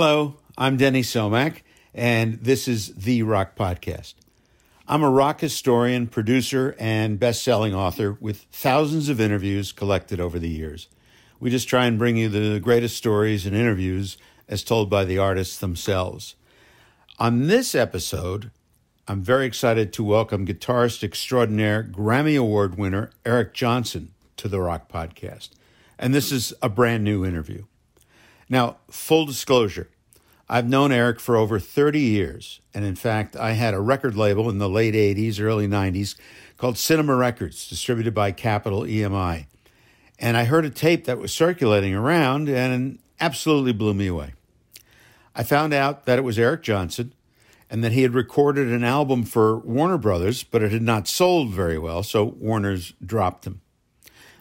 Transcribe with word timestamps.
Hello, 0.00 0.36
I'm 0.56 0.76
Denny 0.76 1.02
Somach, 1.02 1.62
and 1.92 2.34
this 2.34 2.68
is 2.68 2.94
The 2.94 3.24
Rock 3.24 3.56
Podcast. 3.56 4.14
I'm 4.86 5.02
a 5.02 5.10
rock 5.10 5.40
historian, 5.40 6.06
producer, 6.06 6.76
and 6.78 7.18
best 7.18 7.42
selling 7.42 7.74
author 7.74 8.16
with 8.20 8.46
thousands 8.52 9.08
of 9.08 9.20
interviews 9.20 9.72
collected 9.72 10.20
over 10.20 10.38
the 10.38 10.48
years. 10.48 10.86
We 11.40 11.50
just 11.50 11.66
try 11.66 11.86
and 11.86 11.98
bring 11.98 12.16
you 12.16 12.28
the 12.28 12.60
greatest 12.60 12.96
stories 12.96 13.44
and 13.44 13.56
interviews 13.56 14.16
as 14.46 14.62
told 14.62 14.88
by 14.88 15.04
the 15.04 15.18
artists 15.18 15.58
themselves. 15.58 16.36
On 17.18 17.48
this 17.48 17.74
episode, 17.74 18.52
I'm 19.08 19.20
very 19.20 19.46
excited 19.46 19.92
to 19.94 20.04
welcome 20.04 20.46
guitarist 20.46 21.02
extraordinaire, 21.02 21.82
Grammy 21.82 22.38
Award 22.38 22.78
winner 22.78 23.10
Eric 23.26 23.52
Johnson 23.52 24.12
to 24.36 24.46
the 24.46 24.60
Rock 24.60 24.88
Podcast. 24.88 25.48
And 25.98 26.14
this 26.14 26.30
is 26.30 26.54
a 26.62 26.68
brand 26.68 27.02
new 27.02 27.26
interview. 27.26 27.64
Now, 28.48 28.78
full 28.90 29.26
disclosure, 29.26 29.90
I've 30.48 30.68
known 30.68 30.92
Eric 30.92 31.20
for 31.20 31.36
over 31.36 31.58
30 31.58 32.00
years. 32.00 32.60
And 32.72 32.84
in 32.84 32.96
fact, 32.96 33.36
I 33.36 33.52
had 33.52 33.74
a 33.74 33.80
record 33.80 34.16
label 34.16 34.48
in 34.48 34.58
the 34.58 34.68
late 34.68 34.94
80s, 34.94 35.40
early 35.40 35.68
90s 35.68 36.16
called 36.56 36.78
Cinema 36.78 37.14
Records, 37.14 37.68
distributed 37.68 38.14
by 38.14 38.32
Capitol 38.32 38.82
EMI. 38.82 39.46
And 40.18 40.36
I 40.36 40.44
heard 40.44 40.64
a 40.64 40.70
tape 40.70 41.04
that 41.04 41.18
was 41.18 41.32
circulating 41.32 41.94
around 41.94 42.48
and 42.48 42.98
absolutely 43.20 43.72
blew 43.72 43.94
me 43.94 44.06
away. 44.06 44.32
I 45.34 45.42
found 45.42 45.72
out 45.72 46.06
that 46.06 46.18
it 46.18 46.22
was 46.22 46.38
Eric 46.38 46.62
Johnson 46.62 47.12
and 47.70 47.84
that 47.84 47.92
he 47.92 48.02
had 48.02 48.14
recorded 48.14 48.68
an 48.68 48.82
album 48.82 49.24
for 49.24 49.58
Warner 49.58 49.98
Brothers, 49.98 50.42
but 50.42 50.62
it 50.62 50.72
had 50.72 50.82
not 50.82 51.06
sold 51.06 51.50
very 51.50 51.78
well, 51.78 52.02
so 52.02 52.24
Warner's 52.24 52.94
dropped 53.04 53.46
him. 53.46 53.60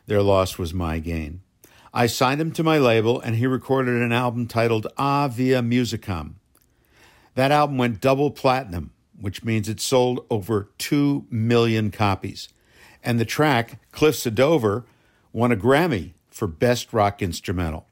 Their 0.07 0.21
loss 0.21 0.57
was 0.57 0.73
my 0.73 0.99
gain. 0.99 1.41
I 1.93 2.07
signed 2.07 2.41
him 2.41 2.51
to 2.53 2.63
my 2.63 2.77
label, 2.77 3.19
and 3.19 3.35
he 3.35 3.47
recorded 3.47 4.01
an 4.01 4.11
album 4.11 4.47
titled 4.47 4.87
Ah 4.97 5.27
Via 5.27 5.61
Musicom. 5.61 6.33
That 7.35 7.51
album 7.51 7.77
went 7.77 8.01
double 8.01 8.31
platinum, 8.31 8.91
which 9.19 9.43
means 9.43 9.69
it 9.69 9.79
sold 9.79 10.25
over 10.29 10.69
2 10.77 11.27
million 11.29 11.91
copies. 11.91 12.49
And 13.03 13.19
the 13.19 13.25
track, 13.25 13.79
Cliffs 13.91 14.25
of 14.25 14.35
Dover, 14.35 14.85
won 15.31 15.51
a 15.51 15.55
Grammy 15.55 16.13
for 16.29 16.47
Best 16.47 16.93
Rock 16.93 17.21
Instrumental. 17.21 17.87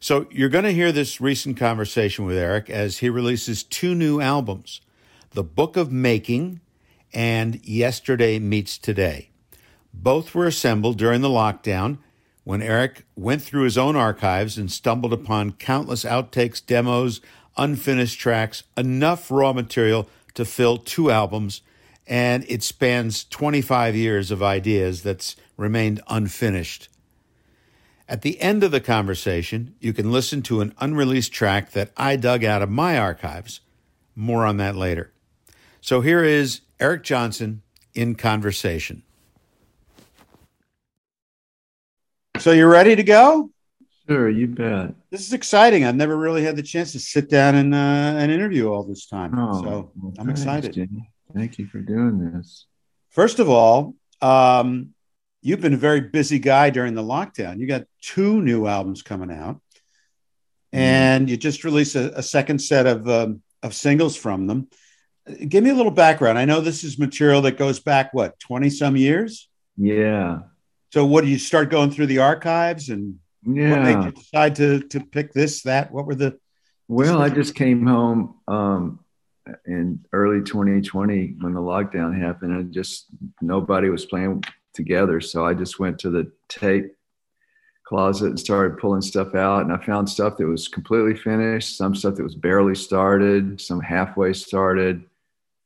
So 0.00 0.26
you're 0.30 0.48
going 0.48 0.64
to 0.64 0.72
hear 0.72 0.92
this 0.92 1.20
recent 1.20 1.56
conversation 1.56 2.24
with 2.24 2.36
Eric 2.36 2.70
as 2.70 2.98
he 2.98 3.08
releases 3.08 3.64
two 3.64 3.94
new 3.94 4.20
albums 4.20 4.80
The 5.30 5.42
Book 5.42 5.76
of 5.76 5.90
Making 5.90 6.60
and 7.12 7.64
Yesterday 7.66 8.38
Meets 8.38 8.78
Today. 8.78 9.30
Both 9.92 10.34
were 10.34 10.46
assembled 10.46 10.98
during 10.98 11.20
the 11.20 11.28
lockdown 11.28 11.98
when 12.48 12.62
Eric 12.62 13.04
went 13.14 13.42
through 13.42 13.64
his 13.64 13.76
own 13.76 13.94
archives 13.94 14.56
and 14.56 14.72
stumbled 14.72 15.12
upon 15.12 15.52
countless 15.52 16.02
outtakes, 16.02 16.64
demos, 16.64 17.20
unfinished 17.58 18.18
tracks, 18.18 18.62
enough 18.74 19.30
raw 19.30 19.52
material 19.52 20.08
to 20.32 20.46
fill 20.46 20.78
two 20.78 21.10
albums, 21.10 21.60
and 22.06 22.46
it 22.48 22.62
spans 22.62 23.24
25 23.24 23.94
years 23.94 24.30
of 24.30 24.42
ideas 24.42 25.02
that's 25.02 25.36
remained 25.58 26.00
unfinished. 26.08 26.88
At 28.08 28.22
the 28.22 28.40
end 28.40 28.64
of 28.64 28.70
the 28.70 28.80
conversation, 28.80 29.74
you 29.78 29.92
can 29.92 30.10
listen 30.10 30.40
to 30.44 30.62
an 30.62 30.72
unreleased 30.78 31.34
track 31.34 31.72
that 31.72 31.90
I 31.98 32.16
dug 32.16 32.44
out 32.44 32.62
of 32.62 32.70
my 32.70 32.96
archives. 32.96 33.60
More 34.16 34.46
on 34.46 34.56
that 34.56 34.74
later. 34.74 35.12
So 35.82 36.00
here 36.00 36.24
is 36.24 36.62
Eric 36.80 37.02
Johnson 37.02 37.60
in 37.92 38.14
conversation. 38.14 39.02
So 42.38 42.52
you're 42.52 42.70
ready 42.70 42.94
to 42.94 43.02
go? 43.02 43.50
Sure, 44.08 44.30
you 44.30 44.46
bet. 44.46 44.94
This 45.10 45.26
is 45.26 45.32
exciting. 45.32 45.84
I've 45.84 45.96
never 45.96 46.16
really 46.16 46.42
had 46.42 46.56
the 46.56 46.62
chance 46.62 46.92
to 46.92 47.00
sit 47.00 47.28
down 47.28 47.56
and 47.56 47.74
uh, 47.74 47.76
and 48.16 48.32
interview 48.32 48.70
all 48.72 48.84
this 48.84 49.06
time. 49.06 49.38
Oh, 49.38 49.62
so 49.62 49.92
well, 49.96 50.14
I'm 50.18 50.26
thanks, 50.26 50.40
excited. 50.40 50.72
Denny. 50.72 51.10
Thank 51.34 51.58
you 51.58 51.66
for 51.66 51.78
doing 51.80 52.32
this. 52.32 52.66
First 53.10 53.38
of 53.38 53.50
all, 53.50 53.96
um, 54.22 54.94
you've 55.42 55.60
been 55.60 55.74
a 55.74 55.78
very 55.78 56.00
busy 56.00 56.38
guy 56.38 56.70
during 56.70 56.94
the 56.94 57.02
lockdown. 57.02 57.58
You 57.58 57.66
got 57.66 57.84
two 58.00 58.40
new 58.40 58.66
albums 58.66 59.02
coming 59.02 59.30
out, 59.30 59.56
mm. 59.56 60.78
and 60.78 61.28
you 61.28 61.36
just 61.36 61.64
released 61.64 61.96
a, 61.96 62.16
a 62.18 62.22
second 62.22 62.60
set 62.60 62.86
of 62.86 63.08
um, 63.08 63.42
of 63.62 63.74
singles 63.74 64.16
from 64.16 64.46
them. 64.46 64.68
Give 65.46 65.62
me 65.62 65.70
a 65.70 65.74
little 65.74 65.92
background. 65.92 66.38
I 66.38 66.46
know 66.46 66.60
this 66.60 66.84
is 66.84 66.98
material 66.98 67.42
that 67.42 67.58
goes 67.58 67.80
back 67.80 68.14
what 68.14 68.38
twenty 68.38 68.70
some 68.70 68.96
years. 68.96 69.50
Yeah, 69.76 70.38
so, 70.90 71.04
what 71.04 71.24
do 71.24 71.30
you 71.30 71.38
start 71.38 71.70
going 71.70 71.90
through 71.90 72.06
the 72.06 72.18
archives 72.18 72.88
and 72.88 73.18
yeah. 73.44 73.70
what 73.70 73.82
made 73.82 74.04
you 74.04 74.12
decide 74.12 74.56
to 74.56 74.80
to 74.80 75.00
pick 75.00 75.32
this 75.32 75.62
that? 75.62 75.92
What 75.92 76.06
were 76.06 76.14
the? 76.14 76.38
Well, 76.88 77.20
I 77.20 77.28
just 77.28 77.54
came 77.54 77.86
home 77.86 78.36
um, 78.48 79.00
in 79.66 80.04
early 80.12 80.42
2020 80.42 81.36
when 81.40 81.52
the 81.52 81.60
lockdown 81.60 82.18
happened, 82.18 82.52
and 82.52 82.72
just 82.72 83.06
nobody 83.42 83.90
was 83.90 84.06
playing 84.06 84.44
together. 84.72 85.20
So 85.20 85.44
I 85.44 85.52
just 85.52 85.78
went 85.78 85.98
to 86.00 86.10
the 86.10 86.32
tape 86.48 86.94
closet 87.84 88.28
and 88.28 88.40
started 88.40 88.78
pulling 88.78 89.02
stuff 89.02 89.34
out, 89.34 89.62
and 89.62 89.72
I 89.72 89.84
found 89.84 90.08
stuff 90.08 90.38
that 90.38 90.46
was 90.46 90.68
completely 90.68 91.14
finished, 91.14 91.76
some 91.76 91.94
stuff 91.94 92.14
that 92.14 92.22
was 92.22 92.34
barely 92.34 92.74
started, 92.74 93.60
some 93.60 93.80
halfway 93.80 94.32
started, 94.32 95.04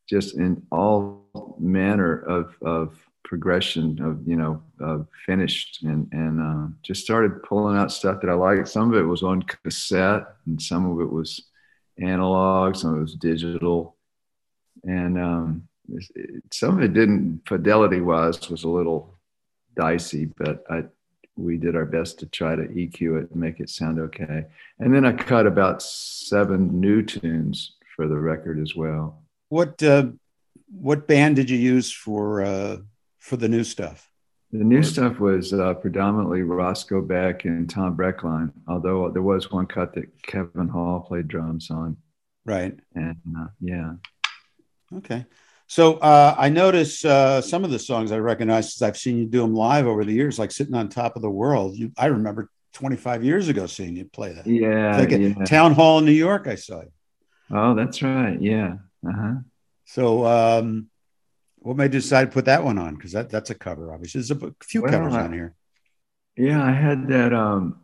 just 0.08 0.36
in 0.36 0.66
all 0.72 1.56
manner 1.60 2.16
of 2.16 2.56
of 2.62 2.98
progression 3.32 3.98
of 4.02 4.28
you 4.28 4.36
know 4.36 4.62
of 4.78 5.06
finished 5.24 5.82
and 5.84 6.06
and 6.12 6.38
uh, 6.38 6.66
just 6.82 7.02
started 7.02 7.42
pulling 7.42 7.78
out 7.78 7.90
stuff 7.90 8.20
that 8.20 8.28
I 8.28 8.34
liked. 8.34 8.68
Some 8.68 8.92
of 8.92 8.98
it 8.98 9.06
was 9.06 9.22
on 9.22 9.40
cassette, 9.40 10.24
and 10.44 10.60
some 10.60 10.84
of 10.84 11.00
it 11.00 11.10
was 11.10 11.48
analog, 11.98 12.76
some 12.76 12.90
of 12.90 12.98
it 12.98 13.00
was 13.00 13.14
digital, 13.14 13.96
and 14.84 15.18
um, 15.18 15.66
it, 15.88 16.42
some 16.50 16.76
of 16.76 16.84
it 16.84 16.92
didn't 16.92 17.40
fidelity 17.46 18.02
wise 18.02 18.50
was 18.50 18.64
a 18.64 18.68
little 18.68 19.14
dicey, 19.74 20.26
but 20.26 20.62
I 20.68 20.84
we 21.34 21.56
did 21.56 21.74
our 21.74 21.86
best 21.86 22.18
to 22.18 22.26
try 22.26 22.54
to 22.54 22.64
EQ 22.64 23.22
it 23.22 23.30
and 23.30 23.36
make 23.36 23.60
it 23.60 23.70
sound 23.70 23.98
okay. 23.98 24.44
And 24.78 24.94
then 24.94 25.06
I 25.06 25.12
cut 25.14 25.46
about 25.46 25.80
seven 25.80 26.78
new 26.78 27.00
tunes 27.00 27.76
for 27.96 28.06
the 28.06 28.18
record 28.18 28.60
as 28.60 28.76
well. 28.76 29.22
What 29.48 29.82
uh, 29.82 30.08
what 30.70 31.06
band 31.06 31.36
did 31.36 31.48
you 31.48 31.56
use 31.56 31.90
for 31.90 32.42
uh, 32.42 32.76
for 33.22 33.36
the 33.36 33.48
new 33.48 33.62
stuff? 33.62 34.10
The 34.50 34.64
new 34.64 34.82
stuff 34.82 35.18
was 35.18 35.54
uh, 35.54 35.74
predominantly 35.74 36.42
Roscoe 36.42 37.00
Beck 37.00 37.46
and 37.46 37.70
Tom 37.70 37.96
Brechtlein, 37.96 38.52
although 38.68 39.08
there 39.08 39.22
was 39.22 39.50
one 39.50 39.66
cut 39.66 39.94
that 39.94 40.22
Kevin 40.22 40.68
Hall 40.68 41.00
played 41.00 41.28
drums 41.28 41.70
on. 41.70 41.96
Right. 42.44 42.78
And 42.94 43.16
uh, 43.38 43.46
yeah. 43.60 43.92
Okay. 44.96 45.24
So 45.68 45.94
uh, 45.94 46.34
I 46.36 46.50
notice 46.50 47.02
uh, 47.04 47.40
some 47.40 47.64
of 47.64 47.70
the 47.70 47.78
songs 47.78 48.12
I 48.12 48.18
recognize 48.18 48.66
because 48.66 48.82
I've 48.82 48.98
seen 48.98 49.16
you 49.16 49.26
do 49.26 49.40
them 49.40 49.54
live 49.54 49.86
over 49.86 50.04
the 50.04 50.12
years, 50.12 50.38
like 50.38 50.50
"Sitting 50.50 50.74
on 50.74 50.90
Top 50.90 51.16
of 51.16 51.22
the 51.22 51.30
World." 51.30 51.74
You, 51.76 51.92
I 51.96 52.06
remember 52.06 52.50
25 52.74 53.24
years 53.24 53.48
ago 53.48 53.66
seeing 53.66 53.96
you 53.96 54.04
play 54.04 54.32
that. 54.32 54.46
Yeah, 54.46 54.98
like 54.98 55.12
yeah. 55.12 55.32
Town 55.46 55.72
Hall 55.72 56.00
in 56.00 56.04
New 56.04 56.12
York. 56.12 56.46
I 56.46 56.56
saw 56.56 56.82
you. 56.82 56.92
Oh, 57.50 57.74
that's 57.74 58.02
right. 58.02 58.38
Yeah. 58.38 58.74
Uh 59.06 59.12
huh. 59.12 59.34
So 59.86 60.26
um, 60.26 60.90
what 61.62 61.76
made 61.76 61.94
you 61.94 62.00
decide 62.00 62.26
to 62.26 62.30
put 62.30 62.44
that 62.46 62.64
one 62.64 62.78
on? 62.78 62.94
Because 62.94 63.12
that 63.12 63.30
that's 63.30 63.50
a 63.50 63.54
cover, 63.54 63.92
obviously. 63.92 64.20
There's 64.20 64.30
a 64.30 64.54
few 64.62 64.82
well, 64.82 64.90
covers 64.90 65.14
I, 65.14 65.22
on 65.22 65.32
here. 65.32 65.54
Yeah, 66.36 66.62
I 66.62 66.72
had 66.72 67.08
that. 67.08 67.32
Um, 67.32 67.80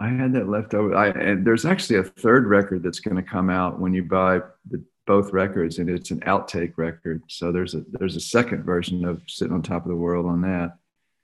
I 0.00 0.08
had 0.08 0.32
that 0.34 0.48
left 0.48 0.74
over. 0.74 0.94
I 0.94 1.08
and 1.08 1.46
there's 1.46 1.64
actually 1.64 1.98
a 1.98 2.04
third 2.04 2.46
record 2.46 2.82
that's 2.82 3.00
going 3.00 3.16
to 3.16 3.22
come 3.22 3.50
out 3.50 3.80
when 3.80 3.92
you 3.92 4.04
buy 4.04 4.40
the, 4.70 4.82
both 5.06 5.32
records, 5.32 5.78
and 5.78 5.90
it's 5.90 6.10
an 6.10 6.20
outtake 6.20 6.74
record. 6.76 7.22
So 7.28 7.52
there's 7.52 7.74
a 7.74 7.82
there's 7.90 8.16
a 8.16 8.20
second 8.20 8.64
version 8.64 9.04
of 9.04 9.22
"Sitting 9.26 9.54
on 9.54 9.62
Top 9.62 9.84
of 9.84 9.88
the 9.88 9.96
World" 9.96 10.26
on 10.26 10.40
that. 10.42 10.76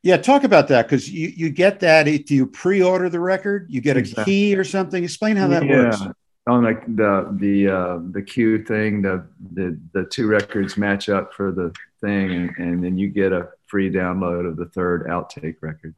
Yeah, 0.03 0.19
talk 0.19 0.45
about 0.45 0.69
that 0.69 0.87
because 0.87 1.11
you 1.11 1.29
you 1.29 1.51
get 1.51 1.81
that. 1.81 2.09
if 2.09 2.31
you 2.31 2.47
pre-order 2.47 3.09
the 3.09 3.21
record? 3.21 3.67
You 3.71 3.81
get 3.81 3.97
a 3.97 4.01
exactly. 4.01 4.25
key 4.25 4.57
or 4.57 4.65
something? 4.65 5.03
Explain 5.03 5.37
how 5.37 5.49
that 5.49 5.65
yeah. 5.65 5.85
works 5.85 6.03
on 6.47 6.63
like 6.63 6.85
the 6.97 7.35
the 7.39 7.69
uh, 7.69 7.99
the 8.11 8.23
Q 8.23 8.65
thing, 8.65 9.03
the 9.03 9.27
the 9.53 9.79
the 9.93 10.05
two 10.05 10.27
records 10.27 10.77
match 10.77 11.09
up 11.09 11.33
for 11.33 11.53
the 11.53 11.73
thing, 12.01 12.33
and, 12.33 12.51
and 12.59 12.85
then 12.85 12.99
you 12.99 13.09
get 13.09 13.33
a 13.33 13.49
free 13.67 13.91
download 13.91 14.47
of 14.47 14.57
the 14.57 14.67
third 14.67 15.07
outtake 15.07 15.57
record. 15.61 15.95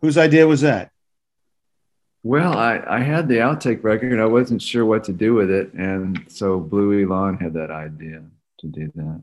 Whose 0.00 0.18
idea 0.18 0.46
was 0.46 0.62
that? 0.62 0.90
Well, 2.24 2.56
I, 2.56 2.82
I 2.86 3.00
had 3.00 3.28
the 3.28 3.36
outtake 3.36 3.82
record. 3.82 4.20
I 4.20 4.26
wasn't 4.26 4.62
sure 4.62 4.84
what 4.84 5.04
to 5.04 5.12
do 5.12 5.34
with 5.34 5.50
it, 5.50 5.72
and 5.72 6.24
so 6.28 6.58
Blue 6.60 7.04
Élan 7.04 7.40
had 7.40 7.54
that 7.54 7.70
idea 7.70 8.22
to 8.58 8.66
do 8.66 8.92
that. 8.94 9.22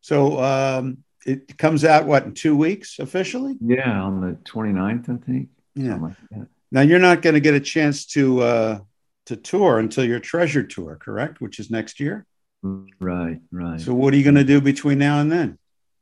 So 0.00 0.42
um, 0.42 0.98
it 1.26 1.58
comes 1.58 1.84
out 1.84 2.06
what 2.06 2.24
in 2.24 2.32
two 2.32 2.56
weeks 2.56 2.98
officially? 2.98 3.56
Yeah, 3.60 4.00
on 4.02 4.20
the 4.20 4.36
29th, 4.50 5.10
I 5.10 5.24
think. 5.24 5.48
Yeah. 5.74 5.96
Like 5.96 6.46
now 6.70 6.80
you're 6.80 6.98
not 6.98 7.22
going 7.22 7.34
to 7.34 7.40
get 7.40 7.54
a 7.54 7.60
chance 7.60 8.06
to 8.06 8.42
uh, 8.42 8.78
to 9.26 9.36
tour 9.36 9.78
until 9.78 10.04
your 10.04 10.20
Treasure 10.20 10.62
tour, 10.62 10.96
correct? 11.00 11.40
Which 11.40 11.58
is 11.58 11.70
next 11.70 12.00
year. 12.00 12.26
Right, 12.62 13.40
right. 13.52 13.80
So 13.80 13.94
what 13.94 14.12
are 14.12 14.16
you 14.16 14.24
going 14.24 14.34
to 14.34 14.44
do 14.44 14.60
between 14.60 14.98
now 14.98 15.20
and 15.20 15.30
then? 15.30 15.58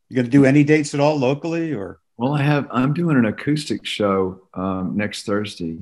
You 0.09 0.17
going 0.17 0.27
to 0.27 0.31
do 0.31 0.45
any 0.45 0.65
dates 0.65 0.95
at 0.95 1.01
all 1.01 1.17
locally, 1.19 1.75
or? 1.75 2.01
Well, 2.17 2.33
I 2.33 2.43
have. 2.43 2.69
I'm 2.71 2.95
doing 2.95 3.17
an 3.17 3.25
acoustic 3.27 3.85
show 3.85 4.43
um, 4.55 4.97
next 4.97 5.27
Thursday. 5.27 5.81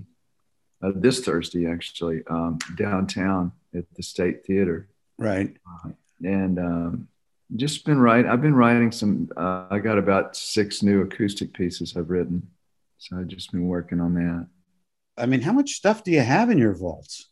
uh, 0.82 0.92
this 0.94 1.20
Thursday 1.20 1.66
actually 1.70 2.22
um, 2.28 2.58
downtown 2.76 3.52
at 3.74 3.84
the 3.94 4.02
State 4.02 4.44
Theater. 4.44 4.88
Right. 5.18 5.56
Uh, 5.84 5.90
and 6.24 6.58
um, 6.58 7.08
just 7.56 7.84
been 7.84 7.98
writing. 8.00 8.30
I've 8.30 8.42
been 8.42 8.54
writing 8.54 8.92
some. 8.92 9.30
Uh, 9.36 9.66
I 9.70 9.78
got 9.78 9.98
about 9.98 10.36
six 10.36 10.82
new 10.82 11.02
acoustic 11.02 11.52
pieces 11.52 11.96
I've 11.96 12.10
written, 12.10 12.48
so 12.98 13.18
I've 13.18 13.28
just 13.28 13.52
been 13.52 13.68
working 13.68 14.00
on 14.00 14.14
that. 14.14 14.46
I 15.16 15.26
mean, 15.26 15.42
how 15.42 15.52
much 15.52 15.72
stuff 15.72 16.04
do 16.04 16.10
you 16.10 16.20
have 16.20 16.50
in 16.50 16.58
your 16.58 16.74
vaults? 16.74 17.28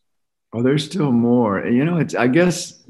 Oh, 0.53 0.63
there's 0.63 0.85
still 0.85 1.13
more. 1.13 1.67
You 1.67 1.85
know, 1.85 1.99
it's. 1.99 2.15
I 2.15 2.27
guess 2.27 2.85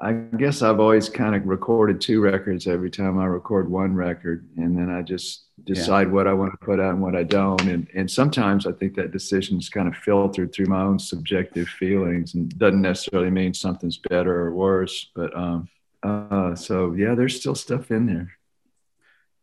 I 0.00 0.12
guess 0.12 0.62
I've 0.62 0.78
always 0.78 1.08
kind 1.08 1.34
of 1.34 1.44
recorded 1.46 2.00
two 2.00 2.20
records 2.20 2.68
every 2.68 2.90
time 2.90 3.18
I 3.18 3.26
record 3.26 3.68
one 3.68 3.94
record, 3.94 4.48
and 4.56 4.78
then 4.78 4.90
I 4.90 5.02
just 5.02 5.46
decide 5.64 6.06
yeah. 6.06 6.12
what 6.12 6.28
I 6.28 6.34
want 6.34 6.52
to 6.52 6.64
put 6.64 6.78
out 6.78 6.92
and 6.92 7.02
what 7.02 7.16
I 7.16 7.24
don't. 7.24 7.60
And 7.62 7.88
and 7.94 8.08
sometimes 8.08 8.66
I 8.66 8.72
think 8.72 8.94
that 8.94 9.10
decision 9.10 9.58
is 9.58 9.68
kind 9.68 9.88
of 9.88 9.96
filtered 9.96 10.52
through 10.52 10.66
my 10.66 10.82
own 10.82 11.00
subjective 11.00 11.68
feelings, 11.68 12.34
and 12.34 12.56
doesn't 12.58 12.80
necessarily 12.80 13.30
mean 13.30 13.54
something's 13.54 13.98
better 13.98 14.32
or 14.32 14.54
worse. 14.54 15.10
But 15.16 15.36
um, 15.36 15.68
uh, 16.04 16.54
so 16.54 16.92
yeah, 16.92 17.16
there's 17.16 17.40
still 17.40 17.56
stuff 17.56 17.90
in 17.90 18.06
there. 18.06 18.37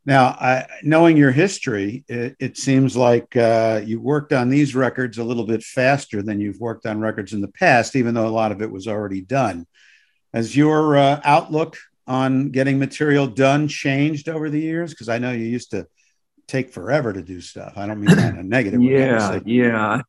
Now, 0.06 0.26
I, 0.28 0.68
knowing 0.84 1.18
your 1.18 1.32
history, 1.32 2.04
it, 2.08 2.36
it 2.40 2.58
seems 2.58 2.96
like 2.96 3.36
uh, 3.36 3.82
you 3.84 4.00
worked 4.00 4.34
on 4.34 4.50
these 4.50 4.76
records 4.76 5.18
a 5.18 5.24
little 5.24 5.46
bit 5.46 5.64
faster 5.64 6.22
than 6.22 6.40
you've 6.40 6.60
worked 6.60 6.86
on 6.86 7.00
records 7.00 7.34
in 7.34 7.42
the 7.42 7.48
past, 7.48 7.96
even 7.96 8.14
though 8.14 8.28
a 8.28 8.30
lot 8.30 8.52
of 8.52 8.62
it 8.62 8.72
was 8.72 8.88
already 8.88 9.22
done. 9.22 9.66
Has 10.34 10.56
your 10.56 10.96
uh, 10.96 11.22
outlook 11.24 11.78
on 12.06 12.50
getting 12.50 12.78
material 12.78 13.26
done 13.26 13.68
changed 13.68 14.30
over 14.30 14.50
the 14.50 14.62
years? 14.62 14.92
Because 14.92 15.10
I 15.10 15.18
know 15.18 15.32
you 15.32 15.46
used 15.46 15.72
to 15.72 15.88
take 16.48 16.72
forever 16.72 17.12
to 17.12 17.24
do 17.24 17.42
stuff. 17.42 17.74
I 17.76 17.88
don't 17.88 18.00
mean 18.00 18.16
that 18.16 18.34
in 18.34 18.40
a 18.40 18.44
negative 18.44 18.80
way. 18.80 18.92
Yeah, 18.92 19.40
yeah, 19.46 20.02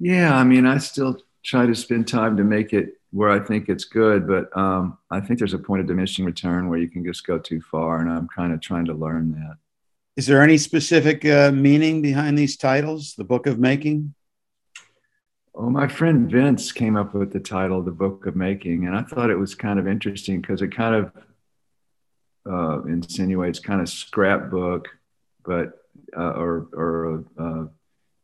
yeah. 0.00 0.36
I 0.36 0.42
mean, 0.42 0.66
I 0.66 0.78
still 0.78 1.18
try 1.44 1.66
to 1.66 1.74
spend 1.74 2.08
time 2.08 2.36
to 2.36 2.44
make 2.44 2.72
it 2.72 2.94
where 3.10 3.30
I 3.30 3.38
think 3.38 3.68
it's 3.68 3.84
good, 3.84 4.26
but 4.26 4.54
um, 4.56 4.98
I 5.10 5.20
think 5.20 5.38
there's 5.38 5.54
a 5.54 5.58
point 5.58 5.80
of 5.80 5.86
diminishing 5.86 6.24
return 6.24 6.68
where 6.68 6.80
you 6.80 6.88
can 6.88 7.04
just 7.04 7.24
go 7.24 7.38
too 7.38 7.60
far, 7.60 8.00
and 8.00 8.10
I'm 8.10 8.26
kind 8.28 8.52
of 8.52 8.60
trying 8.60 8.86
to 8.86 8.94
learn 8.94 9.32
that. 9.32 9.56
Is 10.16 10.26
there 10.26 10.42
any 10.42 10.58
specific 10.58 11.24
uh, 11.24 11.52
meaning 11.52 12.02
behind 12.02 12.36
these 12.36 12.56
titles? 12.56 13.14
The 13.14 13.24
Book 13.24 13.46
of 13.46 13.58
Making. 13.58 14.14
Oh, 15.54 15.70
my 15.70 15.86
friend 15.86 16.28
Vince 16.28 16.72
came 16.72 16.96
up 16.96 17.14
with 17.14 17.32
the 17.32 17.38
title, 17.38 17.82
The 17.82 17.92
Book 17.92 18.26
of 18.26 18.34
Making, 18.34 18.86
and 18.86 18.96
I 18.96 19.02
thought 19.02 19.30
it 19.30 19.38
was 19.38 19.54
kind 19.54 19.78
of 19.78 19.86
interesting 19.86 20.40
because 20.40 20.62
it 20.62 20.74
kind 20.74 20.94
of 20.96 21.12
uh, 22.50 22.82
insinuates 22.84 23.60
kind 23.60 23.80
of 23.80 23.88
scrapbook, 23.88 24.88
but 25.44 25.78
uh, 26.16 26.32
or 26.32 26.66
or 26.72 27.24
uh, 27.38 27.64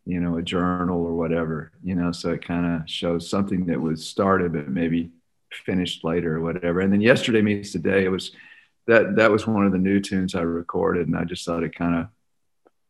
you 0.06 0.20
know 0.20 0.36
a 0.36 0.42
journal 0.42 1.04
or 1.04 1.14
whatever, 1.14 1.72
you 1.82 1.94
know. 1.94 2.12
So 2.12 2.30
it 2.30 2.44
kind 2.44 2.66
of 2.66 2.88
shows 2.88 3.28
something 3.28 3.66
that 3.66 3.80
was 3.80 4.06
started 4.06 4.52
but 4.52 4.68
maybe 4.68 5.10
finished 5.52 6.04
later 6.04 6.36
or 6.36 6.40
whatever. 6.40 6.80
And 6.80 6.92
then 6.92 7.00
yesterday 7.00 7.42
meets 7.42 7.72
today. 7.72 8.04
It 8.04 8.08
was 8.08 8.32
that 8.86 9.16
that 9.16 9.30
was 9.30 9.46
one 9.46 9.66
of 9.66 9.72
the 9.72 9.78
new 9.78 10.00
tunes 10.00 10.34
I 10.34 10.42
recorded, 10.42 11.06
and 11.06 11.16
I 11.16 11.24
just 11.24 11.44
thought 11.44 11.62
it 11.62 11.74
kind 11.74 11.96
of 11.96 12.06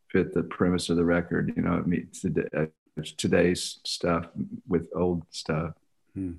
fit 0.09 0.35
the 0.35 0.43
premise 0.43 0.89
of 0.89 0.97
the 0.97 1.05
record. 1.05 1.53
You 1.57 1.62
know, 1.62 1.75
it 1.75 1.87
meets 1.87 2.23
the 2.23 2.71
today's 3.17 3.81
stuff 3.85 4.27
with 4.69 4.89
old 4.95 5.23
stuff. 5.31 5.75
Hmm. 6.15 6.35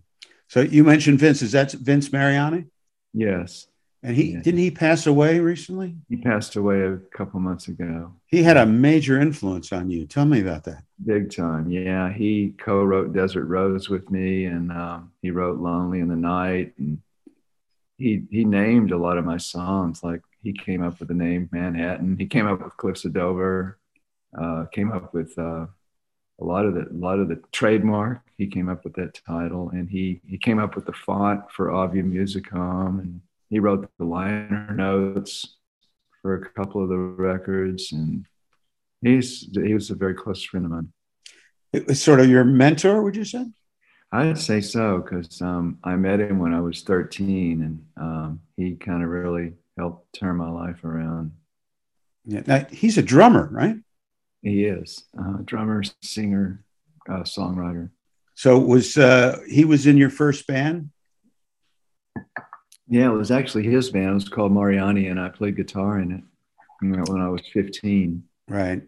So 0.47 0.61
you 0.61 0.83
mentioned 0.83 1.19
Vince. 1.19 1.41
Is 1.41 1.53
that 1.53 1.71
Vince 1.71 2.11
Mariani? 2.11 2.65
Yes. 3.13 3.67
And 4.03 4.15
he 4.15 4.35
didn't 4.35 4.59
he 4.59 4.71
pass 4.71 5.05
away 5.05 5.39
recently? 5.39 5.95
He 6.09 6.17
passed 6.17 6.55
away 6.55 6.81
a 6.81 6.97
couple 7.15 7.39
months 7.39 7.67
ago. 7.67 8.13
He 8.25 8.41
had 8.41 8.57
a 8.57 8.65
major 8.65 9.21
influence 9.21 9.71
on 9.71 9.91
you. 9.91 10.07
Tell 10.07 10.25
me 10.25 10.41
about 10.41 10.63
that. 10.63 10.83
Big 11.05 11.35
time, 11.35 11.69
yeah. 11.69 12.11
He 12.11 12.55
co-wrote 12.57 13.13
Desert 13.13 13.45
Rose 13.45 13.89
with 13.89 14.09
me, 14.09 14.45
and 14.45 14.71
um, 14.71 15.11
he 15.21 15.29
wrote 15.29 15.59
Lonely 15.59 15.99
in 15.99 16.07
the 16.07 16.15
Night, 16.15 16.73
and 16.79 16.99
he 17.99 18.23
he 18.31 18.43
named 18.43 18.91
a 18.91 18.97
lot 18.97 19.19
of 19.19 19.25
my 19.25 19.37
songs. 19.37 20.03
Like 20.03 20.21
he 20.41 20.51
came 20.51 20.81
up 20.81 20.99
with 20.99 21.07
the 21.07 21.13
name 21.13 21.47
Manhattan. 21.51 22.17
He 22.17 22.25
came 22.25 22.47
up 22.47 22.63
with 22.63 22.77
Cliffs 22.77 23.05
of 23.05 23.13
Dover. 23.13 23.77
Uh, 24.35 24.65
came 24.71 24.91
up 24.91 25.13
with 25.13 25.37
uh, 25.37 25.65
a 26.39 26.43
lot 26.43 26.65
of 26.65 26.73
the 26.73 26.87
a 26.89 26.97
lot 26.97 27.19
of 27.19 27.27
the 27.27 27.39
trademark. 27.51 28.21
He 28.37 28.47
came 28.47 28.67
up 28.67 28.83
with 28.83 28.93
that 28.95 29.19
title, 29.27 29.69
and 29.69 29.87
he 29.89 30.21
he 30.25 30.39
came 30.39 30.57
up 30.57 30.75
with 30.75 30.85
the 30.85 30.93
font 30.93 31.51
for 31.51 31.71
Avia 31.71 32.01
Musicom, 32.01 32.99
and 32.99 33.21
he 33.51 33.59
wrote 33.59 33.87
the 33.99 34.05
liner 34.05 34.73
notes 34.73 35.57
for 36.21 36.35
a 36.35 36.49
couple 36.49 36.81
of 36.81 36.89
the 36.89 36.97
records, 36.97 37.91
and 37.91 38.25
he's 39.01 39.47
he 39.53 39.73
was 39.75 39.91
a 39.91 39.95
very 39.95 40.15
close 40.15 40.41
friend 40.41 40.65
of 40.65 40.71
mine. 40.71 40.93
It 41.73 41.85
was 41.85 42.01
sort 42.01 42.21
of 42.21 42.29
your 42.29 42.45
mentor, 42.45 43.03
would 43.03 43.15
you 43.15 43.25
say? 43.25 43.45
I'd 44.11 44.37
say 44.37 44.59
so 44.59 44.99
because 44.99 45.41
um, 45.41 45.77
I 45.83 45.95
met 45.95 46.19
him 46.19 46.39
when 46.39 46.53
I 46.53 46.61
was 46.61 46.81
13, 46.81 47.61
and 47.61 47.85
um, 47.97 48.41
he 48.57 48.75
kind 48.75 49.03
of 49.03 49.09
really 49.09 49.53
helped 49.77 50.13
turn 50.17 50.37
my 50.37 50.49
life 50.49 50.83
around. 50.83 51.31
Yeah, 52.25 52.41
now, 52.45 52.65
he's 52.71 52.97
a 52.97 53.01
drummer, 53.01 53.47
right? 53.51 53.75
He 54.41 54.65
is 54.65 55.03
uh, 55.19 55.37
drummer, 55.43 55.83
singer, 56.01 56.63
uh, 57.09 57.21
songwriter. 57.21 57.89
So 58.35 58.57
was 58.59 58.97
uh, 58.97 59.39
he 59.47 59.65
was 59.65 59.87
in 59.87 59.97
your 59.97 60.09
first 60.09 60.47
band? 60.47 60.91
Yeah, 62.91 63.07
it 63.07 63.13
was 63.13 63.31
actually 63.31 63.63
his 63.63 63.89
band. 63.89 64.09
It 64.09 64.13
was 64.13 64.29
called 64.29 64.51
Mariani, 64.51 65.07
and 65.07 65.19
I 65.19 65.29
played 65.29 65.55
guitar 65.55 65.99
in 65.99 66.11
it 66.11 66.23
when 66.81 67.21
I 67.21 67.29
was 67.29 67.41
15. 67.53 68.23
Right. 68.47 68.83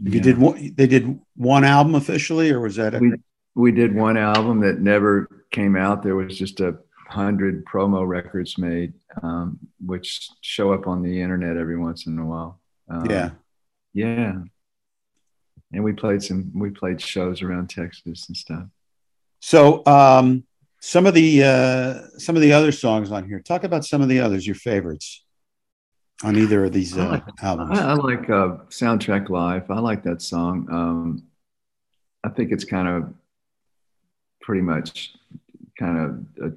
You 0.00 0.20
did 0.20 0.38
one, 0.38 0.74
they 0.74 0.86
did 0.86 1.20
one 1.36 1.62
album 1.64 1.94
officially, 1.94 2.50
or 2.50 2.60
was 2.60 2.76
that? 2.76 2.94
A- 2.94 2.98
we, 2.98 3.12
we 3.54 3.72
did 3.72 3.94
one 3.94 4.16
album 4.16 4.60
that 4.60 4.80
never 4.80 5.44
came 5.50 5.76
out. 5.76 6.02
There 6.02 6.16
was 6.16 6.36
just 6.36 6.60
a 6.60 6.78
hundred 7.08 7.64
promo 7.66 8.06
records 8.08 8.58
made, 8.58 8.94
um, 9.22 9.60
which 9.84 10.28
show 10.40 10.72
up 10.72 10.88
on 10.88 11.02
the 11.02 11.20
internet 11.20 11.56
every 11.56 11.78
once 11.78 12.06
in 12.06 12.18
a 12.18 12.26
while. 12.26 12.60
Um, 12.88 13.08
yeah. 13.08 13.30
Yeah 13.92 14.42
and 15.72 15.82
we 15.82 15.92
played 15.92 16.22
some 16.22 16.50
we 16.54 16.70
played 16.70 17.00
shows 17.00 17.42
around 17.42 17.70
Texas 17.70 18.28
and 18.28 18.36
stuff. 18.36 18.64
So 19.40 19.84
um, 19.86 20.44
some 20.84 21.06
of 21.06 21.14
the 21.14 21.44
uh, 21.44 22.18
some 22.18 22.34
of 22.34 22.42
the 22.42 22.52
other 22.52 22.72
songs 22.72 23.12
on 23.12 23.26
here. 23.26 23.38
Talk 23.38 23.62
about 23.62 23.84
some 23.84 24.02
of 24.02 24.08
the 24.08 24.18
others, 24.18 24.44
your 24.44 24.56
favorites 24.56 25.24
on 26.24 26.36
either 26.36 26.64
of 26.64 26.72
these 26.72 26.98
uh, 26.98 27.02
I 27.02 27.06
like, 27.06 27.24
albums. 27.40 27.78
I, 27.78 27.90
I 27.90 27.94
like 27.94 28.28
uh, 28.28 28.56
Soundtrack 28.68 29.28
Life. 29.28 29.70
I 29.70 29.78
like 29.78 30.02
that 30.02 30.20
song. 30.20 30.66
Um, 30.70 31.24
I 32.24 32.30
think 32.30 32.50
it's 32.50 32.64
kind 32.64 32.88
of 32.88 33.14
pretty 34.40 34.62
much 34.62 35.14
kind 35.78 35.98
of 35.98 36.50
a 36.50 36.52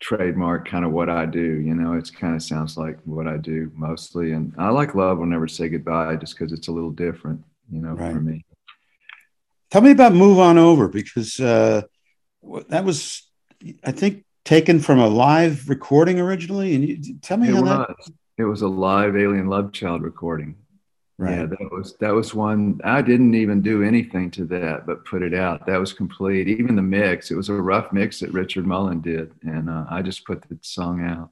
trademark 0.00 0.68
kind 0.68 0.84
of 0.84 0.90
what 0.90 1.08
I 1.08 1.24
do. 1.24 1.60
You 1.60 1.76
know, 1.76 1.94
it's 1.94 2.10
kind 2.10 2.34
of 2.34 2.42
sounds 2.42 2.76
like 2.76 2.98
what 3.04 3.28
I 3.28 3.36
do 3.36 3.70
mostly. 3.76 4.32
And 4.32 4.52
I 4.58 4.70
like 4.70 4.96
Love 4.96 5.18
Will 5.18 5.26
Never 5.26 5.46
Say 5.46 5.68
Goodbye 5.68 6.16
just 6.16 6.36
because 6.36 6.52
it's 6.52 6.66
a 6.66 6.72
little 6.72 6.90
different 6.90 7.44
you 7.70 7.80
know, 7.80 7.92
right. 7.92 8.12
for 8.12 8.20
me. 8.20 8.44
Tell 9.70 9.82
me 9.82 9.92
about 9.92 10.14
Move 10.14 10.38
On 10.38 10.58
Over 10.58 10.88
because 10.88 11.38
uh, 11.40 11.82
that 12.68 12.84
was, 12.84 13.22
I 13.82 13.92
think, 13.92 14.24
taken 14.44 14.80
from 14.80 14.98
a 14.98 15.08
live 15.08 15.68
recording 15.68 16.20
originally. 16.20 16.74
And 16.74 16.88
you, 16.88 17.18
tell 17.20 17.36
me 17.36 17.48
it 17.48 17.54
how 17.54 17.62
was. 17.62 17.70
that. 17.70 18.12
It 18.36 18.44
was 18.44 18.62
a 18.62 18.68
live 18.68 19.16
Alien 19.16 19.48
Love 19.48 19.72
Child 19.72 20.02
recording. 20.02 20.56
Right. 21.16 21.38
Yeah, 21.38 21.46
that 21.46 21.70
was 21.70 21.94
that 22.00 22.12
was 22.12 22.34
one. 22.34 22.80
I 22.82 23.00
didn't 23.00 23.36
even 23.36 23.62
do 23.62 23.84
anything 23.84 24.32
to 24.32 24.44
that, 24.46 24.84
but 24.84 25.04
put 25.04 25.22
it 25.22 25.32
out. 25.32 25.64
That 25.66 25.78
was 25.78 25.92
complete. 25.92 26.48
Even 26.48 26.74
the 26.74 26.82
mix. 26.82 27.30
It 27.30 27.36
was 27.36 27.48
a 27.48 27.54
rough 27.54 27.92
mix 27.92 28.18
that 28.18 28.32
Richard 28.32 28.66
Mullen 28.66 29.00
did, 29.00 29.32
and 29.42 29.70
uh, 29.70 29.84
I 29.88 30.02
just 30.02 30.26
put 30.26 30.42
the 30.42 30.58
song 30.62 31.04
out. 31.04 31.30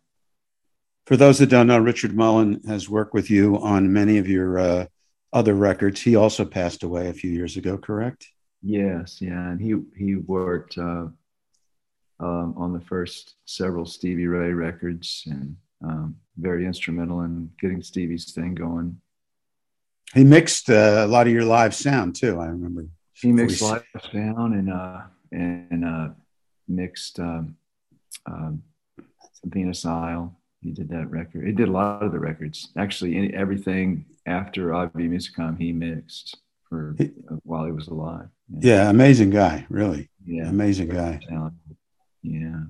For 1.06 1.16
those 1.16 1.38
that 1.38 1.48
don't 1.48 1.66
know, 1.66 1.80
Richard 1.80 2.14
Mullen 2.14 2.60
has 2.68 2.88
worked 2.88 3.12
with 3.12 3.28
you 3.28 3.58
on 3.58 3.92
many 3.92 4.18
of 4.18 4.28
your 4.28 4.58
uh, 4.60 4.86
other 5.32 5.54
records. 5.54 6.00
He 6.00 6.14
also 6.14 6.44
passed 6.44 6.84
away 6.84 7.08
a 7.08 7.12
few 7.12 7.32
years 7.32 7.56
ago, 7.56 7.76
correct? 7.76 8.28
Yes, 8.62 9.20
yeah, 9.20 9.50
and 9.50 9.60
he 9.60 9.74
he 9.96 10.16
worked 10.16 10.78
uh, 10.78 11.06
um, 12.20 12.54
on 12.56 12.72
the 12.72 12.80
first 12.80 13.34
several 13.44 13.84
Stevie 13.84 14.26
Ray 14.26 14.52
records 14.52 15.24
and 15.26 15.56
um, 15.84 16.16
very 16.36 16.64
instrumental 16.64 17.22
in 17.22 17.50
getting 17.60 17.82
Stevie's 17.82 18.32
thing 18.32 18.54
going. 18.54 19.00
He 20.14 20.24
mixed 20.24 20.70
uh, 20.70 21.02
a 21.04 21.06
lot 21.06 21.26
of 21.26 21.32
your 21.32 21.44
live 21.44 21.74
sound 21.74 22.14
too. 22.14 22.38
I 22.38 22.46
remember. 22.46 22.86
He 23.14 23.32
mixed 23.32 23.62
live 23.62 23.84
sound 24.12 24.54
and 24.54 24.72
uh, 24.72 25.02
and 25.32 25.84
uh, 25.84 26.08
mixed 26.68 27.18
um, 27.18 27.56
um, 28.26 28.62
Venus 29.44 29.84
Isle 29.84 30.36
he 30.62 30.70
did 30.70 30.88
that 30.90 31.10
record. 31.10 31.44
He 31.44 31.52
did 31.52 31.68
a 31.68 31.72
lot 31.72 32.02
of 32.02 32.12
the 32.12 32.20
records. 32.20 32.68
Actually, 32.76 33.16
any, 33.16 33.34
everything 33.34 34.04
after 34.26 34.72
Avia 34.72 35.08
Musicom, 35.08 35.58
he 35.58 35.72
mixed 35.72 36.38
for 36.72 36.94
he, 36.96 37.10
uh, 37.30 37.36
while 37.42 37.66
he 37.66 37.72
was 37.72 37.88
alive. 37.88 38.28
Yeah. 38.48 38.84
yeah. 38.84 38.90
amazing 38.90 39.28
guy, 39.30 39.66
really. 39.68 40.08
Yeah, 40.24 40.48
amazing 40.48 40.88
guy. 40.88 41.20
Talented. 41.28 41.76
Yeah. 42.22 42.62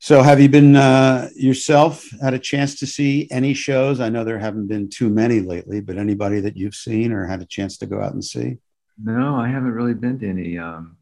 So, 0.00 0.22
have 0.22 0.40
you 0.40 0.48
been 0.48 0.74
uh, 0.74 1.28
yourself 1.36 2.08
had 2.20 2.34
a 2.34 2.38
chance 2.38 2.78
to 2.80 2.86
see 2.86 3.28
any 3.30 3.54
shows? 3.54 4.00
I 4.00 4.08
know 4.08 4.24
there 4.24 4.38
haven't 4.38 4.66
been 4.66 4.88
too 4.88 5.10
many 5.10 5.40
lately, 5.40 5.80
but 5.80 5.96
anybody 5.96 6.40
that 6.40 6.56
you've 6.56 6.74
seen 6.74 7.12
or 7.12 7.26
had 7.26 7.42
a 7.42 7.46
chance 7.46 7.76
to 7.78 7.86
go 7.86 8.00
out 8.00 8.14
and 8.14 8.24
see? 8.24 8.58
No, 9.02 9.36
I 9.36 9.48
haven't 9.48 9.72
really 9.72 9.94
been 9.94 10.18
to 10.18 10.28
any 10.28 10.58
um, 10.58 10.96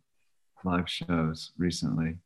live 0.65 0.89
shows 0.91 1.53
recently. 1.57 2.19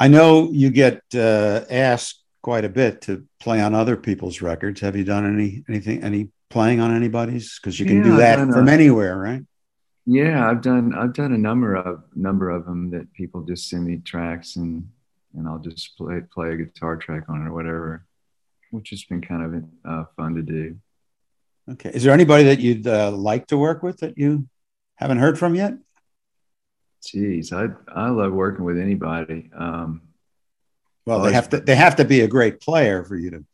I 0.00 0.08
know 0.08 0.50
you 0.50 0.70
get 0.70 1.02
uh, 1.14 1.62
asked 1.68 2.22
quite 2.40 2.64
a 2.64 2.68
bit 2.68 3.02
to 3.02 3.26
play 3.40 3.60
on 3.60 3.74
other 3.74 3.96
people's 3.96 4.40
records. 4.40 4.80
Have 4.80 4.96
you 4.96 5.04
done 5.04 5.26
any 5.26 5.64
anything 5.68 6.04
any 6.04 6.30
playing 6.50 6.80
on 6.80 6.94
anybody's? 6.94 7.58
Because 7.58 7.78
you 7.78 7.86
can 7.86 7.98
Yeah, 7.98 8.02
do 8.04 8.16
that 8.16 8.38
from 8.48 8.68
anywhere, 8.68 9.16
right? 9.18 9.42
Yeah, 10.06 10.48
I've 10.48 10.62
done 10.62 10.94
I've 10.94 11.12
done 11.14 11.32
a 11.32 11.38
number 11.38 11.74
of 11.74 12.04
number 12.14 12.50
of 12.50 12.64
them 12.64 12.90
that 12.90 13.12
people 13.12 13.42
just 13.42 13.68
send 13.68 13.86
me 13.86 13.98
tracks 13.98 14.56
and 14.56 14.88
and 15.36 15.48
I'll 15.48 15.58
just 15.58 15.96
play 15.96 16.20
play 16.32 16.52
a 16.52 16.56
guitar 16.56 16.96
track 16.96 17.24
on 17.28 17.42
it 17.42 17.48
or 17.48 17.52
whatever, 17.52 18.06
which 18.70 18.90
has 18.90 19.04
been 19.04 19.20
kind 19.20 19.42
of 19.42 19.64
uh, 19.84 20.04
fun 20.16 20.34
to 20.36 20.42
do. 20.42 20.76
Okay. 21.68 21.90
Is 21.92 22.04
there 22.04 22.14
anybody 22.14 22.44
that 22.44 22.60
you'd 22.60 22.86
uh, 22.86 23.10
like 23.10 23.48
to 23.48 23.58
work 23.58 23.82
with 23.82 23.98
that 23.98 24.16
you 24.16 24.46
haven't 24.94 25.18
heard 25.18 25.38
from 25.38 25.54
yet? 25.56 25.74
Jeez, 27.02 27.52
I 27.52 27.74
I 27.92 28.10
love 28.10 28.32
working 28.32 28.64
with 28.64 28.78
anybody. 28.78 29.50
Um, 29.56 30.02
Well, 31.04 31.20
they 31.20 31.32
have 31.32 31.48
to. 31.50 31.60
They 31.60 31.76
have 31.76 31.96
to 31.96 32.04
be 32.04 32.20
a 32.20 32.28
great 32.28 32.60
player 32.60 33.04
for 33.04 33.16
you 33.16 33.30
to. 33.30 33.44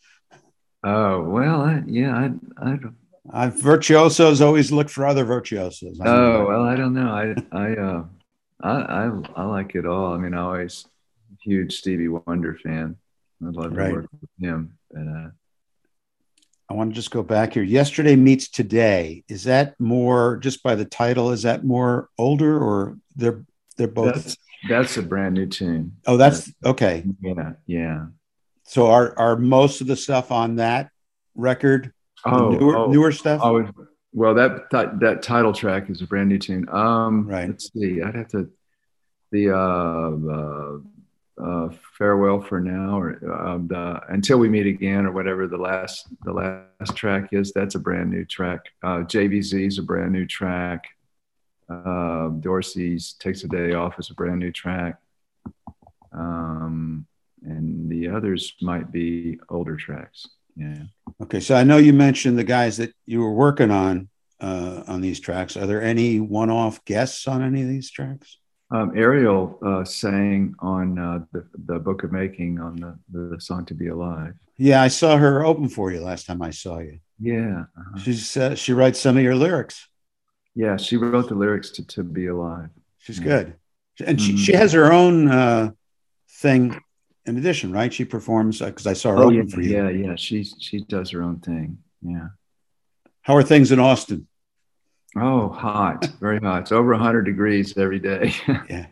Oh 0.85 1.23
well, 1.23 1.63
I, 1.63 1.83
yeah, 1.87 2.15
I 2.17 2.25
I 2.71 2.77
don't- 2.77 2.97
Uh, 3.33 3.51
virtuosos 3.55 4.41
always 4.41 4.73
look 4.73 4.89
for 4.89 5.07
other 5.07 5.25
virtuosos. 5.25 6.01
I 6.01 6.09
oh 6.09 6.47
well, 6.49 6.63
I 6.65 6.75
don't 6.77 6.95
know. 6.95 7.09
I 7.11 7.35
I 7.53 7.75
uh 7.77 8.05
I 8.63 8.71
I, 8.71 9.11
I 9.37 9.45
like 9.45 9.75
it 9.75 9.87
all. 9.87 10.13
I 10.13 10.19
mean, 10.19 10.35
I 10.35 10.41
always 10.43 10.85
huge 11.43 11.77
Stevie 11.79 12.09
Wonder 12.09 12.57
fan. 12.63 12.97
I'd 13.47 13.55
love 13.55 13.73
Right. 13.77 13.89
to 13.89 13.95
work 13.95 14.07
with 14.21 14.31
him. 14.41 14.79
But, 14.91 15.07
uh, 15.09 15.31
I 16.71 16.75
want 16.75 16.91
to 16.91 16.95
just 16.95 17.11
go 17.11 17.23
back 17.23 17.55
here. 17.55 17.63
Yesterday 17.65 18.17
meets 18.17 18.49
today. 18.49 19.25
Is 19.29 19.45
that 19.45 19.79
more 19.81 20.37
just 20.39 20.63
by 20.63 20.75
the 20.75 20.85
title? 20.85 21.31
Is 21.33 21.43
that 21.43 21.65
more 21.65 22.09
older 22.19 22.59
or 22.59 22.97
they're 23.17 23.45
they're 23.77 23.89
both? 23.89 24.15
that's 24.15 24.37
that's 24.69 24.97
a 24.97 25.03
brand 25.03 25.35
new 25.35 25.47
tune. 25.47 25.97
oh, 26.07 26.17
that's 26.17 26.53
okay. 26.65 27.05
Yeah, 27.21 27.53
yeah. 27.67 28.07
So 28.73 28.87
are 28.91 29.13
are 29.19 29.37
most 29.37 29.83
of 29.83 29.87
the 29.87 29.97
stuff 29.97 30.33
on 30.33 30.57
that 30.57 30.89
record 31.35 31.93
Oh, 32.25 32.53
newer, 32.53 32.77
oh, 32.77 32.87
newer 32.91 33.13
stuff? 33.13 33.43
oh, 33.45 33.69
well, 34.15 34.33
that, 34.35 34.71
that 34.71 34.99
that 35.01 35.23
title 35.23 35.53
track 35.53 35.91
is 35.91 36.01
a 36.01 36.07
brand 36.07 36.31
new 36.31 36.39
tune. 36.39 36.67
Um, 36.71 37.27
Right. 37.29 37.49
Let's 37.49 37.71
see. 37.71 38.01
I'd 38.01 38.15
have 38.15 38.29
to 38.29 38.51
the 39.31 39.51
uh, 39.51 40.31
uh, 40.33 40.79
uh, 41.45 41.69
farewell 41.99 42.41
for 42.41 42.61
now, 42.61 42.99
or 42.99 43.47
um, 43.47 43.69
the 43.69 44.01
until 44.09 44.39
we 44.39 44.49
meet 44.49 44.67
again, 44.67 45.05
or 45.05 45.13
whatever 45.13 45.47
the 45.47 45.59
last 45.59 46.09
the 46.25 46.33
last 46.33 46.97
track 46.97 47.29
is. 47.33 47.53
That's 47.53 47.75
a 47.75 47.79
brand 47.79 48.11
new 48.11 48.25
track. 48.25 48.61
Uh, 48.83 49.01
JVZ 49.01 49.67
is 49.67 49.79
a 49.79 49.83
brand 49.83 50.13
new 50.13 50.25
track. 50.25 50.87
Uh, 51.69 52.29
Dorsey's 52.41 53.15
takes 53.15 53.45
a 53.45 53.49
day 53.49 53.75
off 53.75 53.99
is 53.99 54.09
a 54.09 54.15
brand 54.15 54.39
new 54.41 54.51
track. 54.53 54.97
Um, 56.11 57.07
and 57.45 57.91
the 57.91 58.09
others 58.09 58.55
might 58.63 58.91
be 58.93 59.39
older 59.49 59.77
tracks. 59.77 60.27
Yeah. 60.57 60.83
Okay, 61.23 61.41
so 61.41 61.55
I 61.55 61.65
know 61.65 61.79
you 61.79 61.93
mentioned 61.93 62.39
the 62.39 62.45
guys 62.45 62.77
that 62.77 62.93
you 63.07 63.21
were 63.21 63.33
working 63.33 63.71
on 63.71 64.09
uh, 64.41 64.83
on 64.87 65.01
these 65.01 65.21
tracks. 65.21 65.57
Are 65.57 65.67
there 65.67 65.83
any 65.83 66.21
one-off 66.21 66.85
guests 66.85 67.27
on 67.29 67.43
any 67.43 67.63
of 67.63 67.69
these 67.69 67.91
tracks? 67.91 68.39
Um, 68.71 68.93
Arielle 68.93 69.63
uh, 69.63 69.85
sang 69.85 70.55
on 70.59 70.99
uh, 70.99 71.21
the, 71.33 71.47
the 71.67 71.79
Book 71.79 72.05
of 72.05 72.13
Making 72.13 72.59
on 72.59 72.77
the, 72.77 73.31
the 73.31 73.41
song 73.41 73.65
To 73.67 73.75
Be 73.75 73.89
Alive. 73.89 74.35
Yeah, 74.57 74.83
I 74.83 74.89
saw 74.89 75.17
her 75.17 75.45
open 75.45 75.69
for 75.69 75.93
you 75.93 76.01
last 76.01 76.27
time 76.27 76.41
I 76.43 76.51
saw 76.51 76.79
you. 76.79 76.99
Yeah. 77.21 77.65
uh-huh. 77.79 77.99
She's 78.01 78.37
uh, 78.37 78.55
she 78.55 78.73
writes 78.73 78.99
some 79.01 79.17
of 79.17 79.23
your 79.23 79.35
lyrics. 79.35 79.89
Yeah, 80.55 80.77
she 80.77 80.97
wrote 80.97 81.29
the 81.29 81.35
lyrics 81.35 81.71
to 81.73 81.87
To 81.87 82.03
Be 82.03 82.27
Alive. 82.27 82.69
She's 82.99 83.19
Yeah. 83.19 83.25
good, 83.25 83.55
and 84.07 84.21
she 84.21 84.35
Mhm. 84.35 84.39
she 84.39 84.53
has 84.53 84.73
her 84.73 84.93
own 84.93 85.29
uh, 85.29 85.71
thing 86.41 86.81
in 87.27 87.37
addition, 87.39 87.73
right? 87.73 87.93
She 87.93 88.05
performs 88.05 88.59
because 88.61 88.87
I 88.87 88.93
saw 88.95 89.11
her 89.11 89.19
Oh, 89.19 89.27
open 89.27 89.49
yeah, 89.49 89.55
for 89.55 89.61
you. 89.61 89.71
yeah, 89.77 89.89
yeah. 89.91 90.15
She, 90.17 90.45
she 90.45 90.81
does 90.85 91.11
her 91.11 91.23
own 91.23 91.41
thing. 91.41 91.79
Yeah. 92.03 92.29
How 93.23 93.37
are 93.37 93.43
things 93.43 93.71
in 93.71 93.79
Austin? 93.79 94.27
Oh, 95.17 95.49
hot. 95.49 96.07
Very 96.21 96.41
hot. 96.41 96.63
It's 96.63 96.73
over 96.73 96.91
100 96.93 97.23
degrees 97.23 97.77
every 97.77 97.99
day. 98.01 98.33
Yeah, 98.69 98.87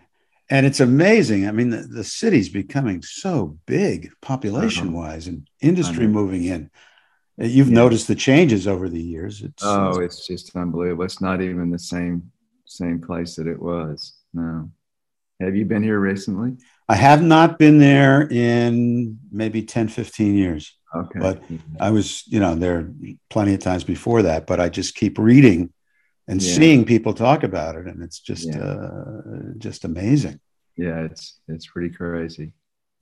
and 0.50 0.66
it's 0.66 0.80
amazing. 0.80 1.46
I 1.48 1.52
mean, 1.52 1.70
the, 1.70 1.78
the 1.82 2.04
city's 2.04 2.48
becoming 2.48 3.02
so 3.02 3.58
big 3.66 4.10
population 4.20 4.92
wise, 4.92 5.26
and 5.28 5.48
industry 5.60 6.06
moving 6.06 6.44
in. 6.44 6.70
Uh, 7.40 7.44
You've 7.46 7.68
Yeah. 7.68 7.74
noticed 7.76 8.08
the 8.08 8.14
changes 8.16 8.66
over 8.66 8.88
the 8.88 9.00
years. 9.02 9.42
It's, 9.42 9.62
oh, 9.64 10.00
it's 10.00 10.26
just 10.26 10.54
unbelievable. 10.56 11.04
It's 11.04 11.20
not 11.20 11.40
even 11.40 11.70
the 11.70 11.78
same 11.78 12.30
same 12.66 13.00
place 13.00 13.34
that 13.36 13.46
it 13.48 13.60
was. 13.60 14.14
No. 14.34 14.70
Have 15.40 15.56
you 15.56 15.64
been 15.64 15.82
here 15.82 15.98
recently? 15.98 16.56
I 16.90 16.96
have 16.96 17.22
not 17.22 17.58
been 17.58 17.78
there 17.78 18.22
in 18.30 19.18
maybe 19.30 19.62
10, 19.62 19.86
15 19.88 20.34
years. 20.34 20.76
Okay. 20.94 21.20
But 21.20 21.42
I 21.78 21.90
was, 21.90 22.24
you 22.26 22.40
know, 22.40 22.56
there 22.56 22.90
plenty 23.28 23.54
of 23.54 23.60
times 23.60 23.84
before 23.84 24.22
that, 24.22 24.46
but 24.48 24.58
I 24.58 24.68
just 24.68 24.96
keep 24.96 25.18
reading 25.18 25.72
and 26.26 26.42
Yeah. 26.42 26.54
seeing 26.56 26.84
people 26.84 27.12
talk 27.14 27.44
about 27.44 27.76
it, 27.76 27.86
and 27.86 28.02
it's 28.02 28.18
just, 28.18 28.48
Yeah. 28.48 28.58
uh, 28.60 29.54
just 29.58 29.84
amazing. 29.84 30.40
yeah, 30.76 30.98
it's 31.08 31.24
it's 31.46 31.66
pretty 31.66 31.90
crazy. 31.94 32.52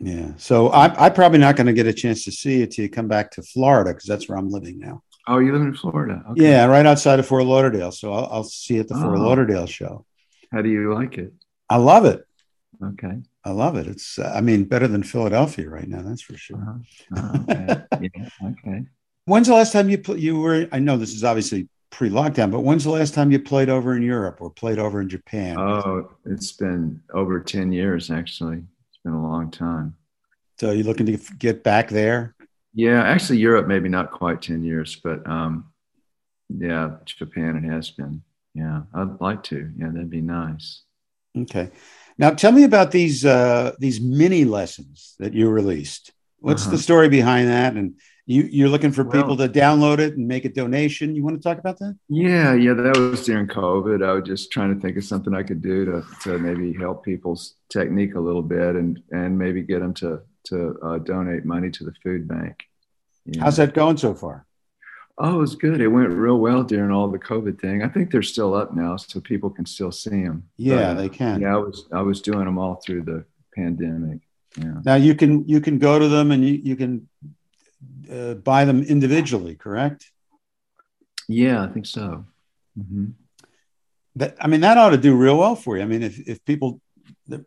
Yeah. 0.00 0.32
So 0.36 0.68
I, 0.68 0.84
I'm 1.06 1.14
probably 1.14 1.38
not 1.38 1.54
going 1.56 1.66
to 1.68 1.72
get 1.80 1.86
a 1.86 1.92
chance 2.02 2.24
to 2.24 2.32
see 2.32 2.56
it 2.62 2.72
till 2.72 2.82
you 2.84 2.90
come 2.90 3.08
back 3.08 3.30
to 3.32 3.42
Florida 3.42 3.90
because 3.92 4.08
that's 4.10 4.28
where 4.28 4.36
I'm 4.38 4.50
living 4.50 4.78
now. 4.78 4.96
Oh, 5.28 5.38
you 5.38 5.52
live 5.52 5.62
in 5.62 5.74
Florida? 5.74 6.16
Okay. 6.30 6.42
Yeah, 6.50 6.64
right 6.66 6.84
outside 6.86 7.18
of 7.20 7.26
Fort 7.26 7.44
Lauderdale. 7.44 7.92
So 7.92 8.12
I'll, 8.12 8.28
I'll 8.34 8.44
see 8.44 8.74
you 8.74 8.80
at 8.80 8.88
the 8.88 8.94
Fort 9.02 9.16
Oh. 9.18 9.22
Lauderdale 9.26 9.66
show. 9.66 10.04
How 10.52 10.60
do 10.62 10.68
you 10.68 10.92
like 10.94 11.16
it? 11.18 11.32
I 11.70 11.76
love 11.76 12.04
it. 12.04 12.20
Okay. 12.90 13.14
I 13.48 13.52
love 13.52 13.76
it. 13.76 13.86
It's, 13.86 14.18
uh, 14.18 14.30
I 14.34 14.42
mean, 14.42 14.64
better 14.64 14.86
than 14.86 15.02
Philadelphia 15.02 15.70
right 15.70 15.88
now. 15.88 16.02
That's 16.02 16.20
for 16.20 16.36
sure. 16.36 16.58
Uh-huh. 16.58 17.16
Oh, 17.16 17.42
okay. 17.42 17.82
yeah. 18.14 18.28
Okay. 18.50 18.84
When's 19.24 19.48
the 19.48 19.54
last 19.54 19.72
time 19.72 19.88
you 19.88 19.96
pl- 19.96 20.18
you 20.18 20.38
were? 20.38 20.68
I 20.70 20.78
know 20.80 20.98
this 20.98 21.14
is 21.14 21.24
obviously 21.24 21.66
pre-lockdown, 21.90 22.50
but 22.50 22.60
when's 22.60 22.84
the 22.84 22.90
last 22.90 23.14
time 23.14 23.32
you 23.32 23.38
played 23.38 23.70
over 23.70 23.96
in 23.96 24.02
Europe 24.02 24.42
or 24.42 24.50
played 24.50 24.78
over 24.78 25.00
in 25.00 25.08
Japan? 25.08 25.58
Oh, 25.58 26.10
it's 26.26 26.52
been 26.52 27.00
over 27.14 27.40
10 27.40 27.72
years, 27.72 28.10
actually. 28.10 28.58
It's 28.58 28.98
been 29.02 29.14
a 29.14 29.22
long 29.22 29.50
time. 29.50 29.96
so 30.60 30.70
you 30.70 30.84
looking 30.84 31.06
to 31.06 31.16
get 31.38 31.64
back 31.64 31.88
there? 31.88 32.34
Yeah, 32.74 33.02
actually, 33.02 33.38
Europe, 33.38 33.66
maybe 33.66 33.88
not 33.88 34.10
quite 34.10 34.42
10 34.42 34.62
years, 34.62 34.96
but 34.96 35.26
um, 35.26 35.72
yeah, 36.50 36.96
Japan, 37.06 37.56
it 37.56 37.64
has 37.64 37.90
been. 37.90 38.22
Yeah, 38.54 38.82
I'd 38.92 39.20
like 39.22 39.42
to. 39.44 39.70
Yeah, 39.78 39.88
that'd 39.88 40.10
be 40.10 40.20
nice. 40.20 40.82
Okay. 41.36 41.70
Now 42.18 42.30
tell 42.30 42.52
me 42.52 42.64
about 42.64 42.90
these 42.90 43.24
uh, 43.24 43.72
these 43.78 44.00
mini 44.00 44.44
lessons 44.44 45.14
that 45.18 45.32
you 45.34 45.48
released. 45.48 46.12
What's 46.40 46.62
Uh-huh. 46.62 46.72
the 46.76 46.82
story 46.82 47.08
behind 47.08 47.48
that? 47.48 47.74
And 47.74 47.94
you 48.26 48.42
you're 48.50 48.68
looking 48.68 48.92
for 48.92 49.04
Well- 49.04 49.12
people 49.22 49.36
to 49.38 49.48
download 49.48 49.98
it 50.00 50.16
and 50.16 50.26
make 50.26 50.44
a 50.44 50.48
donation. 50.48 51.14
You 51.14 51.22
want 51.24 51.36
to 51.40 51.42
talk 51.48 51.58
about 51.58 51.78
that? 51.78 51.96
Yeah, 52.08 52.54
yeah, 52.54 52.74
that 52.74 52.96
was 52.98 53.24
during 53.24 53.46
COVID. 53.46 54.04
I 54.04 54.12
was 54.12 54.24
just 54.26 54.50
trying 54.52 54.74
to 54.74 54.80
think 54.80 54.96
of 54.96 55.04
something 55.04 55.32
I 55.34 55.42
could 55.44 55.62
do 55.62 55.84
to, 55.86 56.04
to 56.24 56.38
maybe 56.38 56.72
help 56.72 57.04
people's 57.04 57.54
technique 57.70 58.14
a 58.16 58.20
little 58.20 58.42
bit 58.42 58.74
and, 58.76 59.00
and 59.10 59.38
maybe 59.38 59.62
get 59.62 59.80
them 59.80 59.94
to, 59.94 60.20
to 60.50 60.56
uh, 60.82 60.98
donate 60.98 61.44
money 61.44 61.70
to 61.70 61.84
the 61.84 61.92
food 62.02 62.26
bank. 62.28 62.64
How's 63.40 63.56
that 63.58 63.74
going 63.74 63.96
so 63.98 64.14
far? 64.14 64.46
Oh, 65.20 65.34
it 65.34 65.38
was 65.38 65.56
good. 65.56 65.80
It 65.80 65.88
went 65.88 66.10
real 66.10 66.38
well 66.38 66.62
during 66.62 66.92
all 66.92 67.08
the 67.08 67.18
COVID 67.18 67.60
thing. 67.60 67.82
I 67.82 67.88
think 67.88 68.10
they're 68.10 68.22
still 68.22 68.54
up 68.54 68.74
now, 68.74 68.96
so 68.96 69.20
people 69.20 69.50
can 69.50 69.66
still 69.66 69.90
see 69.90 70.22
them. 70.22 70.44
Yeah, 70.56 70.94
they 70.94 71.08
can. 71.08 71.40
Yeah, 71.40 71.54
I 71.54 71.58
was 71.58 71.86
I 71.92 72.02
was 72.02 72.22
doing 72.22 72.44
them 72.44 72.58
all 72.58 72.76
through 72.76 73.02
the 73.02 73.24
pandemic. 73.54 74.20
Yeah. 74.56 74.80
Now 74.84 74.94
you 74.94 75.16
can 75.16 75.46
you 75.48 75.60
can 75.60 75.78
go 75.78 75.98
to 75.98 76.08
them 76.08 76.30
and 76.30 76.46
you, 76.46 76.54
you 76.54 76.76
can 76.76 77.08
uh, 78.10 78.34
buy 78.34 78.64
them 78.64 78.82
individually, 78.82 79.56
correct? 79.56 80.10
Yeah, 81.28 81.64
I 81.64 81.68
think 81.68 81.86
so. 81.86 82.24
hmm 82.76 83.06
That 84.16 84.36
I 84.40 84.46
mean 84.46 84.60
that 84.60 84.78
ought 84.78 84.90
to 84.90 84.98
do 84.98 85.16
real 85.16 85.38
well 85.38 85.56
for 85.56 85.76
you. 85.76 85.82
I 85.82 85.86
mean, 85.86 86.02
if 86.04 86.18
if 86.28 86.44
people, 86.44 86.80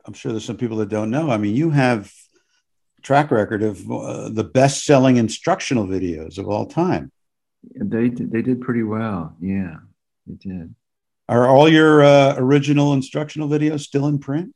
I'm 0.06 0.14
sure 0.14 0.34
there's 0.34 0.46
some 0.46 0.58
people 0.58 0.78
that 0.78 0.90
don't 0.90 1.10
know. 1.10 1.32
I 1.32 1.38
mean, 1.38 1.56
you 1.56 1.70
have 1.70 2.12
track 3.02 3.32
record 3.32 3.64
of 3.64 3.90
uh, 3.90 4.30
the 4.30 4.44
best 4.44 4.86
selling 4.86 5.18
instructional 5.18 5.88
videos 5.88 6.38
of 6.38 6.50
all 6.50 6.66
time. 6.66 7.12
They 7.64 8.10
did, 8.10 8.32
they 8.32 8.42
did 8.42 8.62
pretty 8.62 8.84
well. 8.84 9.36
Yeah, 9.40 9.78
they 10.28 10.36
did. 10.36 10.76
Are 11.30 11.48
all 11.48 11.70
your 11.70 12.04
uh, 12.04 12.36
original 12.38 12.94
instructional 12.94 13.48
videos 13.48 13.82
still 13.82 14.08
in 14.08 14.20
print? 14.20 14.54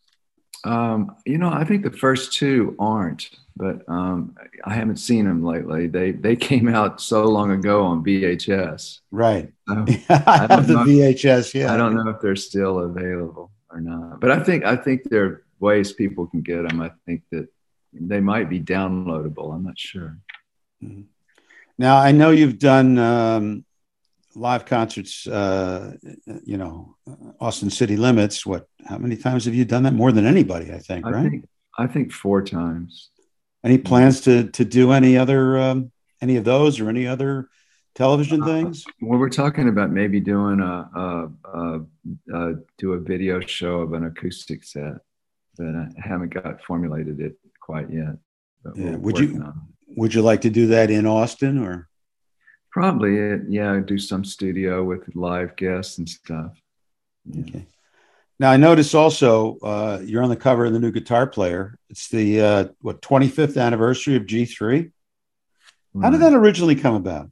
Um, 0.65 1.15
you 1.25 1.37
know, 1.37 1.49
I 1.49 1.63
think 1.63 1.83
the 1.83 1.91
first 1.91 2.33
two 2.33 2.75
aren't, 2.79 3.29
but 3.55 3.87
um, 3.87 4.35
I 4.63 4.73
haven't 4.73 4.97
seen 4.97 5.25
them 5.25 5.43
lately. 5.43 5.87
They 5.87 6.11
they 6.11 6.35
came 6.35 6.67
out 6.67 6.99
so 6.99 7.25
long 7.25 7.51
ago 7.51 7.83
on 7.83 8.03
VHS. 8.03 8.99
Right. 9.11 9.53
So 9.69 9.85
I 10.09 10.47
have 10.49 10.67
the 10.67 10.73
know. 10.73 10.85
VHS. 10.85 11.53
Yeah. 11.53 11.73
I 11.73 11.77
don't 11.77 11.95
know 11.95 12.09
if 12.09 12.19
they're 12.19 12.35
still 12.35 12.79
available 12.79 13.51
or 13.69 13.79
not. 13.79 14.19
But 14.19 14.31
I 14.31 14.43
think 14.43 14.65
I 14.65 14.75
think 14.75 15.03
there 15.03 15.25
are 15.25 15.43
ways 15.59 15.93
people 15.93 16.27
can 16.27 16.41
get 16.41 16.67
them. 16.67 16.81
I 16.81 16.91
think 17.05 17.21
that 17.31 17.47
they 17.93 18.19
might 18.19 18.49
be 18.49 18.59
downloadable. 18.59 19.53
I'm 19.53 19.63
not 19.63 19.77
sure. 19.77 20.17
Now 21.77 21.97
I 21.97 22.11
know 22.11 22.31
you've 22.31 22.59
done 22.59 22.97
um, 22.97 23.65
live 24.35 24.65
concerts, 24.65 25.27
uh, 25.27 25.93
you 26.43 26.57
know, 26.57 26.95
Austin 27.39 27.69
City 27.69 27.97
Limits. 27.97 28.45
What? 28.45 28.67
How 28.85 28.97
many 28.97 29.17
times 29.17 29.45
have 29.45 29.55
you 29.55 29.65
done 29.65 29.83
that? 29.83 29.93
More 29.93 30.11
than 30.11 30.25
anybody, 30.25 30.71
I 30.71 30.79
think. 30.79 31.05
I 31.05 31.11
right? 31.11 31.29
think 31.29 31.45
I 31.77 31.87
think 31.87 32.11
four 32.11 32.41
times. 32.43 33.09
Any 33.63 33.77
plans 33.77 34.21
to 34.21 34.49
to 34.51 34.63
do 34.63 34.91
any 34.91 35.17
other 35.17 35.57
um, 35.57 35.91
any 36.21 36.37
of 36.37 36.43
those 36.43 36.79
or 36.79 36.89
any 36.89 37.07
other 37.07 37.49
television 37.95 38.43
Uh, 38.43 38.45
things? 38.45 38.85
Well, 39.01 39.19
we're 39.19 39.29
talking 39.29 39.69
about 39.69 39.91
maybe 39.91 40.19
doing 40.19 40.59
a, 40.59 40.89
a, 40.95 41.29
a, 41.53 41.81
a 42.33 42.53
do 42.77 42.93
a 42.93 42.99
video 42.99 43.39
show 43.39 43.81
of 43.81 43.93
an 43.93 44.05
acoustic 44.05 44.63
set, 44.63 44.97
but 45.57 45.67
I 45.75 45.87
haven't 45.97 46.33
got 46.33 46.63
formulated 46.63 47.19
it 47.19 47.37
quite 47.59 47.89
yet. 47.91 48.15
But 48.63 48.77
Yeah, 48.77 48.95
would 48.95 49.17
you-. 49.19 49.43
Would 49.95 50.13
you 50.13 50.21
like 50.21 50.41
to 50.41 50.49
do 50.49 50.67
that 50.67 50.89
in 50.89 51.05
Austin 51.05 51.57
or? 51.57 51.87
Probably, 52.71 53.17
it, 53.17 53.41
yeah. 53.47 53.79
Do 53.79 53.97
some 53.97 54.25
studio 54.25 54.83
with 54.83 55.15
live 55.15 55.55
guests 55.55 55.97
and 55.97 56.09
stuff. 56.09 56.51
Yeah. 57.25 57.41
Okay. 57.41 57.67
Now 58.37 58.51
I 58.51 58.57
notice 58.57 58.93
also 58.93 59.57
uh, 59.59 60.01
you're 60.03 60.23
on 60.23 60.29
the 60.29 60.35
cover 60.35 60.65
of 60.65 60.73
the 60.73 60.79
new 60.79 60.91
guitar 60.91 61.25
player. 61.25 61.77
It's 61.89 62.09
the 62.09 62.41
uh, 62.41 62.67
what 62.81 63.01
25th 63.01 63.61
anniversary 63.61 64.17
of 64.17 64.23
G3. 64.23 64.91
How 66.01 66.09
did 66.09 66.19
that 66.19 66.33
originally 66.33 66.75
come 66.75 66.95
about? 66.95 67.29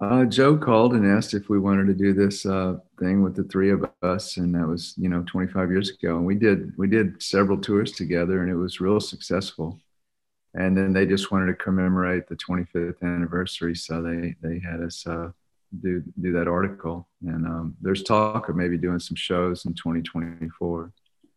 Uh, 0.00 0.24
Joe 0.26 0.58
called 0.58 0.92
and 0.92 1.06
asked 1.06 1.32
if 1.32 1.48
we 1.48 1.58
wanted 1.58 1.86
to 1.86 1.94
do 1.94 2.12
this 2.12 2.44
uh, 2.44 2.74
thing 2.98 3.22
with 3.22 3.34
the 3.34 3.44
three 3.44 3.70
of 3.70 3.88
us, 4.02 4.36
and 4.36 4.54
that 4.54 4.66
was 4.66 4.92
you 4.98 5.08
know 5.08 5.24
25 5.26 5.70
years 5.70 5.90
ago. 5.90 6.16
And 6.16 6.26
we 6.26 6.34
did 6.34 6.76
we 6.76 6.88
did 6.88 7.22
several 7.22 7.58
tours 7.58 7.92
together, 7.92 8.42
and 8.42 8.50
it 8.50 8.56
was 8.56 8.80
real 8.80 9.00
successful. 9.00 9.80
And 10.54 10.76
then 10.76 10.92
they 10.92 11.04
just 11.06 11.32
wanted 11.32 11.46
to 11.46 11.54
commemorate 11.54 12.28
the 12.28 12.36
25th 12.36 13.02
anniversary, 13.02 13.74
so 13.74 14.00
they 14.02 14.36
they 14.40 14.60
had 14.60 14.80
us 14.80 15.04
uh, 15.06 15.30
do 15.82 16.02
do 16.20 16.32
that 16.32 16.48
article. 16.48 17.08
And 17.26 17.46
um, 17.46 17.76
there's 17.80 18.02
talk 18.02 18.48
of 18.48 18.56
maybe 18.56 18.78
doing 18.78 19.00
some 19.00 19.16
shows 19.16 19.64
in 19.64 19.74
2024. 19.74 20.92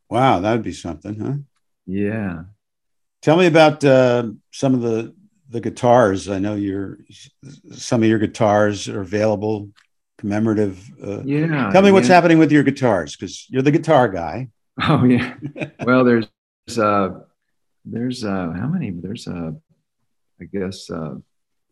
Wow, 0.09 0.39
that 0.39 0.51
would 0.51 0.63
be 0.63 0.71
something, 0.71 1.19
huh? 1.19 1.33
Yeah. 1.85 2.43
Tell 3.21 3.37
me 3.37 3.47
about 3.47 3.83
uh, 3.83 4.29
some 4.51 4.73
of 4.73 4.81
the 4.81 5.15
the 5.49 5.61
guitars. 5.61 6.29
I 6.29 6.39
know 6.39 6.55
your 6.55 6.99
some 7.71 8.03
of 8.03 8.09
your 8.09 8.19
guitars 8.19 8.87
are 8.87 9.01
available, 9.01 9.69
commemorative. 10.17 10.79
Uh, 11.03 11.23
Yeah. 11.23 11.71
tell 11.71 11.81
me 11.81 11.91
what's 11.91 12.07
yeah. 12.07 12.15
happening 12.15 12.37
with 12.37 12.51
your 12.51 12.63
guitars 12.63 13.15
because 13.15 13.47
you're 13.49 13.63
the 13.63 13.71
guitar 13.71 14.09
guy. 14.09 14.49
Oh 14.81 15.03
yeah. 15.05 15.35
well, 15.85 16.03
there's 16.03 16.27
uh, 16.77 17.21
there's 17.91 18.23
uh, 18.23 18.51
how 18.51 18.67
many? 18.67 18.91
There's 18.91 19.27
uh, 19.27 19.51
I 20.41 20.45
guess 20.45 20.89
uh, 20.89 21.15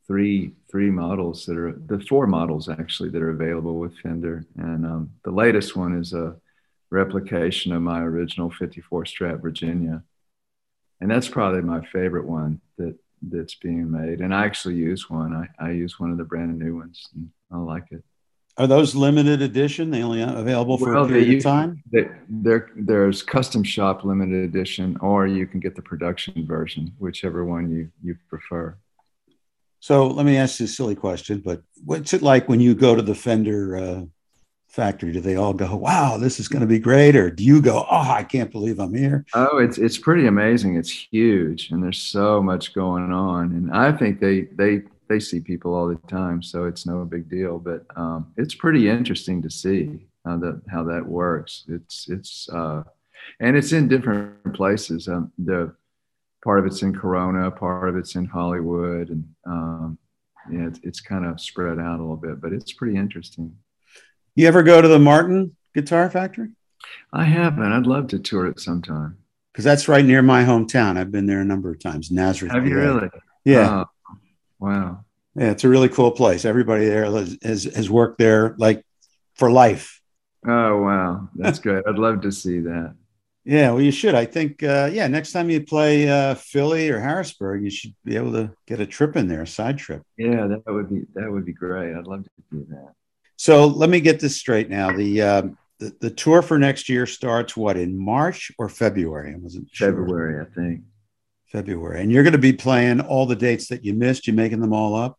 three 0.07 0.51
three 0.69 0.89
models 0.89 1.45
that 1.45 1.57
are 1.57 1.74
the 1.74 2.00
four 2.00 2.27
models 2.27 2.69
actually 2.69 3.10
that 3.10 3.22
are 3.22 3.31
available 3.31 3.79
with 3.79 3.98
Fender, 4.00 4.45
and 4.57 4.86
um, 4.86 5.12
the 5.24 5.31
latest 5.31 5.75
one 5.75 5.98
is 5.98 6.13
a 6.13 6.36
replication 6.89 7.72
of 7.72 7.81
my 7.81 8.01
original 8.01 8.51
'54 8.51 9.03
Strat 9.03 9.41
Virginia, 9.41 10.03
and 11.01 11.12
that's 11.12 11.27
probably 11.27 11.62
my 11.62 11.86
favorite 11.86 12.25
one 12.25 12.62
that 12.77 12.95
that's 13.22 13.55
being 13.55 13.91
made. 13.91 14.22
And 14.22 14.34
I 14.34 14.45
actually 14.45 14.75
use 14.75 15.10
one. 15.10 15.34
I, 15.34 15.65
I 15.67 15.72
use 15.72 16.00
one 16.00 16.12
of 16.12 16.17
the 16.17 16.24
brand 16.24 16.57
new 16.57 16.77
ones. 16.77 17.07
And 17.15 17.29
I 17.51 17.57
like 17.57 17.86
it. 17.91 18.03
Are 18.57 18.67
those 18.67 18.95
limited 18.95 19.41
edition? 19.41 19.91
They 19.91 20.01
only 20.01 20.21
available 20.21 20.77
for 20.77 20.93
Well, 20.93 21.05
a 21.05 21.07
period 21.07 21.38
of 21.38 21.43
time. 21.43 21.83
They, 21.91 22.07
there, 22.29 22.71
there's 22.75 23.21
custom 23.21 23.63
shop 23.63 24.05
limited 24.05 24.45
edition, 24.45 24.97
or 25.01 25.27
you 25.27 25.45
can 25.45 25.59
get 25.59 25.75
the 25.75 25.81
production 25.81 26.45
version, 26.47 26.93
whichever 26.97 27.43
one 27.43 27.69
you 27.69 27.91
you 28.01 28.15
prefer. 28.29 28.77
So 29.81 30.07
let 30.07 30.25
me 30.25 30.38
ask 30.38 30.59
you 30.59 30.65
a 30.65 30.69
silly 30.69 30.95
question, 30.95 31.41
but 31.43 31.62
what's 31.83 32.13
it 32.13 32.21
like 32.21 32.47
when 32.47 32.59
you 32.62 32.74
go 32.75 32.95
to 32.95 33.01
the 33.01 33.13
Fender 33.13 33.77
uh, 33.77 34.05
factory? 34.69 35.11
Do 35.11 35.20
they 35.20 35.35
all 35.35 35.53
go, 35.53 35.75
"Wow, 35.75 36.18
this 36.18 36.39
is 36.39 36.48
going 36.48 36.61
to 36.61 36.68
be 36.68 36.79
great," 36.79 37.15
or 37.18 37.29
do 37.29 37.44
you 37.44 37.61
go, 37.61 37.85
"Oh, 37.91 38.09
I 38.09 38.24
can't 38.24 38.51
believe 38.51 38.79
I'm 38.79 38.94
here"? 38.94 39.25
Oh, 39.33 39.57
it's 39.57 39.77
it's 39.77 39.98
pretty 39.98 40.27
amazing. 40.27 40.77
It's 40.77 40.89
huge, 40.89 41.72
and 41.72 41.83
there's 41.83 42.01
so 42.01 42.41
much 42.41 42.74
going 42.74 43.11
on. 43.11 43.51
And 43.51 43.72
I 43.74 43.91
think 43.91 44.22
they 44.22 44.44
they 44.55 44.83
they 45.07 45.20
see 45.20 45.39
people 45.39 45.74
all 45.74 45.87
the 45.87 46.00
time, 46.07 46.41
so 46.41 46.65
it's 46.65 46.85
no 46.85 47.03
big 47.05 47.29
deal. 47.29 47.59
But 47.59 47.85
um, 47.96 48.33
it's 48.37 48.55
pretty 48.55 48.89
interesting 48.89 49.41
to 49.41 49.50
see 49.50 50.07
how 50.25 50.37
that 50.37 50.61
how 50.70 50.83
that 50.85 51.05
works. 51.05 51.65
It's 51.68 52.07
it's 52.09 52.50
uh, 52.50 52.83
and 53.39 53.55
it's 53.57 53.72
in 53.72 53.87
different 53.87 54.53
places. 54.53 55.07
Um, 55.07 55.31
the 55.37 55.74
part 56.44 56.59
of 56.59 56.65
it's 56.65 56.81
in 56.81 56.94
Corona, 56.94 57.50
part 57.51 57.89
of 57.89 57.98
it's 57.98 58.15
in 58.15 58.25
Hollywood, 58.25 59.09
and 59.09 59.25
um, 59.46 59.98
yeah, 60.51 60.68
it's, 60.68 60.79
it's 60.83 61.01
kind 61.01 61.25
of 61.25 61.41
spread 61.41 61.79
out 61.79 62.00
a 62.00 62.01
little 62.01 62.18
bit, 62.18 62.41
but 62.41 62.53
it's 62.53 62.74
pretty 62.74 62.98
interesting. 62.98 63.55
You 64.35 64.48
ever 64.48 64.63
go 64.63 64.81
to 64.81 64.87
the 64.87 65.00
Martin 65.00 65.55
Guitar 65.74 66.09
Factory? 66.09 66.50
I 67.13 67.24
haven't. 67.24 67.72
I'd 67.72 67.87
love 67.87 68.07
to 68.09 68.20
tour 68.20 68.46
it 68.48 68.59
sometime. 68.59 69.18
Because 69.51 69.63
that's 69.63 69.87
right 69.87 70.03
near 70.03 70.22
my 70.22 70.44
hometown. 70.44 70.98
I've 70.98 71.11
been 71.11 71.27
there 71.27 71.39
a 71.39 71.46
number 71.46 71.72
of 71.72 71.79
times. 71.79 72.11
Nazareth. 72.11 72.51
Have 72.51 72.68
you 72.68 72.75
really? 72.75 73.09
Yeah, 73.46 73.83
Oh, 73.83 73.85
wow. 74.65 75.05
yeah. 75.35 75.51
It's 75.51 75.63
a 75.63 75.69
really 75.69 75.89
cool 75.89 76.11
place. 76.11 76.45
Everybody 76.45 76.85
there 76.85 77.05
has, 77.05 77.37
has 77.43 77.63
has 77.63 77.89
worked 77.89 78.17
there 78.17 78.55
like 78.57 78.85
for 79.35 79.51
life. 79.51 80.01
Oh 80.47 80.81
wow, 80.81 81.29
that's 81.35 81.59
good. 81.59 81.83
I'd 81.87 81.97
love 81.97 82.21
to 82.21 82.31
see 82.31 82.59
that. 82.59 82.95
Yeah, 83.47 83.71
well, 83.71 83.81
you 83.81 83.91
should. 83.91 84.15
I 84.15 84.25
think, 84.25 84.63
uh, 84.63 84.89
yeah, 84.91 85.05
next 85.05 85.31
time 85.31 85.51
you 85.51 85.63
play 85.63 86.09
uh, 86.09 86.33
Philly 86.33 86.89
or 86.89 86.99
Harrisburg, 86.99 87.63
you 87.63 87.69
should 87.69 87.93
be 88.03 88.15
able 88.15 88.31
to 88.31 88.51
get 88.65 88.79
a 88.79 88.87
trip 88.87 89.15
in 89.15 89.27
there, 89.27 89.43
a 89.43 89.47
side 89.47 89.77
trip. 89.77 90.01
Yeah, 90.17 90.47
that 90.47 90.63
would 90.65 90.89
be 90.89 91.01
that 91.13 91.31
would 91.31 91.45
be 91.45 91.53
great. 91.53 91.95
I'd 91.95 92.07
love 92.07 92.23
to 92.23 92.29
do 92.51 92.65
that. 92.69 92.93
So 93.37 93.67
let 93.67 93.89
me 93.89 93.99
get 93.99 94.19
this 94.19 94.35
straight 94.35 94.69
now. 94.69 94.91
The 94.91 95.21
uh, 95.21 95.41
the, 95.79 95.95
the 95.99 96.09
tour 96.09 96.41
for 96.41 96.57
next 96.57 96.89
year 96.89 97.05
starts 97.05 97.55
what 97.55 97.77
in 97.77 97.97
March 97.97 98.51
or 98.57 98.67
February? 98.67 99.33
I 99.33 99.37
wasn't 99.37 99.69
sure. 99.71 99.89
February, 99.89 100.41
I 100.41 100.49
think. 100.55 100.81
February, 101.59 102.01
and 102.01 102.11
you're 102.11 102.24
going 102.24 102.33
to 102.33 102.37
be 102.37 102.51
playing 102.53 103.00
all 103.00 103.25
the 103.25 103.35
dates 103.35 103.70
that 103.70 103.85
you 103.85 103.94
missed. 103.94 104.27
You're 104.27 104.35
making 104.35 104.59
them 104.59 104.74
all 104.74 104.94
up, 104.94 105.18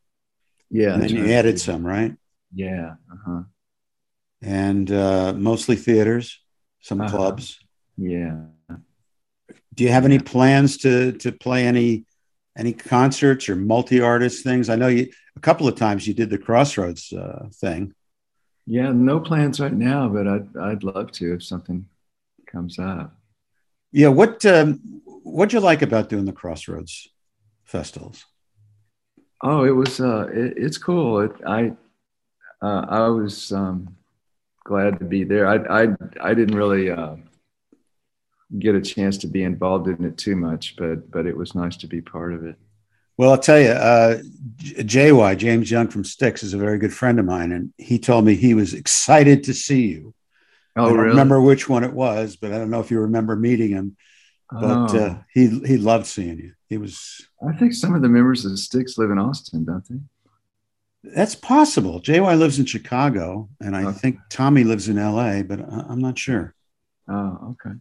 Yeah, 0.71 0.93
and 0.93 1.03
then 1.03 1.11
you 1.11 1.23
right. 1.23 1.31
added 1.31 1.59
some, 1.59 1.87
right? 1.87 2.15
Yeah. 2.55 2.95
Uh-huh. 3.11 3.43
And 4.43 4.91
uh, 4.93 5.33
mostly 5.33 5.77
theaters, 5.77 6.41
some 6.81 7.01
Uh-huh. 7.01 7.17
clubs. 7.17 7.59
Yeah. 7.97 8.37
Do 9.75 9.85
you 9.85 9.91
have 9.91 10.05
any 10.05 10.19
plans 10.19 10.77
to 10.79 11.13
to 11.13 11.33
play 11.33 11.67
any 11.67 12.05
any 12.57 12.73
concerts 12.75 13.49
or 13.49 13.57
multi 13.57 14.01
artist 14.01 14.45
things? 14.45 14.69
I 14.69 14.77
know 14.77 14.89
you 14.89 15.09
a 15.37 15.41
couple 15.41 15.67
of 15.69 15.75
times 15.77 16.07
you 16.07 16.15
did 16.15 16.29
the 16.31 16.39
Crossroads 16.39 17.13
uh, 17.13 17.49
thing. 17.63 17.95
Yeah. 18.67 18.93
No 18.93 19.21
plans 19.21 19.59
right 19.61 19.73
now, 19.73 20.09
but 20.09 20.27
I'd 20.29 20.49
I'd 20.69 20.83
love 20.85 21.13
to 21.13 21.35
if 21.35 21.43
something 21.43 21.87
comes 22.53 22.79
up. 22.79 23.15
Yeah, 23.93 24.09
what 24.09 24.45
um, 24.45 24.81
what'd 25.37 25.53
you 25.53 25.61
like 25.61 25.83
about 25.83 26.09
doing 26.09 26.25
the 26.25 26.33
Crossroads 26.33 27.09
festivals? 27.65 28.25
Oh, 29.43 29.65
it 29.65 29.71
was 29.71 30.01
uh 30.01 30.29
it, 30.33 30.55
it's 30.57 30.79
cool. 30.79 31.21
It, 31.21 31.33
I 31.47 31.73
uh, 32.63 32.87
I 32.89 33.09
was 33.09 33.53
um 33.53 33.97
glad 34.65 34.99
to 35.01 35.07
be 35.07 35.25
there. 35.25 35.47
I 35.49 35.85
I 35.85 35.89
I 36.21 36.35
didn't 36.35 36.57
really 36.57 36.91
uh 36.91 37.17
get 38.59 38.75
a 38.75 38.81
chance 38.81 39.17
to 39.19 39.27
be 39.27 39.43
involved 39.43 39.89
in 39.89 40.05
it 40.05 40.17
too 40.19 40.37
much, 40.37 40.77
but 40.77 41.11
but 41.11 41.27
it 41.27 41.37
was 41.37 41.55
nice 41.55 41.77
to 41.79 41.87
be 41.87 42.01
part 42.01 42.33
of 42.35 42.45
it. 42.45 42.57
Well, 43.19 43.31
I'll 43.31 43.39
tell 43.39 43.61
you, 43.61 43.69
uh, 43.71 44.19
JY 44.85 45.35
James 45.37 45.71
Young 45.71 45.89
from 45.89 46.05
Styx 46.05 46.43
is 46.43 46.53
a 46.53 46.59
very 46.59 46.79
good 46.79 46.93
friend 46.93 47.19
of 47.19 47.25
mine, 47.25 47.51
and 47.53 47.73
he 47.79 47.99
told 47.99 48.25
me 48.27 48.35
he 48.35 48.53
was 48.55 48.75
excited 48.75 49.45
to 49.45 49.55
see 49.55 49.87
you. 49.87 50.15
I 50.85 50.89
Oh, 50.89 50.91
don't 50.91 50.99
really? 50.99 51.09
remember 51.09 51.41
which 51.41 51.69
one 51.69 51.85
it 51.85 51.93
was, 51.95 52.37
but 52.37 52.53
I 52.53 52.59
don't 52.59 52.71
know 52.71 52.81
if 52.81 52.91
you 52.91 53.01
remember 53.01 53.37
meeting 53.37 53.71
him. 53.71 53.97
But 54.51 54.95
Oh. 54.95 54.99
uh, 54.99 55.19
he 55.35 55.49
he 55.67 55.77
loved 55.77 56.07
seeing 56.07 56.39
you. 56.39 56.53
He 56.69 56.79
was 56.79 57.21
I 57.47 57.53
think 57.57 57.73
some 57.75 57.95
of 57.95 58.03
the 58.03 58.09
members 58.09 58.45
of 58.45 58.51
the 58.53 58.57
Styx 58.57 58.97
live 58.99 59.11
in 59.11 59.19
Austin, 59.19 59.65
don't 59.65 59.87
they? 59.89 60.01
that's 61.15 61.37
possible. 61.37 62.01
JY 62.01 62.35
lives 62.37 62.59
in 62.59 62.65
Chicago, 62.67 63.49
and 63.61 63.77
I 63.77 63.85
Okay. 63.85 63.99
think 63.99 64.19
Tommy 64.29 64.65
lives 64.65 64.89
in 64.89 64.99
L.A., 64.99 65.43
but 65.45 65.61
I- 65.61 65.87
I'm 65.89 66.01
not 66.01 66.19
sure. 66.19 66.53
Oh, 67.09 67.55
okay. 67.65 67.77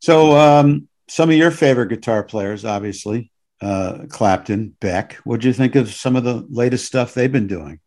So, 0.00 0.38
um, 0.38 0.88
some 1.06 1.28
of 1.28 1.36
your 1.36 1.50
favorite 1.50 1.88
guitar 1.90 2.22
players, 2.24 2.64
obviously, 2.64 3.30
uh, 3.60 4.06
Clapton, 4.08 4.74
Beck. 4.80 5.16
What 5.24 5.42
do 5.42 5.48
you 5.48 5.52
think 5.52 5.74
of 5.76 5.92
some 5.92 6.16
of 6.16 6.24
the 6.24 6.46
latest 6.48 6.86
stuff 6.86 7.12
they've 7.12 7.30
been 7.30 7.46
doing? 7.46 7.78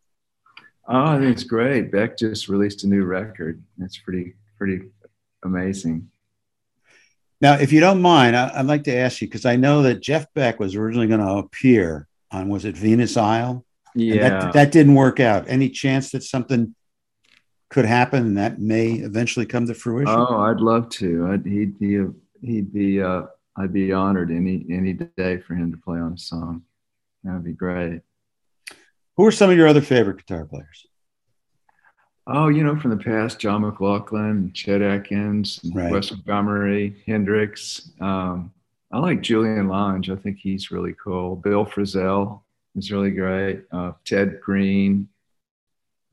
Oh, 0.87 1.05
I 1.05 1.17
think 1.19 1.31
it's 1.31 1.43
great. 1.45 1.91
Beck 1.91 2.15
just 2.15 2.47
released 2.47 2.83
a 2.83 2.87
new 2.87 3.05
record. 3.05 3.63
It's 3.79 3.97
pretty 3.97 4.35
pretty 4.59 4.81
amazing. 5.43 6.11
Now, 7.41 7.55
if 7.55 7.71
you 7.71 7.79
don't 7.79 8.01
mind, 8.01 8.35
I, 8.35 8.51
I'd 8.55 8.65
like 8.65 8.83
to 8.85 8.95
ask 8.95 9.21
you 9.21 9.27
because 9.27 9.45
I 9.45 9.55
know 9.55 9.83
that 9.83 10.01
Jeff 10.01 10.25
Beck 10.33 10.59
was 10.59 10.75
originally 10.75 11.07
going 11.07 11.19
to 11.19 11.33
appear 11.33 12.07
on 12.31 12.49
was 12.49 12.65
it 12.65 12.77
Venus 12.77 13.17
Isle? 13.17 13.65
Yeah. 13.93 14.29
that, 14.29 14.53
that 14.53 14.71
didn't 14.71 14.95
work 14.95 15.19
out. 15.19 15.45
Any 15.47 15.69
chance 15.69 16.11
that 16.11 16.23
something 16.23 16.75
could 17.69 17.85
happen 17.85 18.25
and 18.25 18.37
that 18.37 18.59
may 18.59 18.91
eventually 18.93 19.45
come 19.45 19.67
to 19.67 19.73
fruition? 19.73 20.15
oh, 20.15 20.39
I'd 20.39 20.59
love 20.59 20.89
to. 20.89 21.27
I'd, 21.31 21.45
he'd 21.45 21.79
be 21.79 21.97
a, 21.97 22.11
he'd 22.41 22.73
be 22.73 23.01
uh, 23.01 23.23
I'd 23.57 23.73
be 23.73 23.91
honored 23.91 24.31
any 24.31 24.65
any 24.69 24.93
day 24.93 25.37
for 25.37 25.55
him 25.55 25.71
to 25.71 25.77
play 25.77 25.99
on 25.99 26.13
a 26.13 26.17
song. 26.17 26.63
That'd 27.23 27.43
be 27.43 27.53
great. 27.53 28.01
Who 29.17 29.25
are 29.25 29.31
some 29.31 29.49
of 29.49 29.57
your 29.57 29.67
other 29.67 29.81
favorite 29.81 30.17
guitar 30.17 30.45
players? 30.45 30.87
Oh, 32.27 32.47
you 32.47 32.63
know, 32.63 32.75
from 32.79 32.89
the 32.91 33.03
past, 33.03 33.39
John 33.39 33.61
McLaughlin, 33.61 34.51
Chet 34.53 34.81
Atkins, 34.81 35.59
Right. 35.73 35.91
Wes 35.91 36.11
Montgomery, 36.11 36.95
Hendrix. 37.05 37.91
Um, 38.01 38.51
I 38.91 38.97
like 38.99 39.21
Julian 39.21 39.67
Lage. 39.67 40.09
I 40.09 40.15
think 40.15 40.37
he's 40.39 40.71
really 40.71 40.95
cool. 41.01 41.35
Bill 41.35 41.65
Frisell 41.65 42.41
is 42.75 42.91
really 42.91 43.11
great. 43.11 43.63
Uh, 43.71 43.91
Ted 44.05 44.41
Greene, 44.41 45.07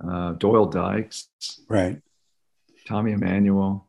uh, 0.07 0.33
Doyle 0.33 0.66
Dykes, 0.66 1.29
Right. 1.68 2.01
Tommy 2.87 3.12
Emmanuel. 3.12 3.87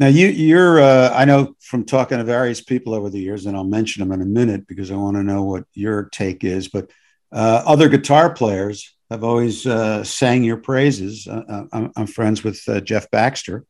Now 0.00 0.06
you 0.08 0.28
you're 0.28 0.80
uh, 0.80 1.10
I 1.14 1.24
know 1.24 1.54
from 1.60 1.84
talking 1.84 2.18
to 2.18 2.24
various 2.24 2.60
people 2.60 2.94
over 2.94 3.10
the 3.10 3.20
years, 3.20 3.46
and 3.46 3.56
I'll 3.56 3.62
mention 3.64 4.00
them 4.00 4.12
in 4.12 4.22
a 4.22 4.28
minute 4.30 4.66
because 4.66 4.90
I 4.90 4.96
want 4.96 5.16
to 5.16 5.22
know 5.22 5.42
what 5.44 5.64
your 5.74 6.04
take 6.04 6.42
is. 6.44 6.68
But 6.68 6.90
uh, 7.32 7.62
other 7.66 7.88
guitar 7.88 8.32
players 8.34 8.92
have 9.14 9.24
always 9.24 9.66
uh, 9.66 10.02
sang 10.04 10.44
your 10.44 10.56
praises. 10.56 11.26
Uh, 11.26 11.42
uh, 11.48 11.64
I'm, 11.72 11.92
I'm 11.96 12.06
friends 12.06 12.42
with 12.42 12.62
uh, 12.68 12.80
Jeff 12.80 13.10
Baxter. 13.10 13.64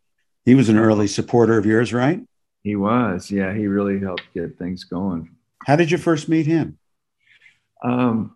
He 0.44 0.54
was 0.54 0.68
an 0.68 0.78
early 0.78 1.06
supporter 1.06 1.58
of 1.58 1.66
yours, 1.66 1.92
right? 1.92 2.20
He 2.62 2.76
was, 2.76 3.30
yeah, 3.30 3.52
he 3.52 3.66
really 3.66 4.00
helped 4.00 4.24
get 4.32 4.58
things 4.58 4.84
going. 4.84 5.34
How 5.66 5.76
did 5.76 5.90
you 5.90 5.98
first 5.98 6.28
meet 6.28 6.46
him? 6.46 6.78
Um, 7.82 8.34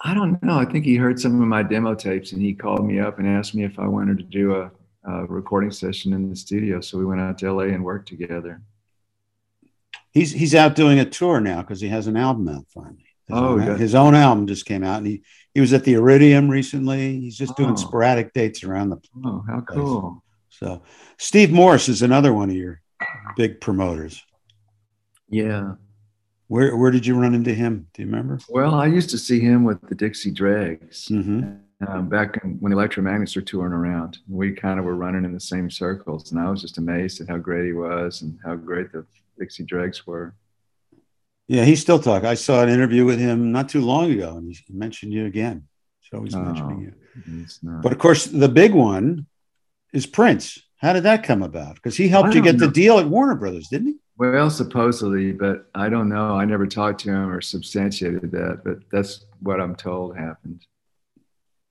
I 0.00 0.14
don't 0.14 0.42
know. 0.42 0.58
I 0.58 0.64
think 0.64 0.84
he 0.84 0.96
heard 0.96 1.20
some 1.20 1.40
of 1.40 1.48
my 1.48 1.62
demo 1.62 1.94
tapes 1.94 2.32
and 2.32 2.40
he 2.40 2.54
called 2.54 2.86
me 2.86 2.98
up 2.98 3.18
and 3.18 3.28
asked 3.28 3.54
me 3.54 3.64
if 3.64 3.78
I 3.78 3.86
wanted 3.86 4.18
to 4.18 4.24
do 4.24 4.54
a, 4.54 4.70
a 5.04 5.26
recording 5.26 5.70
session 5.70 6.12
in 6.14 6.30
the 6.30 6.36
studio. 6.36 6.80
So 6.80 6.96
we 6.96 7.04
went 7.04 7.20
out 7.20 7.36
to 7.38 7.52
LA 7.52 7.64
and 7.64 7.84
worked 7.84 8.08
together. 8.08 8.62
He's 10.12 10.32
he's 10.32 10.54
out 10.54 10.74
doing 10.74 10.98
a 10.98 11.04
tour 11.04 11.40
now 11.40 11.60
because 11.60 11.80
he 11.80 11.88
has 11.88 12.06
an 12.06 12.16
album 12.16 12.48
out 12.48 12.64
finally. 12.72 13.07
Oh, 13.30 13.54
own, 13.58 13.66
yeah. 13.66 13.76
his 13.76 13.94
own 13.94 14.14
album 14.14 14.46
just 14.46 14.66
came 14.66 14.82
out, 14.84 14.98
and 14.98 15.06
he 15.06 15.22
he 15.54 15.60
was 15.60 15.72
at 15.72 15.84
the 15.84 15.94
Iridium 15.94 16.48
recently. 16.48 17.20
He's 17.20 17.36
just 17.36 17.56
doing 17.56 17.72
Oh. 17.72 17.76
sporadic 17.76 18.32
dates 18.32 18.62
around 18.64 18.90
the 18.90 18.98
Oh, 19.24 19.44
how 19.48 19.60
cool. 19.62 20.22
So 20.50 20.82
Steve 21.18 21.50
Morse 21.52 21.88
is 21.88 22.02
another 22.02 22.32
one 22.32 22.50
of 22.50 22.56
your 22.56 22.80
big 23.36 23.60
promoters. 23.60 24.22
Yeah. 25.28 25.74
Where 26.48 26.76
where 26.76 26.90
did 26.90 27.06
you 27.06 27.18
run 27.20 27.34
into 27.34 27.52
him? 27.52 27.88
Do 27.92 28.02
you 28.02 28.06
remember? 28.08 28.38
Well, 28.48 28.74
I 28.74 28.86
used 28.86 29.10
to 29.10 29.18
see 29.18 29.40
him 29.40 29.64
with 29.64 29.80
the 29.88 29.94
Dixie 29.94 30.30
Dregs 30.30 31.06
hmm 31.08 31.42
um, 31.86 32.08
back 32.08 32.40
in, 32.42 32.56
when 32.58 32.72
Electromagnets 32.72 33.36
were 33.36 33.42
touring 33.42 33.72
around. 33.72 34.18
We 34.28 34.50
kind 34.52 34.80
of 34.80 34.84
were 34.84 34.96
running 34.96 35.24
in 35.24 35.32
the 35.32 35.38
same 35.38 35.70
circles. 35.70 36.32
And 36.32 36.40
I 36.40 36.50
was 36.50 36.60
just 36.60 36.78
amazed 36.78 37.20
at 37.20 37.28
how 37.28 37.36
great 37.36 37.66
he 37.66 37.72
was 37.72 38.22
and 38.22 38.36
how 38.44 38.56
great 38.56 38.90
the 38.90 39.06
Dixie 39.38 39.62
Dregs 39.64 40.04
were. 40.04 40.34
Yeah, 41.48 41.64
he 41.64 41.76
still 41.76 41.98
talk. 41.98 42.24
I 42.24 42.34
saw 42.34 42.62
an 42.62 42.68
interview 42.68 43.04
with 43.06 43.18
him 43.18 43.50
not 43.52 43.68
too 43.70 43.80
long 43.80 44.10
ago, 44.12 44.36
and 44.36 44.46
he 44.52 44.58
mentioned 44.72 45.12
you 45.12 45.24
again. 45.26 45.64
He's 46.00 46.12
always 46.16 46.34
Oh. 46.34 46.42
mentioning 46.42 46.80
you. 46.82 46.92
But 47.82 47.90
of 47.92 47.98
course, 47.98 48.26
the 48.26 48.48
big 48.48 48.72
one 48.74 49.26
is 49.92 50.06
Prince. 50.06 50.58
How 50.76 50.92
did 50.92 51.02
that 51.04 51.24
come 51.24 51.42
about? 51.42 51.74
Because 51.76 51.96
he 51.96 52.06
helped 52.08 52.34
you 52.34 52.42
get 52.42 52.58
the 52.58 52.68
deal 52.70 52.98
at 52.98 53.08
Warner 53.08 53.34
Brothers, 53.34 53.68
didn't 53.68 53.88
he? 53.88 53.94
Well, 54.18 54.50
supposedly, 54.50 55.32
but 55.32 55.68
I 55.74 55.88
don't 55.88 56.08
know. 56.08 56.34
I 56.36 56.44
never 56.44 56.66
talked 56.66 57.00
to 57.00 57.10
him 57.10 57.30
or 57.30 57.40
substantiated 57.40 58.30
that, 58.32 58.60
but 58.64 58.78
that's 58.92 59.24
what 59.40 59.60
I'm 59.60 59.74
told 59.74 60.16
happened. 60.16 60.64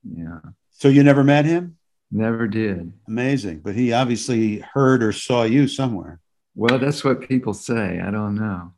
Yeah, 0.04 0.40
So 0.72 0.88
you 0.88 1.04
never 1.04 1.24
met 1.24 1.46
him? 1.46 1.78
never 2.10 2.48
did. 2.48 2.94
Amazing. 3.08 3.60
But 3.60 3.76
he 3.76 3.92
obviously 3.92 4.60
heard 4.60 5.04
or 5.04 5.12
saw 5.12 5.44
you 5.44 5.68
somewhere. 5.68 6.22
Well, 6.56 6.80
that's 6.80 7.04
what 7.04 7.28
people 7.28 7.54
say. 7.54 8.00
I 8.00 8.10
don't 8.12 8.36
know. 8.36 8.72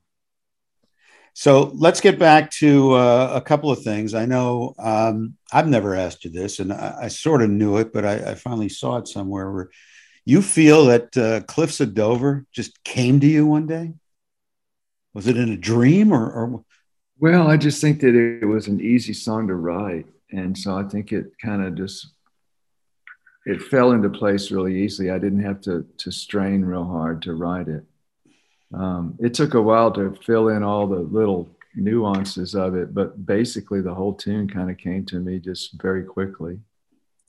So 1.39 1.71
let's 1.73 2.01
get 2.01 2.19
back 2.19 2.51
to 2.55 2.95
uh, 2.95 3.31
a 3.33 3.39
couple 3.39 3.71
of 3.71 3.81
things. 3.81 4.13
I 4.13 4.25
know 4.25 4.75
um, 4.77 5.37
I've 5.53 5.69
never 5.69 5.95
asked 5.95 6.25
you 6.25 6.31
this, 6.31 6.59
and 6.59 6.73
I, 6.73 7.03
I 7.03 7.07
sort 7.07 7.41
of 7.41 7.49
knew 7.49 7.77
it, 7.77 7.93
but 7.93 8.03
I, 8.03 8.31
I 8.31 8.35
finally 8.35 8.67
saw 8.67 8.97
it 8.97 9.07
somewhere 9.07 9.49
where 9.49 9.69
you 10.25 10.41
feel 10.41 10.87
that 10.87 11.15
uh, 11.15 11.39
Cliffs 11.47 11.79
of 11.79 11.93
Dover 11.93 12.45
just 12.51 12.83
came 12.83 13.21
to 13.21 13.25
you 13.25 13.45
one 13.45 13.67
day. 13.67 13.93
Was 15.13 15.27
it 15.27 15.37
in 15.37 15.47
a 15.47 15.55
dream 15.55 16.11
or, 16.11 16.29
or 16.29 16.65
Well, 17.19 17.47
I 17.47 17.55
just 17.55 17.79
think 17.79 18.01
that 18.01 18.15
it 18.15 18.45
was 18.45 18.67
an 18.67 18.81
easy 18.81 19.13
song 19.13 19.47
to 19.47 19.55
write, 19.55 20.07
and 20.33 20.57
so 20.57 20.77
I 20.77 20.83
think 20.89 21.13
it 21.13 21.27
kind 21.41 21.63
of 21.63 21.73
just 21.75 22.05
it 23.45 23.61
fell 23.61 23.93
into 23.93 24.09
place 24.09 24.51
really 24.51 24.83
easily. 24.83 25.09
I 25.09 25.19
didn't 25.19 25.43
have 25.43 25.61
to 25.61 25.87
to 25.99 26.11
strain 26.11 26.65
real 26.65 26.83
hard 26.83 27.21
to 27.21 27.33
write 27.33 27.69
it. 27.69 27.85
Um, 28.73 29.15
it 29.19 29.33
took 29.33 29.53
a 29.55 29.61
while 29.61 29.91
to 29.93 30.15
fill 30.25 30.49
in 30.49 30.63
all 30.63 30.87
the 30.87 30.99
little 30.99 31.49
nuances 31.75 32.55
of 32.55 32.75
it, 32.75 32.93
but 32.93 33.25
basically 33.25 33.81
the 33.81 33.93
whole 33.93 34.13
tune 34.13 34.47
kind 34.49 34.69
of 34.69 34.77
came 34.77 35.05
to 35.07 35.19
me 35.19 35.39
just 35.39 35.81
very 35.81 36.03
quickly. 36.03 36.59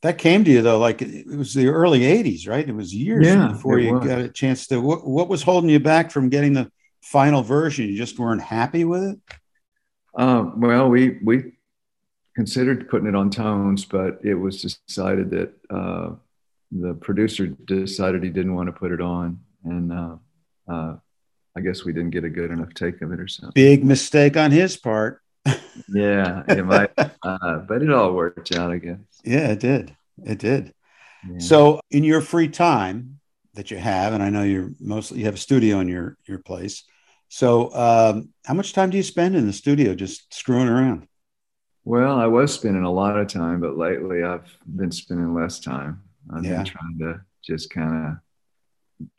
that 0.03 0.19
came 0.19 0.45
to 0.45 0.51
you 0.51 0.63
though? 0.63 0.79
Like 0.79 1.03
it 1.03 1.27
was 1.27 1.55
the 1.55 1.69
early 1.69 2.01
'80s, 2.01 2.49
right? 2.49 2.67
It 2.67 2.75
was 2.75 2.95
years 2.95 3.27
Yeah, 3.27 3.47
before 3.47 3.79
you 3.79 3.95
was. 3.95 4.07
got 4.07 4.21
a 4.21 4.29
chance 4.29 4.67
to. 4.69 4.81
What, 4.81 5.07
what 5.07 5.29
was 5.29 5.43
holding 5.43 5.71
you 5.71 5.81
back 5.81 6.11
from 6.11 6.29
getting 6.31 6.55
the 6.55 6.71
final 7.03 7.43
version? 7.43 7.87
You 7.89 7.97
just 7.97 8.19
weren't 8.19 8.43
happy 8.43 8.85
with 8.85 9.03
it. 9.05 9.19
Um, 10.17 10.61
well, 10.61 10.89
we 10.89 11.19
we 11.25 11.53
considered 12.37 12.89
putting 12.89 13.09
it 13.09 13.15
on 13.15 13.31
tones, 13.31 13.85
but 13.85 14.21
it 14.25 14.35
was 14.35 14.63
decided 14.89 15.31
that 15.31 15.53
uh, 15.71 16.15
the 16.73 16.95
producer 16.95 17.47
decided 17.47 18.23
he 18.23 18.31
didn't 18.31 18.55
want 18.55 18.69
to 18.69 18.73
put 18.73 18.93
it 18.93 19.01
on, 19.01 19.41
and 19.65 19.93
uh, 19.93 20.17
uh, 20.69 20.97
I 21.57 21.61
guess 21.61 21.85
we 21.85 21.93
didn't 21.93 22.11
get 22.11 22.25
a 22.25 22.31
good 22.31 22.51
enough 22.51 22.75
take 22.75 23.03
of 23.03 23.13
it 23.13 23.21
or 23.21 23.29
something. 23.29 23.55
Big 23.55 23.85
mistake 23.85 24.37
on 24.37 24.51
his 24.51 24.77
part. 24.77 25.21
Yeah, 25.89 26.45
it 26.49 26.65
might, 26.65 26.91
uh, 27.23 27.59
but 27.59 27.83
it 27.83 27.91
all 27.91 28.13
worked 28.13 28.53
out, 28.53 28.71
I 28.71 28.79
guess. 28.79 28.99
Yeah, 29.25 29.49
it 29.49 29.61
did. 29.61 29.97
It 30.25 30.39
did. 30.39 30.75
Yeah. 31.23 31.39
So, 31.39 31.81
in 31.91 32.05
your 32.05 32.21
free 32.21 32.49
time 32.49 33.21
that 33.55 33.71
you 33.71 33.79
have, 33.79 34.13
and 34.13 34.23
I 34.23 34.31
know 34.31 34.43
you're 34.43 34.71
mostly 34.81 35.21
you 35.21 35.27
have 35.27 35.35
a 35.35 35.39
studio 35.39 35.81
in 35.81 35.89
your 35.89 36.17
your 36.27 36.39
place. 36.41 36.85
So, 37.29 37.75
um, 37.75 38.31
how 38.47 38.55
much 38.55 38.73
time 38.73 38.91
do 38.91 38.97
you 38.99 39.03
spend 39.03 39.37
in 39.37 39.47
the 39.47 39.53
studio 39.53 39.95
just 39.95 40.33
screwing 40.35 40.69
around? 40.69 41.09
well, 41.85 42.19
I 42.19 42.27
was 42.27 42.53
spending 42.55 42.85
a 42.85 42.91
lot 42.93 43.19
of 43.19 43.29
time, 43.29 43.61
but 43.61 43.77
lately 43.77 44.23
I've 44.23 44.57
been 44.67 44.93
spending 44.93 45.35
less 45.35 45.61
time. 45.61 46.03
I've 46.33 46.43
Yeah. 46.45 46.57
been 46.57 46.65
trying 46.65 46.99
to 46.99 47.21
just 47.43 47.71
kind 47.71 48.07
of 48.07 48.15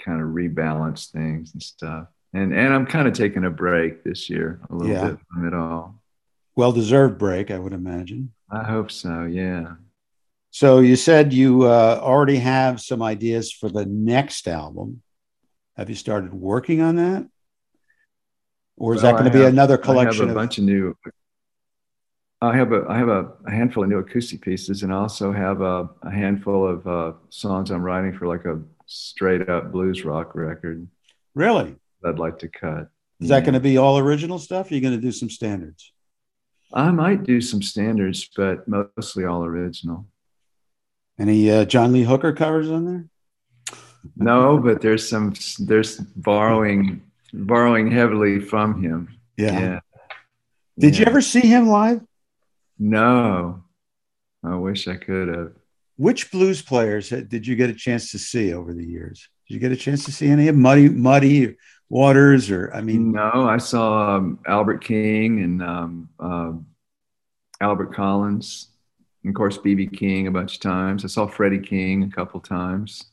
kind 0.03 0.21
of 0.21 0.29
rebalance 0.29 1.11
things 1.11 1.53
and 1.53 1.61
stuff. 1.63 2.07
And 2.33 2.53
and 2.53 2.73
I'm 2.73 2.85
kind 2.85 3.07
of 3.07 3.13
taking 3.13 3.43
a 3.43 3.49
break 3.49 4.03
this 4.03 4.29
year 4.29 4.61
a 4.69 4.75
little 4.75 4.93
Yeah. 4.93 5.09
bit 5.09 5.19
from 5.33 5.47
it 5.47 5.53
all. 5.53 6.01
Well 6.55 6.71
deserved 6.71 7.17
break, 7.17 7.51
I 7.51 7.59
would 7.59 7.73
imagine. 7.73 8.33
I 8.49 8.63
hope 8.63 8.91
so. 8.91 9.23
Yeah. 9.23 9.75
So, 10.53 10.79
you 10.79 10.97
said 10.97 11.31
you 11.31 11.63
uh, 11.63 11.97
already 12.01 12.35
have 12.37 12.81
some 12.81 13.01
ideas 13.01 13.53
for 13.53 13.69
the 13.69 13.85
next 13.85 14.47
album. 14.49 15.01
Have 15.77 15.87
you 15.89 15.95
started 15.95 16.33
working 16.33 16.81
on 16.81 16.97
that, 16.97 17.25
or 18.75 18.93
is 18.93 19.01
Well, 19.01 19.13
that 19.13 19.19
going 19.21 19.31
to 19.31 19.37
be 19.37 19.45
another 19.45 19.75
I 19.75 19.77
have 19.77 19.83
collection 19.85 20.25
a 20.25 20.29
of? 20.29 20.35
bunch 20.35 20.57
of 20.57 20.65
new. 20.65 20.93
I 22.41 22.55
have 22.57 22.71
a 22.73 22.85
I 22.89 22.97
have 22.97 23.07
a, 23.07 23.31
a 23.45 23.51
handful 23.51 23.83
of 23.83 23.89
new 23.89 23.99
acoustic 23.99 24.41
pieces, 24.41 24.83
and 24.83 24.91
I 24.91 24.97
also 24.97 25.31
have 25.31 25.61
a, 25.61 25.89
a 26.01 26.11
handful 26.11 26.67
of 26.67 26.85
uh, 26.87 27.13
songs 27.29 27.71
I'm 27.71 27.81
writing 27.83 28.17
for 28.17 28.27
like 28.27 28.43
a 28.45 28.59
straight 28.87 29.47
up 29.47 29.71
blues 29.71 30.03
rock 30.03 30.35
record 30.35 30.87
Really? 31.33 31.77
I'd 32.03 32.19
like 32.19 32.39
to 32.39 32.47
cut. 32.47 32.89
Is 33.19 33.29
that 33.29 33.41
going 33.41 33.53
to 33.53 33.59
be 33.59 33.77
all 33.77 33.99
original 33.99 34.39
stuff? 34.39 34.69
Or 34.69 34.73
are 34.73 34.75
you 34.75 34.81
going 34.81 34.95
to 34.95 35.01
do 35.01 35.11
some 35.11 35.29
standards? 35.29 35.91
I 36.73 36.89
might 36.91 37.23
do 37.23 37.41
some 37.41 37.61
standards, 37.61 38.29
but 38.35 38.67
mostly 38.67 39.25
all 39.25 39.45
original. 39.45 40.07
Any 41.19 41.51
uh, 41.51 41.65
John 41.65 41.91
Lee 41.91 42.03
Hooker 42.03 42.33
covers 42.33 42.69
on 42.69 42.85
there? 42.85 43.05
No, 44.15 44.57
but 44.57 44.81
there's 44.81 45.07
some 45.07 45.33
there's 45.59 45.97
borrowing 45.97 47.03
borrowing 47.33 47.91
heavily 47.91 48.39
from 48.39 48.81
him. 48.81 49.19
Yeah. 49.37 49.81
Did 50.79 50.97
you 50.97 51.05
ever 51.05 51.21
see 51.21 51.41
him 51.41 51.67
live? 51.67 52.01
No. 52.79 53.63
I 54.43 54.55
wish 54.55 54.87
I 54.87 54.95
could 54.95 55.27
have. 55.27 55.51
Which 55.97 56.31
blues 56.31 56.63
players 56.63 57.09
did 57.09 57.45
you 57.45 57.55
get 57.55 57.69
a 57.69 57.75
chance 57.75 58.11
to 58.11 58.17
see 58.17 58.53
over 58.53 58.73
the 58.73 58.83
years? 58.83 59.29
Did 59.47 59.53
you 59.53 59.59
get 59.59 59.71
a 59.71 59.75
chance 59.75 60.05
to 60.05 60.11
see 60.11 60.29
any 60.29 60.47
of 60.47 60.55
Muddy, 60.55 60.89
Muddy 60.89 61.57
Waters, 61.91 62.49
or 62.49 62.73
I 62.73 62.79
mean, 62.81 63.11
no, 63.11 63.47
I 63.49 63.57
saw 63.57 64.15
um, 64.15 64.39
Albert 64.47 64.83
King 64.83 65.43
and 65.43 65.61
um, 65.61 66.09
um, 66.19 66.65
Albert 67.59 67.93
Collins, 67.93 68.69
and 69.23 69.29
of 69.31 69.35
course 69.35 69.57
BB 69.57 69.97
King 69.97 70.27
a 70.27 70.31
bunch 70.31 70.55
of 70.55 70.61
times. 70.61 71.03
I 71.03 71.09
saw 71.09 71.27
Freddie 71.27 71.59
King 71.59 72.03
a 72.03 72.09
couple 72.09 72.39
times. 72.39 73.03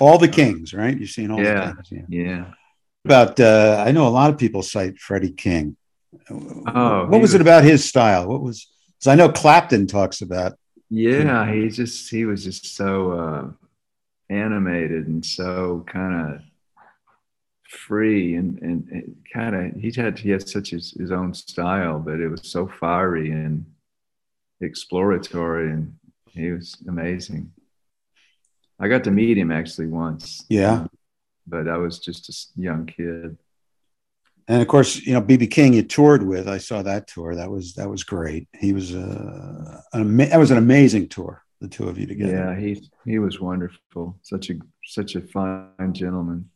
all 0.00 0.16
the 0.18 0.28
Kings, 0.28 0.72
right? 0.72 0.98
You've 0.98 1.10
seen 1.10 1.30
all 1.30 1.42
Yeah. 1.42 1.74
the 1.76 1.82
Kings. 1.82 2.06
Yeah. 2.08 2.22
Yeah, 2.22 2.44
About, 3.04 3.38
uh, 3.38 3.84
I 3.86 3.92
know 3.92 4.08
a 4.08 4.10
lot 4.10 4.30
of 4.30 4.38
people 4.38 4.62
cite 4.62 4.98
Freddie 4.98 5.32
King. 5.32 5.76
Oh, 6.30 7.04
what 7.06 7.16
he 7.16 7.20
was 7.20 7.34
it 7.34 7.40
about 7.42 7.64
his 7.64 7.84
style? 7.84 8.26
What 8.28 8.42
was? 8.42 8.66
Because 8.98 9.08
I 9.08 9.14
know 9.14 9.28
Clapton 9.30 9.86
talks 9.86 10.22
about. 10.22 10.54
yeah. 10.88 11.52
He 11.52 11.68
just 11.68 12.10
he 12.10 12.24
was 12.24 12.42
just 12.44 12.74
so 12.76 13.12
uh, 13.12 13.50
animated 14.30 15.06
and 15.06 15.24
so 15.24 15.84
kind 15.86 16.14
of 16.34 16.40
free 17.68 18.36
and 18.36 18.60
and, 18.60 19.16
kind 19.32 19.54
of 19.54 19.80
he 19.80 19.92
had 19.92 20.18
he 20.18 20.30
had 20.30 20.48
such 20.48 20.70
his, 20.70 20.92
his 20.92 21.10
own 21.10 21.34
style, 21.34 21.98
but 21.98 22.20
it 22.20 22.28
was 22.28 22.50
so 22.50 22.66
fiery 22.66 23.30
and 23.30 23.64
exploratory 24.60 25.70
and 25.70 25.94
he 26.30 26.52
was 26.52 26.76
amazing. 26.88 27.52
I 28.78 28.88
got 28.88 29.04
to 29.04 29.10
meet 29.10 29.38
him 29.38 29.50
actually 29.50 29.86
once. 29.86 30.44
Yeah. 30.48 30.86
but 31.46 31.68
I 31.68 31.76
was 31.78 31.98
just 31.98 32.28
a 32.28 32.60
young 32.60 32.86
kid. 32.86 33.38
And 34.48 34.62
of 34.62 34.68
course, 34.68 35.04
you 35.04 35.12
know, 35.12 35.22
BB 35.22 35.50
King 35.50 35.72
you 35.72 35.82
toured 35.82 36.22
with. 36.22 36.48
I 36.48 36.58
saw 36.58 36.82
that 36.82 37.08
tour. 37.08 37.34
That 37.34 37.50
was 37.50 37.74
that 37.74 37.90
was 37.90 38.04
great. 38.04 38.48
He 38.52 38.72
was 38.72 38.94
uh, 38.94 39.80
an 39.92 40.16
that 40.18 40.38
was 40.38 40.52
an 40.52 40.58
amazing 40.58 41.08
tour. 41.08 41.42
The 41.60 41.68
two 41.68 41.88
of 41.88 41.98
you 41.98 42.06
together. 42.06 42.32
Yeah, 42.32 42.58
he 42.58 42.88
he 43.04 43.18
was 43.18 43.40
wonderful. 43.40 44.18
Such 44.22 44.50
a 44.50 44.54
such 44.84 45.16
a 45.16 45.20
fine 45.20 45.92
gentleman. 45.92 46.50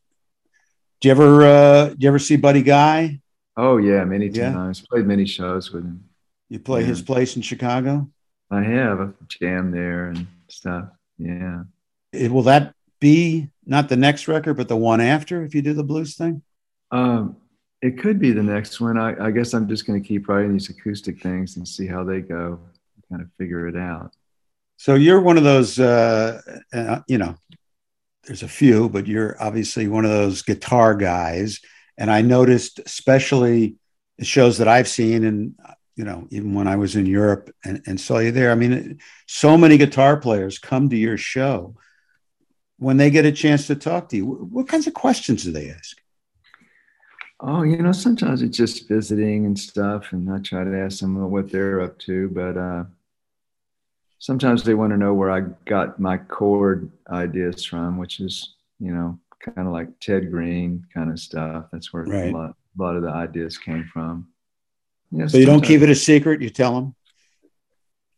Do 1.00 1.08
you 1.08 1.12
ever 1.12 1.42
uh, 1.42 1.88
do 1.90 1.96
you 2.00 2.08
ever 2.08 2.18
see 2.18 2.36
Buddy 2.36 2.62
Guy? 2.62 3.20
Oh 3.56 3.78
yeah, 3.78 4.04
many 4.04 4.28
Yeah. 4.28 4.52
times. 4.52 4.80
Played 4.86 5.06
many 5.06 5.26
shows 5.26 5.72
with 5.72 5.84
him. 5.84 6.04
You 6.48 6.58
play 6.58 6.80
Yeah. 6.82 6.88
his 6.88 7.02
place 7.02 7.36
in 7.36 7.42
Chicago. 7.42 8.08
I 8.50 8.62
have 8.62 9.00
a 9.00 9.14
jam 9.28 9.70
there 9.70 10.08
and 10.08 10.26
stuff. 10.48 10.88
Yeah. 11.18 11.64
It- 12.12 12.30
will 12.30 12.42
that 12.42 12.74
be 13.00 13.48
not 13.64 13.88
the 13.88 13.96
next 13.96 14.28
record, 14.28 14.54
but 14.56 14.68
the 14.68 14.76
one 14.76 15.00
after 15.00 15.42
if 15.42 15.54
you 15.54 15.62
do 15.62 15.72
the 15.72 15.84
blues 15.84 16.16
thing? 16.16 16.42
Um, 16.90 17.36
it 17.80 17.98
could 17.98 18.18
be 18.18 18.32
the 18.32 18.42
next 18.42 18.80
one. 18.80 18.98
I, 18.98 19.26
I 19.26 19.30
guess 19.30 19.54
I'm 19.54 19.68
just 19.68 19.86
going 19.86 20.02
to 20.02 20.06
keep 20.06 20.28
writing 20.28 20.52
these 20.52 20.68
acoustic 20.68 21.22
things 21.22 21.56
and 21.56 21.66
see 21.66 21.86
how 21.86 22.04
they 22.04 22.20
go. 22.20 22.58
Kind 23.08 23.22
of 23.22 23.28
figure 23.38 23.66
it 23.68 23.76
out. 23.76 24.12
So 24.76 24.94
you're 24.94 25.20
one 25.20 25.38
of 25.38 25.44
those, 25.44 25.78
uh, 25.78 26.40
uh, 26.72 27.00
you 27.08 27.18
know, 27.18 27.36
there's 28.24 28.42
a 28.42 28.48
few, 28.48 28.88
but 28.88 29.06
you're 29.06 29.36
obviously 29.42 29.88
one 29.88 30.04
of 30.04 30.10
those 30.10 30.42
guitar 30.42 30.94
guys. 30.94 31.60
And 31.96 32.10
I 32.10 32.22
noticed, 32.22 32.80
especially 32.84 33.76
the 34.18 34.24
shows 34.24 34.58
that 34.58 34.68
I've 34.68 34.88
seen, 34.88 35.24
and 35.24 35.54
you 35.96 36.04
know, 36.04 36.26
even 36.30 36.54
when 36.54 36.66
I 36.66 36.76
was 36.76 36.96
in 36.96 37.04
Europe 37.04 37.54
and, 37.64 37.82
and 37.86 38.00
saw 38.00 38.18
you 38.18 38.32
there. 38.32 38.50
I 38.50 38.54
mean, 38.54 39.00
so 39.26 39.58
many 39.58 39.76
guitar 39.76 40.16
players 40.16 40.58
come 40.58 40.88
to 40.88 40.96
your 40.96 41.18
show. 41.18 41.76
When 42.78 42.96
they 42.96 43.10
get 43.10 43.26
a 43.26 43.32
chance 43.32 43.66
to 43.66 43.74
talk 43.74 44.08
to 44.08 44.16
you, 44.16 44.24
what 44.24 44.68
kinds 44.68 44.86
of 44.86 44.94
questions 44.94 45.44
do 45.44 45.52
they 45.52 45.70
ask? 45.70 46.00
Oh, 47.40 47.62
you 47.62 47.76
know, 47.82 47.92
sometimes 47.92 48.40
it's 48.40 48.56
just 48.56 48.88
visiting 48.88 49.44
and 49.44 49.58
stuff, 49.58 50.12
and 50.12 50.30
I 50.30 50.38
try 50.38 50.64
to 50.64 50.78
ask 50.78 51.00
them 51.00 51.30
what 51.30 51.50
they're 51.50 51.80
up 51.80 51.98
to. 52.00 52.28
But 52.30 52.56
uh, 52.56 52.84
sometimes 54.20 54.62
they 54.62 54.74
want 54.74 54.92
to 54.92 54.96
know 54.96 55.12
where 55.14 55.30
I 55.32 55.40
got 55.64 55.98
my 55.98 56.16
chord 56.18 56.90
ideas 57.10 57.64
from, 57.64 57.98
which 57.98 58.20
is, 58.20 58.54
you 58.78 58.92
know, 58.94 59.18
kind 59.40 59.66
of 59.66 59.72
like 59.72 59.88
Ted 59.98 60.30
Greene 60.30 60.86
kind 60.94 61.10
of 61.10 61.18
stuff. 61.18 61.66
That's 61.72 61.92
where 61.92 62.04
Right. 62.04 62.32
a, 62.32 62.36
lot, 62.36 62.50
a 62.78 62.82
lot 62.82 62.96
of 62.96 63.02
the 63.02 63.08
ideas 63.10 63.58
came 63.58 63.84
from. 63.92 64.28
Yeah, 65.10 65.26
So 65.26 65.38
you 65.38 65.46
don't 65.46 65.62
keep 65.64 65.80
it 65.82 65.90
a 65.90 65.94
secret. 65.94 66.40
You 66.40 66.50
tell 66.50 66.74
them. 66.74 66.94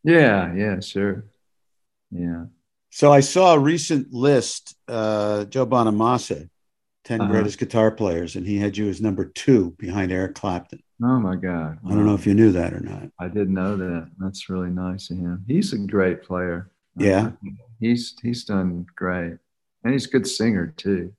Yeah, 0.05 0.53
yeah, 0.55 0.81
sure. 0.81 1.25
Yeah. 2.11 2.47
So 2.91 3.11
I 3.13 3.21
saw 3.21 3.55
a 3.55 3.59
recent 3.59 4.13
list, 4.13 4.77
uh, 4.89 5.45
Joe 5.47 5.65
Bonamassa, 5.67 6.51
10 7.05 7.21
Uh-huh. 7.21 7.31
greatest 7.33 7.59
guitar 7.59 7.91
players, 7.91 8.37
and 8.37 8.47
he 8.47 8.59
had 8.59 8.77
you 8.77 8.89
as 8.89 9.01
number 9.01 9.25
two 9.25 9.71
behind 9.79 10.13
Eric 10.13 10.35
Clapton. 10.35 10.83
Oh 11.05 11.19
my 11.19 11.35
God. 11.37 11.79
I 11.85 11.91
don't 11.91 12.07
know 12.07 12.15
if 12.15 12.27
you 12.27 12.35
knew 12.35 12.53
that 12.53 12.73
or 12.73 12.81
not. 12.81 13.11
I 13.19 13.29
didn't 13.29 13.55
know 13.55 13.77
that. 13.77 14.11
That's 14.19 14.49
really 14.49 14.71
nice 14.71 15.11
of 15.11 15.17
him. 15.17 15.45
He's 15.49 15.73
a 15.73 15.79
great 15.79 16.23
player. 16.23 16.71
Yeah. 16.97 17.33
He's 17.81 18.15
he's 18.23 18.45
done 18.45 18.87
great. 18.95 19.39
And 19.83 19.93
he's 19.93 20.07
a 20.07 20.11
good 20.11 20.27
singer 20.27 20.73
too. 20.77 21.13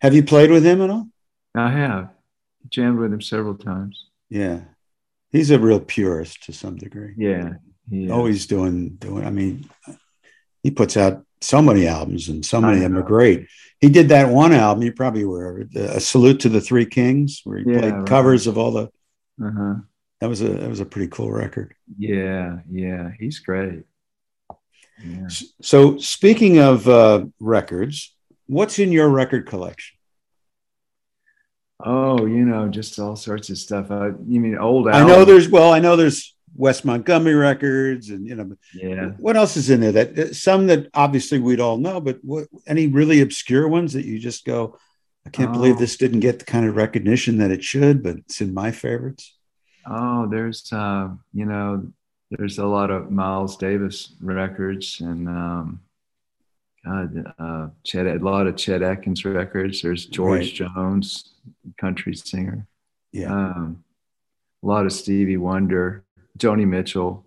Have 0.00 0.14
you 0.14 0.22
played 0.24 0.50
with 0.50 0.64
him 0.64 0.82
at 0.82 0.90
all? 0.90 1.08
I 1.54 1.70
have 1.70 2.10
jammed 2.68 2.98
with 2.98 3.12
him 3.12 3.20
several 3.20 3.54
times. 3.54 4.06
Yeah. 4.28 4.62
He's 5.30 5.50
a 5.50 5.58
real 5.58 5.80
purist 5.80 6.42
to 6.44 6.52
some 6.52 6.76
degree. 6.76 7.14
Yeah. 7.16 7.54
Always 8.10 8.46
doing, 8.46 8.96
doing, 8.96 9.24
I 9.24 9.30
mean, 9.30 9.68
he 10.62 10.70
puts 10.70 10.96
out 10.96 11.24
so 11.40 11.62
many 11.62 11.86
albums 11.86 12.28
and 12.28 12.44
so 12.44 12.60
many 12.60 12.76
of 12.76 12.82
them 12.82 12.98
are 12.98 13.02
great. 13.02 13.46
He 13.80 13.88
did 13.88 14.08
that 14.08 14.28
one 14.28 14.52
album, 14.52 14.82
you 14.82 14.92
probably 14.92 15.22
it, 15.62 15.74
A 15.76 16.00
Salute 16.00 16.40
to 16.40 16.48
the 16.48 16.60
Three 16.60 16.86
Kings, 16.86 17.42
where 17.44 17.58
he 17.58 17.64
Yeah, 17.70 17.78
played 17.78 17.94
right. 17.94 18.06
covers 18.06 18.46
of 18.46 18.58
all 18.58 18.72
the, 18.72 18.90
uh-huh. 19.40 19.74
that 20.20 20.28
was 20.28 20.42
a, 20.42 20.48
that 20.48 20.68
was 20.68 20.80
a 20.80 20.84
pretty 20.84 21.08
cool 21.08 21.30
record. 21.30 21.74
Yeah, 21.96 22.58
yeah. 22.70 23.10
He's 23.18 23.38
great. 23.38 23.84
Yeah. 25.04 25.28
So, 25.62 25.98
speaking 25.98 26.58
of 26.58 26.88
uh, 26.88 27.26
records, 27.38 28.16
what's 28.46 28.80
in 28.80 28.90
your 28.90 29.08
record 29.08 29.46
collection? 29.46 29.96
Oh, 31.84 32.26
you 32.26 32.44
know, 32.44 32.68
just 32.68 32.98
all 32.98 33.14
sorts 33.14 33.50
of 33.50 33.58
stuff. 33.58 33.92
I, 33.92 34.08
you 34.26 34.40
mean 34.40 34.58
old 34.58 34.88
I 34.88 35.06
know 35.06 35.24
there's 35.24 35.48
well, 35.48 35.72
I 35.72 35.78
know 35.78 35.94
there's 35.94 36.34
Wes 36.54 36.84
Montgomery 36.84 37.34
records, 37.34 38.10
and 38.10 38.26
you 38.26 38.34
know, 38.34 38.56
Yeah. 38.74 39.10
what 39.18 39.36
else 39.36 39.56
is 39.56 39.70
in 39.70 39.80
there? 39.80 39.92
That 39.92 40.18
uh, 40.18 40.32
some 40.32 40.66
that 40.68 40.88
obviously 40.94 41.38
we'd 41.38 41.60
all 41.60 41.78
know, 41.78 42.00
but 42.00 42.18
what, 42.22 42.48
any 42.66 42.86
really 42.86 43.20
obscure 43.20 43.68
ones 43.68 43.92
that 43.92 44.04
you 44.04 44.18
just 44.18 44.44
go, 44.44 44.76
I 45.26 45.30
can't 45.30 45.52
believe 45.52 45.76
Oh. 45.76 45.78
this 45.80 45.96
didn't 45.96 46.20
get 46.20 46.38
the 46.38 46.44
kind 46.44 46.66
of 46.66 46.76
recognition 46.76 47.38
that 47.38 47.50
it 47.50 47.62
should, 47.62 48.02
but 48.02 48.16
it's 48.16 48.40
in 48.40 48.54
my 48.54 48.70
favorites. 48.72 49.36
Oh, 49.86 50.26
there's 50.28 50.70
uh, 50.72 51.08
you 51.32 51.44
know, 51.46 51.86
there's 52.30 52.58
a 52.58 52.66
lot 52.66 52.90
of 52.90 53.10
Miles 53.10 53.56
Davis 53.56 54.14
records 54.20 55.00
and 55.00 55.28
um, 55.28 55.80
God, 56.84 57.32
uh, 57.38 57.68
Chet, 57.84 58.06
a 58.06 58.14
lot 58.18 58.46
of 58.46 58.56
Chet 58.56 58.82
Atkins 58.82 59.24
records. 59.24 59.82
There's 59.82 60.06
George 60.06 60.60
Right. 60.60 60.68
Jones, 60.74 61.34
country 61.78 62.14
singer. 62.14 62.66
Yeah, 63.12 63.32
Um, 63.32 63.84
a 64.62 64.66
lot 64.66 64.86
of 64.86 64.92
Stevie 64.92 65.36
Wonder, 65.38 66.04
Joni 66.38 66.66
Mitchell, 66.66 67.26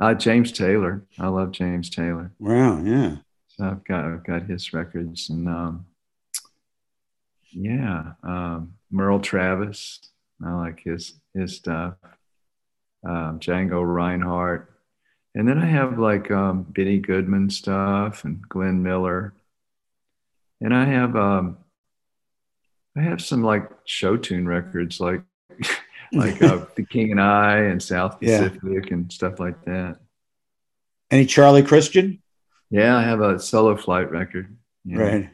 uh, 0.00 0.14
James 0.14 0.52
Taylor. 0.52 1.04
I 1.18 1.28
love 1.28 1.52
James 1.52 1.90
Taylor. 1.90 2.32
wow, 2.38 2.82
yeah, 2.82 3.16
So 3.48 3.64
I've 3.64 3.84
got 3.84 4.04
I've 4.04 4.24
got 4.24 4.42
his 4.44 4.72
records 4.72 5.30
and 5.30 5.48
um, 5.48 5.86
yeah, 7.52 8.12
um, 8.22 8.74
Merle 8.90 9.20
Travis. 9.20 10.00
I 10.44 10.52
like 10.52 10.80
his 10.80 11.14
his 11.34 11.56
stuff. 11.56 11.94
Um, 13.04 13.38
Django 13.38 13.82
Reinhardt, 13.84 14.72
and 15.34 15.46
then 15.48 15.58
I 15.58 15.66
have 15.66 15.98
like 15.98 16.30
um, 16.32 16.64
Benny 16.64 16.98
Goodman 16.98 17.48
stuff 17.48 18.24
and 18.24 18.42
Glenn 18.48 18.82
Miller, 18.82 19.34
and 20.60 20.74
I 20.74 20.84
have 20.84 21.14
um, 21.14 21.58
I 22.96 23.02
have 23.02 23.20
some 23.22 23.42
like 23.42 23.70
show 23.84 24.16
tune 24.16 24.48
records 24.48 24.98
like 24.98 25.22
like 26.12 26.42
uh, 26.42 26.64
The 26.76 26.84
King 26.84 27.10
and 27.12 27.20
I 27.20 27.58
and 27.58 27.82
South 27.82 28.18
Yeah. 28.20 28.48
Pacific 28.48 28.90
and 28.90 29.12
stuff 29.12 29.38
like 29.40 29.64
that. 29.64 29.98
Any 31.10 31.26
Charlie 31.26 31.62
Christian, 31.62 32.22
Yeah, 32.70 32.96
I 32.96 33.02
have 33.02 33.20
a 33.20 33.38
solo 33.38 33.76
flight 33.76 34.10
record. 34.10 34.56
Yeah. 34.84 34.98
right? 34.98 35.30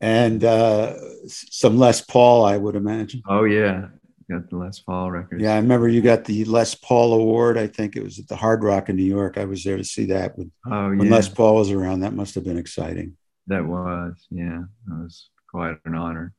And 0.00 0.42
uh, 0.44 0.94
some 1.28 1.76
Les 1.78 2.00
Paul, 2.00 2.44
I 2.44 2.56
would 2.56 2.74
imagine. 2.76 3.22
Oh 3.28 3.44
yeah, 3.44 3.88
got 4.30 4.48
the 4.48 4.56
Les 4.56 4.78
Paul 4.80 5.10
record. 5.10 5.40
Yeah, 5.42 5.52
I 5.52 5.56
remember 5.56 5.88
you 5.88 6.00
got 6.00 6.24
the 6.24 6.44
Les 6.46 6.74
Paul 6.74 7.12
Award. 7.12 7.58
I 7.58 7.66
think 7.66 7.96
it 7.96 8.02
was 8.02 8.18
at 8.18 8.26
the 8.28 8.36
Hard 8.36 8.62
Rock 8.64 8.88
in 8.88 8.96
New 8.96 9.04
York. 9.04 9.36
I 9.36 9.44
was 9.44 9.62
there 9.62 9.76
to 9.76 9.84
see 9.84 10.06
that 10.06 10.38
when, 10.38 10.52
Oh 10.66 10.88
when 10.88 11.02
yeah, 11.02 11.10
Les 11.16 11.28
Paul 11.28 11.56
was 11.56 11.70
around. 11.70 12.00
That 12.00 12.14
must 12.14 12.34
have 12.34 12.44
been 12.44 12.56
exciting. 12.58 13.16
that 13.48 13.64
was 13.66 14.14
yeah, 14.30 14.62
that 14.86 14.94
was 15.02 15.28
quite 15.50 15.76
an 15.84 15.94
honor. 15.94 16.32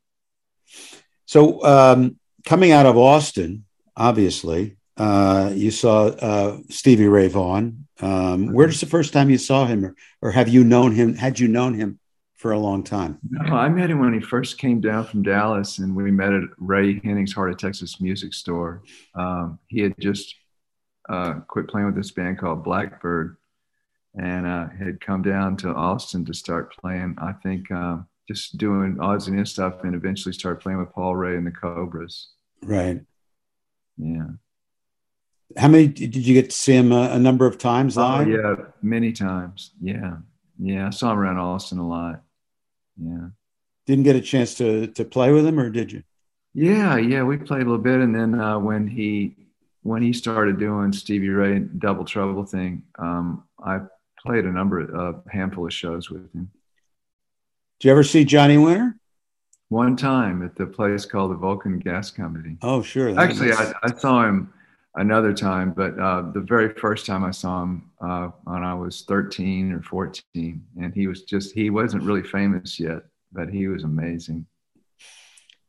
So, 1.25 1.63
um, 1.63 2.17
coming 2.45 2.71
out 2.71 2.85
of 2.85 2.97
Austin, 2.97 3.65
obviously, 3.95 4.77
uh, 4.97 5.51
you 5.53 5.71
saw 5.71 6.07
uh, 6.07 6.57
Stevie 6.69 7.07
Ray 7.07 7.27
Vaughan. 7.27 7.87
Um, 7.99 8.53
where's 8.53 8.79
the 8.79 8.87
first 8.87 9.13
time 9.13 9.29
you 9.29 9.37
saw 9.37 9.65
him, 9.65 9.85
or, 9.85 9.95
or 10.21 10.31
have 10.31 10.49
you 10.49 10.63
known 10.63 10.93
him? 10.93 11.15
Had 11.15 11.39
you 11.39 11.47
known 11.47 11.73
him 11.73 11.99
for 12.35 12.51
a 12.51 12.59
long 12.59 12.83
time? 12.83 13.19
No, 13.29 13.55
I 13.55 13.69
met 13.69 13.91
him 13.91 13.99
when 13.99 14.13
he 14.13 14.19
first 14.19 14.57
came 14.57 14.81
down 14.81 15.05
from 15.05 15.21
Dallas, 15.21 15.77
and 15.77 15.95
we 15.95 16.09
met 16.09 16.33
at 16.33 16.43
Ray 16.57 16.99
Hennig's 16.99 17.33
Heart 17.33 17.51
of 17.51 17.57
Texas 17.57 18.01
Music 18.01 18.33
Store. 18.33 18.83
Um, 19.13 19.59
he 19.67 19.81
had 19.81 19.93
just 19.99 20.35
uh, 21.09 21.35
quit 21.47 21.67
playing 21.67 21.87
with 21.87 21.95
this 21.95 22.11
band 22.11 22.39
called 22.39 22.63
Blackbird, 22.63 23.37
and 24.19 24.47
uh, 24.47 24.67
had 24.69 24.99
come 24.99 25.21
down 25.21 25.57
to 25.57 25.69
Austin 25.69 26.25
to 26.25 26.33
start 26.33 26.75
playing. 26.75 27.15
I 27.19 27.33
think 27.33 27.71
um, 27.71 28.07
just 28.27 28.57
doing 28.57 28.97
odds 28.99 29.27
and 29.27 29.37
ends 29.37 29.51
stuff, 29.51 29.83
and 29.83 29.95
eventually 29.95 30.33
started 30.33 30.61
playing 30.61 30.79
with 30.79 30.91
Paul 30.91 31.15
Ray 31.15 31.35
and 31.37 31.45
the 31.45 31.51
Cobras. 31.51 32.29
Right. 32.63 33.01
Yeah. 33.97 34.27
How 35.57 35.67
many 35.67 35.87
did 35.87 36.15
you 36.15 36.33
get 36.33 36.49
to 36.51 36.55
see 36.55 36.73
him 36.73 36.91
a, 36.91 37.09
a 37.11 37.19
number 37.19 37.45
of 37.45 37.57
times 37.57 37.97
Oh, 37.97 38.01
live? 38.01 38.27
yeah, 38.29 38.55
many 38.81 39.11
times. 39.11 39.71
Yeah. 39.81 40.17
Yeah. 40.57 40.87
I 40.87 40.89
saw 40.91 41.11
him 41.11 41.19
around 41.19 41.37
Austin 41.37 41.77
a 41.79 41.87
lot. 41.87 42.21
Yeah. 42.97 43.27
Didn't 43.85 44.03
get 44.05 44.15
a 44.15 44.21
chance 44.21 44.55
to 44.55 44.87
to 44.87 45.03
play 45.03 45.31
with 45.33 45.45
him, 45.45 45.59
or 45.59 45.69
did 45.69 45.91
you? 45.91 46.03
Yeah, 46.53 46.97
yeah, 46.97 47.23
we 47.23 47.37
played 47.37 47.61
a 47.61 47.65
little 47.65 47.77
bit, 47.77 47.99
and 48.01 48.13
then 48.13 48.39
uh, 48.39 48.59
when 48.59 48.87
he 48.87 49.35
when 49.83 50.01
he 50.03 50.13
started 50.13 50.59
doing 50.59 50.93
Stevie 50.93 51.29
Ray 51.29 51.59
Double 51.59 52.05
Trouble 52.05 52.45
thing, 52.45 52.83
um, 52.99 53.43
I 53.65 53.79
played 54.23 54.45
a 54.45 54.51
number 54.51 54.79
of 54.81 55.23
a 55.25 55.31
handful 55.31 55.65
of 55.65 55.73
shows 55.73 56.09
with 56.09 56.31
him. 56.33 56.51
Did 57.81 57.87
you 57.87 57.91
ever 57.93 58.03
see 58.03 58.23
Johnny 58.23 58.59
Winter? 58.59 58.95
One 59.69 59.97
time 59.97 60.43
at 60.43 60.55
the 60.55 60.67
place 60.67 61.03
called 61.03 61.31
the 61.31 61.35
Vulcan 61.35 61.79
Gas 61.79 62.11
Company. 62.11 62.57
Oh, 62.61 62.83
sure. 62.83 63.19
Actually, 63.19 63.53
I, 63.53 63.73
I 63.81 63.91
saw 63.95 64.23
him. 64.23 64.53
another 64.93 65.33
time. 65.33 65.71
But 65.71 65.97
uh, 65.99 66.29
the 66.31 66.41
very 66.41 66.75
first 66.75 67.07
time 67.07 67.23
I 67.23 67.31
saw 67.31 67.63
him, 67.63 67.89
uh, 67.99 68.27
when 68.43 68.63
I 68.63 68.75
was 68.75 69.01
13 69.07 69.71
or 69.71 69.81
14, 69.81 70.63
and 70.79 70.93
he 70.93 71.07
was 71.07 71.23
just 71.23 71.55
he 71.55 71.71
wasn't 71.71 72.03
really 72.03 72.21
famous 72.21 72.79
yet, 72.79 72.99
but 73.33 73.49
he 73.49 73.67
was 73.67 73.83
amazing. 73.83 74.45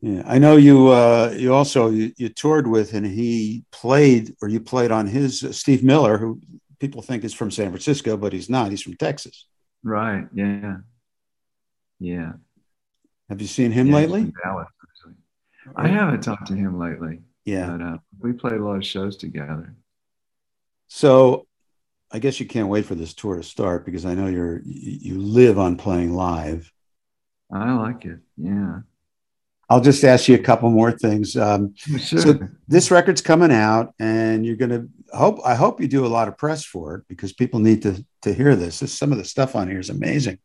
Yeah, 0.03 0.23
I 0.27 0.39
know 0.39 0.59
you. 0.59 0.89
Uh, 0.89 1.35
you 1.35 1.55
also 1.55 1.89
you, 1.89 2.13
you 2.19 2.29
toured 2.29 2.67
with, 2.67 2.93
and 2.93 3.07
he 3.07 3.65
played, 3.73 4.37
or 4.43 4.49
you 4.49 4.61
played 4.61 4.91
on 4.91 5.07
his 5.07 5.43
uh, 5.43 5.51
Steve 5.51 5.83
Miller, 5.83 6.19
who 6.19 6.43
people 6.79 7.01
think 7.01 7.25
is 7.25 7.33
from 7.33 7.51
San 7.51 7.71
Francisco, 7.71 8.19
but 8.19 8.35
he's 8.35 8.51
not. 8.51 8.71
He's 8.71 8.83
from 8.83 8.97
Texas. 8.97 9.47
Right. 9.83 10.27
Yeah. 10.35 10.77
Yeah. 12.03 12.33
Have 13.29 13.41
you 13.41 13.47
seen 13.47 13.71
him 13.71 13.89
yeah, 13.89 13.95
lately? 13.95 14.33
Dallas, 14.43 14.69
I 15.77 15.87
haven't 15.87 16.23
talked 16.23 16.49
to 16.49 16.55
him 16.55 16.79
lately. 16.79 17.21
Yeah. 17.45 17.71
But, 17.71 17.83
uh, 17.83 17.99
we 18.21 18.33
played 18.33 18.61
a 18.61 18.65
lot 18.65 18.77
of 18.77 18.85
shows 18.85 19.17
together. 19.17 19.75
So, 20.89 21.47
I 22.11 22.19
guess 22.19 22.41
you 22.41 22.47
can't 22.47 22.69
wait 22.69 22.85
for 22.85 22.95
this 22.95 23.15
tour 23.15 23.37
to 23.37 23.43
start 23.43 23.87
because 23.87 24.05
I 24.05 24.15
know 24.15 24.27
you're 24.27 24.61
you 24.65 25.19
live 25.19 25.59
on 25.59 25.77
playing 25.77 26.13
live. 26.13 26.71
I 27.51 27.73
like 27.73 28.05
it. 28.05 28.19
Yeah. 28.37 28.81
I'll 29.71 29.81
just 29.81 30.05
ask 30.05 30.29
you 30.29 30.35
a 30.35 30.39
couple 30.43 30.69
more 30.71 30.93
things. 30.93 31.37
Um, 31.37 31.75
sure. 31.77 32.19
So 32.19 32.39
this 32.69 32.91
record's 32.91 33.23
coming 33.23 33.53
out, 33.53 33.95
and 33.99 34.45
you're 34.45 34.57
going 34.57 34.71
to 34.71 34.89
hope. 35.17 35.39
I 35.45 35.55
hope 35.55 35.81
you 35.81 35.89
do 35.89 36.05
a 36.05 36.09
lot 36.09 36.29
of 36.29 36.37
press 36.37 36.65
for 36.65 36.97
it 36.97 37.05
because 37.09 37.33
people 37.33 37.61
need 37.61 37.81
to 37.83 38.05
to 38.23 38.35
hear 38.35 38.57
this. 38.57 38.81
this. 38.81 38.93
Some 38.93 39.13
of 39.13 39.19
the 39.19 39.25
stuff 39.25 39.57
on 39.57 39.69
here 39.69 39.81
is 39.81 39.89
amazing. 39.89 40.39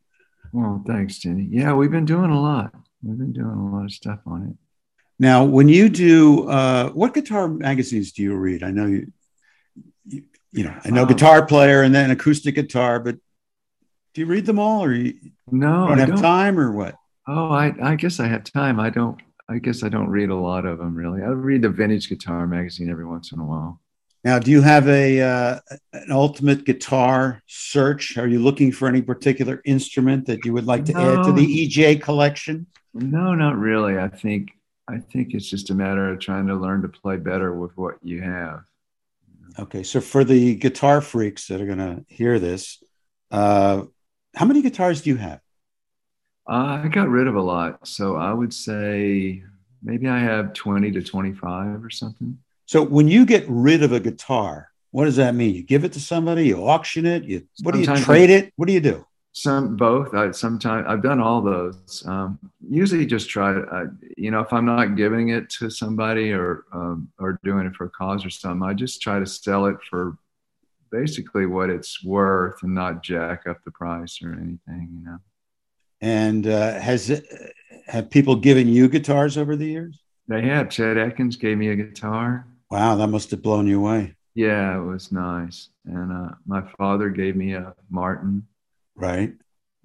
Well, 0.52 0.84
thanks, 0.86 1.20
Denny. 1.20 1.48
Yeah, 1.50 1.74
we've 1.74 1.92
been 1.92 2.06
doing 2.06 2.32
a 2.32 2.40
lot. 2.40 2.74
We've 3.04 3.18
been 3.18 3.34
doing 3.34 3.48
a 3.48 3.76
lot 3.76 3.86
of 3.86 3.92
stuff 3.92 4.20
on 4.26 4.48
it. 4.48 4.56
Now, 5.20 5.44
when 5.44 5.68
you 5.68 5.90
do, 5.90 6.48
uh, 6.48 6.90
what 6.90 7.14
guitar 7.14 7.48
magazines 7.48 8.12
do 8.12 8.22
you 8.22 8.36
read? 8.36 8.64
I 8.64 8.72
know 8.72 8.86
you, 8.86 9.12
you, 10.06 10.24
you 10.52 10.64
know, 10.64 10.80
I 10.84 10.90
know 10.90 11.04
um, 11.04 11.08
Guitar 11.08 11.46
Player 11.46 11.82
and 11.82 11.94
then 11.94 12.12
Acoustic 12.12 12.56
Guitar, 12.56 13.00
but 13.00 13.18
do 14.14 14.22
you 14.22 14.28
read 14.28 14.46
them 14.46 14.60
all, 14.60 14.84
or 14.84 14.94
you 14.94 15.14
no, 15.52 15.88
don't 15.88 15.98
have 15.98 16.10
don't. 16.10 16.22
time, 16.22 16.60
or 16.60 16.72
what? 16.72 16.96
Oh, 17.28 17.50
I, 17.50 17.74
I 17.82 17.96
guess 17.96 18.20
I 18.20 18.28
have 18.28 18.44
time. 18.44 18.80
I 18.80 18.90
don't. 18.90 19.20
I 19.50 19.60
guess 19.60 19.82
I 19.82 19.90
don't 19.90 20.10
read 20.10 20.30
a 20.30 20.36
lot 20.36 20.66
of 20.66 20.78
them 20.78 20.94
really. 20.94 21.22
I 21.22 21.28
read 21.28 21.62
the 21.62 21.70
Vintage 21.70 22.10
Guitar 22.10 22.48
magazine 22.48 22.90
every 22.90 23.06
once 23.06 23.32
in 23.32 23.40
a 23.40 23.46
while. 23.46 23.80
Now, 24.28 24.40
do 24.40 24.52
you 24.52 24.62
have 24.62 24.90
a 24.90 25.22
uh, 25.22 25.60
an 25.94 26.12
ultimate 26.12 26.66
guitar 26.66 27.42
search? 27.48 28.18
Are 28.18 28.28
you 28.28 28.40
looking 28.40 28.74
for 28.74 28.90
any 28.90 29.02
particular 29.02 29.62
instrument 29.64 30.26
that 30.26 30.44
you 30.44 30.52
would 30.52 30.66
like 30.66 30.84
to 30.88 30.92
no, 30.92 31.00
add 31.00 31.24
to 31.28 31.32
the 31.32 31.48
EJ 31.48 32.02
collection? 32.02 32.68
No, 32.94 33.34
not 33.36 33.58
really. 33.58 33.98
I 33.98 34.10
think 34.10 34.50
I 34.86 34.98
think 34.98 35.34
it's 35.34 35.50
just 35.50 35.70
a 35.70 35.74
matter 35.74 36.12
of 36.12 36.20
trying 36.20 36.46
to 36.48 36.56
learn 36.56 36.82
to 36.82 36.90
play 36.90 37.16
better 37.16 37.56
with 37.56 37.72
what 37.78 38.00
you 38.04 38.22
have. 38.22 38.64
Okay, 39.60 39.84
so 39.84 40.02
for 40.02 40.26
the 40.26 40.56
guitar 40.56 41.00
freaks 41.00 41.48
that 41.48 41.62
are 41.62 41.66
going 41.66 41.78
to 41.78 42.04
hear 42.10 42.38
this, 42.38 42.84
uh, 43.32 43.84
how 44.36 44.46
many 44.46 44.62
guitars 44.62 45.04
do 45.04 45.10
you 45.10 45.16
have? 45.16 45.40
Uh, 46.46 46.82
I 46.84 46.90
got 46.90 47.08
rid 47.08 47.28
of 47.28 47.36
a 47.36 47.42
lot. 47.42 47.88
So 47.88 48.18
I 48.18 48.34
would 48.34 48.54
say 48.54 49.42
maybe 49.82 50.10
I 50.10 50.20
have 50.20 50.52
20 50.52 50.92
to 50.92 51.02
25 51.02 51.82
or 51.82 51.90
something. 51.90 52.38
So 52.68 52.84
when 52.84 53.08
you 53.08 53.26
get 53.26 53.46
rid 53.48 53.82
of 53.82 53.94
a 53.94 54.00
guitar, 54.00 54.70
what 54.92 55.06
does 55.06 55.16
that 55.16 55.34
mean? 55.34 55.56
You 55.56 55.64
give 55.64 55.86
it 55.86 55.94
to 55.94 56.02
somebody, 56.02 56.48
you 56.48 56.68
auction 56.68 57.06
it, 57.06 57.24
you 57.24 57.48
what 57.64 57.74
do 57.74 57.80
you 57.80 57.96
trade 57.96 58.30
it? 58.30 58.52
What 58.58 58.68
do 58.68 58.74
you 58.74 58.82
do? 58.82 59.06
Some 59.32 59.78
both. 59.78 60.14
I 60.14 60.32
sometimes 60.32 60.86
I've 60.90 61.02
done 61.02 61.22
all 61.22 61.42
those. 61.42 62.04
Um, 62.06 62.40
usually 62.68 63.06
just 63.06 63.30
try 63.30 63.58
uh, 63.58 63.86
you 64.18 64.32
know, 64.32 64.42
if 64.42 64.52
I'm 64.52 64.66
not 64.66 64.98
giving 64.98 65.30
it 65.30 65.50
to 65.52 65.70
somebody 65.70 66.34
or 66.34 66.66
um, 66.74 67.10
or 67.20 67.40
doing 67.44 67.66
it 67.68 67.76
for 67.76 67.86
a 67.86 67.90
cause 67.90 68.26
or 68.26 68.30
something, 68.30 68.68
I 68.68 68.74
just 68.74 69.02
try 69.02 69.20
to 69.20 69.26
sell 69.26 69.68
it 69.68 69.78
for 69.90 70.18
basically 70.92 71.46
what 71.46 71.70
it's 71.70 72.04
worth 72.04 72.64
and 72.64 72.76
not 72.76 73.02
jack 73.02 73.48
up 73.48 73.64
the 73.64 73.72
price 73.72 74.20
or 74.22 74.34
anything, 74.34 74.90
you 74.92 75.06
know. 75.06 75.20
And 76.02 76.48
uh, 76.48 76.80
has 76.80 77.10
it, 77.10 77.26
have 77.86 78.10
people 78.10 78.36
given 78.36 78.68
you 78.68 78.90
guitars 78.90 79.38
over 79.38 79.56
the 79.56 79.68
years? 79.68 80.02
They 80.28 80.42
have. 80.42 80.70
Chet 80.70 80.98
Atkins 80.98 81.38
gave 81.38 81.58
me 81.58 81.70
a 81.70 81.76
guitar. 81.76 82.46
Wow, 82.70 82.96
that 82.96 83.08
must 83.08 83.32
have 83.32 83.42
blown 83.42 83.68
you 83.68 83.80
away. 83.80 84.16
Yeah, 84.36 84.78
it 84.78 84.84
was 84.84 85.12
nice. 85.12 85.70
And 85.86 86.12
uh, 86.12 86.36
my 86.46 86.62
father 86.78 87.10
gave 87.10 87.36
me 87.36 87.54
a 87.54 87.74
Martin. 87.90 88.46
Right. 88.96 89.34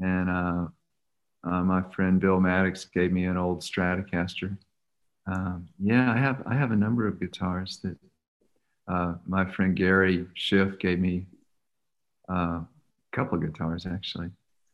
And 0.01 0.29
uh, 0.29 0.67
uh, 1.45 1.63
my 1.63 1.83
friend 1.95 2.21
Bill 2.21 2.41
Maddox 2.41 2.85
gave 2.85 3.13
me 3.13 3.25
an 3.25 3.37
old 3.37 3.61
Stratocaster. 3.61 4.57
Um, 5.27 5.69
yeah, 5.79 6.13
I 6.13 6.19
have 6.19 6.43
I 6.47 6.55
have 6.55 6.73
a 6.73 6.77
number 6.77 7.07
of 7.07 7.21
guitars 7.21 7.79
that 7.85 7.97
uh, 8.89 9.15
my 9.27 9.51
friend 9.53 9.77
Gary 9.77 10.27
Schiff 10.35 10.79
gave 10.79 10.99
me 10.99 11.27
uh, 12.29 12.61
a 12.61 12.67
couple 13.13 13.39
of 13.39 13.45
guitars 13.45 13.87
actually. 13.87 14.31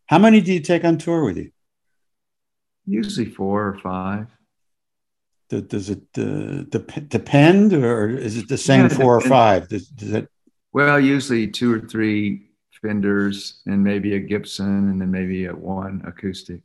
How 0.06 0.18
many 0.18 0.40
do 0.40 0.52
you 0.52 0.60
take 0.60 0.84
on 0.84 0.96
tour 0.96 1.24
with 1.24 1.36
you? 1.36 1.50
Usually 2.86 3.26
four 3.26 3.68
or 3.68 3.78
five. 3.80 4.26
Does 5.48 5.90
it 5.90 6.02
uh, 6.18 6.64
depend, 7.08 7.72
or 7.72 8.08
is 8.08 8.36
it 8.36 8.48
the 8.48 8.58
same 8.58 8.82
yeah, 8.82 8.88
four 8.88 9.16
or 9.16 9.20
five? 9.20 9.68
Does, 9.68 9.88
does 9.88 10.12
it? 10.12 10.28
Well, 10.72 11.00
usually 11.00 11.48
two 11.48 11.72
or 11.72 11.80
three 11.80 12.48
Fenders, 12.82 13.60
and 13.66 13.82
maybe 13.82 14.14
a 14.14 14.20
Gibson, 14.20 14.90
and 14.90 15.00
then 15.00 15.10
maybe 15.10 15.46
a 15.46 15.54
one 15.54 16.02
acoustic. 16.06 16.60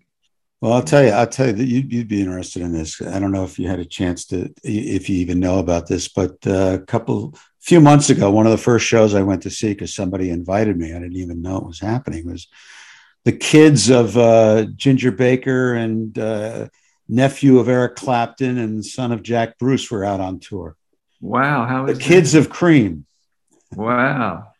Well, 0.61 0.73
I'll 0.73 0.83
tell 0.83 1.03
you, 1.03 1.09
I'll 1.09 1.27
tell 1.27 1.47
you 1.47 1.53
that 1.53 1.65
you'd, 1.65 1.91
you'd, 1.91 2.07
be 2.07 2.21
interested 2.21 2.61
in 2.61 2.71
this. 2.71 3.01
I 3.01 3.19
don't 3.19 3.31
know 3.31 3.43
if 3.43 3.59
you 3.59 3.67
had 3.67 3.79
a 3.79 3.85
chance 3.85 4.25
to, 4.27 4.53
if 4.63 5.09
you 5.09 5.17
even 5.17 5.39
know 5.39 5.59
about 5.59 5.87
this, 5.87 6.07
but 6.07 6.37
uh, 6.45 6.77
a 6.81 6.85
couple, 6.85 7.35
few 7.59 7.81
months 7.81 8.09
ago, 8.09 8.31
one 8.31 8.45
of 8.45 8.51
the 8.51 8.57
first 8.57 8.85
shows 8.85 9.13
I 9.13 9.23
went 9.23 9.41
to 9.43 9.49
see 9.49 9.69
because 9.69 9.93
somebody 9.93 10.29
invited 10.29 10.77
me, 10.77 10.93
I 10.93 10.99
didn't 10.99 11.17
even 11.17 11.41
know 11.41 11.57
it 11.57 11.65
was 11.65 11.79
happening, 11.79 12.29
was 12.29 12.47
the 13.25 13.31
kids 13.31 13.89
of 13.89 14.17
uh, 14.17 14.65
Ginger 14.75 15.11
Baker 15.11 15.73
and 15.73 16.17
uh, 16.17 16.67
nephew 17.07 17.59
of 17.59 17.67
Eric 17.67 17.95
Clapton 17.95 18.57
and 18.57 18.85
son 18.85 19.11
of 19.11 19.23
Jack 19.23 19.57
Bruce 19.57 19.89
were 19.91 20.03
out 20.03 20.19
on 20.19 20.39
tour. 20.39 20.75
Wow, 21.21 21.65
how 21.65 21.85
the 21.85 21.95
kids 21.95 22.35
of 22.35 22.49
Cream? 22.49 23.05
Wow, 23.75 24.51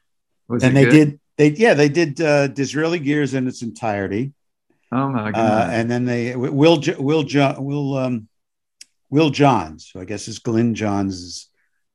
Was 0.48 0.64
and 0.64 0.76
they 0.76 0.86
good? 0.86 0.92
did 0.92 1.20
they 1.38 1.50
yeah 1.50 1.74
they 1.74 1.90
did 1.90 2.22
uh, 2.22 2.48
Disraeli 2.48 3.00
Gears 3.00 3.34
in 3.34 3.48
its 3.48 3.62
entirety. 3.62 4.34
Oh 4.92 5.10
my 5.10 5.32
god! 5.32 5.70
Uh, 5.70 5.72
and 5.72 5.90
then 5.90 6.06
they 6.06 6.36
Will 6.36 6.82
Will 6.98 7.24
John 7.24 7.64
Will 7.64 7.98
um, 7.98 8.28
Will 9.10 9.30
Johns, 9.30 9.92
who 9.94 10.00
I 10.00 10.06
guess 10.06 10.28
is 10.28 10.40
Glyn 10.40 10.74
Johns' 10.76 11.50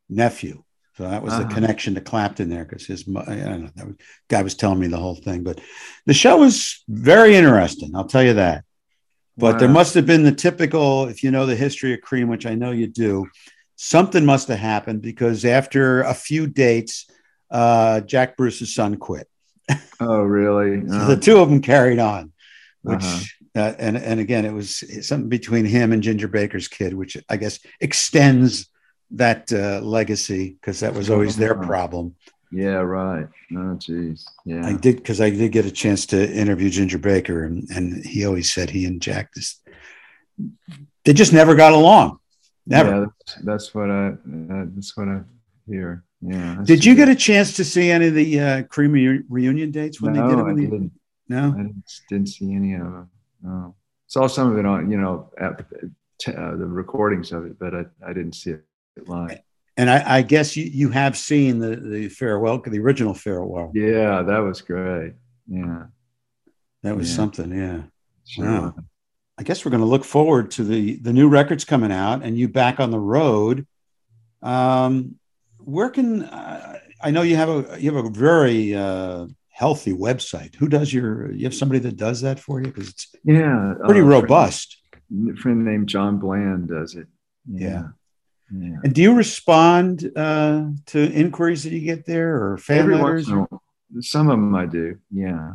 nephew. 0.08 0.62
So 0.98 1.08
that 1.08 1.22
was 1.22 1.32
uh-huh. 1.32 1.44
the 1.44 1.54
connection 1.54 1.94
to 1.94 2.00
Clapton 2.00 2.48
there 2.50 2.64
because 2.64 2.84
his, 2.84 3.04
I 3.08 3.36
don't 3.36 3.62
know, 3.62 3.70
that 3.76 4.00
guy 4.28 4.42
was 4.42 4.56
telling 4.56 4.80
me 4.80 4.88
the 4.88 4.96
whole 4.96 5.14
thing. 5.14 5.44
But 5.44 5.60
the 6.06 6.14
show 6.14 6.38
was 6.38 6.82
very 6.88 7.36
interesting. 7.36 7.94
I'll 7.94 8.08
tell 8.08 8.24
you 8.24 8.34
that. 8.34 8.64
But 9.38 9.54
wow. 9.54 9.58
there 9.60 9.68
must 9.68 9.94
have 9.94 10.04
been 10.04 10.24
the 10.24 10.32
typical, 10.32 11.06
if 11.06 11.22
you 11.22 11.30
know 11.30 11.46
the 11.46 11.54
history 11.54 11.94
of 11.94 12.00
Cream, 12.00 12.26
which 12.28 12.44
I 12.44 12.56
know 12.56 12.72
you 12.72 12.88
do, 12.88 13.28
something 13.76 14.26
must 14.26 14.48
have 14.48 14.58
happened 14.58 15.00
because 15.00 15.44
after 15.44 16.02
a 16.02 16.12
few 16.12 16.48
dates, 16.48 17.08
uh, 17.48 18.00
Jack 18.00 18.36
Bruce's 18.36 18.74
son 18.74 18.96
quit. 18.96 19.28
Oh, 20.00 20.22
really? 20.22 20.86
so 20.88 21.06
the 21.06 21.16
two 21.16 21.38
of 21.38 21.48
them 21.48 21.62
carried 21.62 22.00
on, 22.00 22.32
which, 22.82 23.04
uh-huh. 23.04 23.24
uh, 23.54 23.74
and, 23.78 23.96
and 23.96 24.18
again, 24.18 24.44
it 24.44 24.52
was 24.52 24.82
something 25.06 25.28
between 25.28 25.64
him 25.64 25.92
and 25.92 26.02
Ginger 26.02 26.28
Baker's 26.28 26.66
kid, 26.66 26.92
which 26.94 27.16
I 27.28 27.36
guess 27.36 27.60
extends 27.80 28.68
that 29.12 29.52
uh, 29.52 29.80
legacy 29.82 30.56
because 30.60 30.80
that 30.80 30.94
was 30.94 31.10
always 31.10 31.36
their 31.36 31.54
problem. 31.54 32.16
Yeah, 32.50 32.76
right. 32.76 33.28
Oh, 33.56 33.74
geez. 33.74 34.26
Yeah. 34.44 34.66
I 34.66 34.72
did 34.72 34.96
because 34.96 35.20
I 35.20 35.30
did 35.30 35.52
get 35.52 35.66
a 35.66 35.70
chance 35.70 36.06
to 36.06 36.32
interview 36.32 36.70
Ginger 36.70 36.98
Baker, 36.98 37.44
and, 37.44 37.68
and 37.70 38.04
he 38.04 38.24
always 38.24 38.52
said 38.52 38.70
he 38.70 38.86
and 38.86 39.02
Jack 39.02 39.34
just 39.34 39.68
they 41.04 41.12
just 41.12 41.32
never 41.32 41.54
got 41.54 41.72
along. 41.72 42.20
Never. 42.66 42.90
Yeah, 42.90 43.00
that's, 43.00 43.34
that's 43.44 43.74
what 43.74 43.90
I 43.90 44.08
uh, 44.08 44.64
that's 44.74 44.96
what 44.96 45.08
I 45.08 45.20
hear. 45.66 46.04
Yeah. 46.20 46.58
Did 46.64 46.84
you 46.84 46.94
get 46.94 47.08
a 47.08 47.14
chance 47.14 47.54
to 47.56 47.64
see 47.64 47.90
any 47.90 48.08
of 48.08 48.14
the 48.14 48.40
uh, 48.40 48.62
Cream 48.64 48.92
reunion 49.28 49.70
dates 49.70 50.00
when 50.00 50.14
no, 50.14 50.22
they 50.22 50.34
did 50.34 50.40
it? 50.40 50.50
I 50.50 50.54
didn't. 50.54 50.92
No, 51.28 51.48
I 51.54 51.62
didn't, 51.62 51.84
didn't, 52.08 52.28
see 52.28 52.54
any 52.54 52.74
of 52.74 52.80
them. 52.80 53.10
No, 53.42 53.74
saw 54.06 54.26
some 54.26 54.50
of 54.50 54.58
it 54.58 54.64
on 54.64 54.90
you 54.90 54.98
know 54.98 55.30
at, 55.38 55.60
uh, 55.60 56.56
the 56.56 56.66
recordings 56.66 57.32
of 57.32 57.44
it, 57.44 57.58
but 57.58 57.74
I, 57.74 57.84
I 58.04 58.12
didn't 58.12 58.32
see 58.32 58.52
it 58.52 58.64
live. 59.06 59.38
And 59.78 59.88
I, 59.88 60.16
I, 60.16 60.22
guess 60.22 60.56
you, 60.56 60.64
you 60.64 60.90
have 60.90 61.16
seen 61.16 61.60
the, 61.60 61.76
the 61.76 62.08
farewell, 62.08 62.58
the 62.58 62.80
original 62.80 63.14
farewell. 63.14 63.70
Yeah, 63.72 64.22
that 64.22 64.38
was 64.38 64.60
great. 64.60 65.14
Yeah. 65.46 65.84
That 66.82 66.96
was 66.96 67.08
yeah. 67.08 67.16
something. 67.16 67.56
Yeah. 67.56 67.82
Sure. 68.26 68.44
Wow. 68.44 68.74
I 69.38 69.44
guess 69.44 69.64
we're 69.64 69.70
going 69.70 69.82
to 69.82 69.86
look 69.86 70.04
forward 70.04 70.50
to 70.52 70.64
the, 70.64 70.96
the 70.96 71.12
new 71.12 71.28
records 71.28 71.64
coming 71.64 71.92
out 71.92 72.24
and 72.24 72.36
you 72.36 72.48
back 72.48 72.80
on 72.80 72.90
the 72.90 72.98
road. 72.98 73.68
Um, 74.42 75.14
where 75.58 75.90
can, 75.90 76.24
uh, 76.24 76.80
I 77.00 77.12
know 77.12 77.22
you 77.22 77.36
have 77.36 77.48
a, 77.48 77.80
you 77.80 77.94
have 77.94 78.04
a 78.04 78.10
very, 78.10 78.74
uh, 78.74 79.28
healthy 79.50 79.92
website. 79.92 80.56
Who 80.56 80.66
does 80.68 80.92
your, 80.92 81.30
you 81.30 81.44
have 81.44 81.54
somebody 81.54 81.78
that 81.80 81.96
does 81.96 82.22
that 82.22 82.40
for 82.40 82.60
you? 82.60 82.72
Cause 82.72 82.88
it's 82.88 83.14
yeah, 83.22 83.74
pretty 83.84 84.00
uh, 84.00 84.04
robust. 84.04 84.76
Friend, 85.06 85.38
friend 85.38 85.64
named 85.64 85.88
John 85.88 86.18
Bland 86.18 86.66
does 86.66 86.96
it. 86.96 87.06
yeah. 87.48 87.68
yeah 87.68 87.84
Yeah. 88.50 88.76
And 88.82 88.94
do 88.94 89.02
you 89.02 89.14
respond 89.14 90.10
uh, 90.16 90.66
to 90.86 91.12
inquiries 91.12 91.64
that 91.64 91.72
you 91.72 91.80
get 91.80 92.06
there 92.06 92.42
or 92.42 92.58
fan 92.58 92.78
Every 92.78 92.96
letters? 92.96 93.30
Or? 93.30 93.48
Some 94.00 94.28
of 94.28 94.38
them 94.38 94.54
I 94.54 94.66
do. 94.66 94.98
Yeah. 95.10 95.54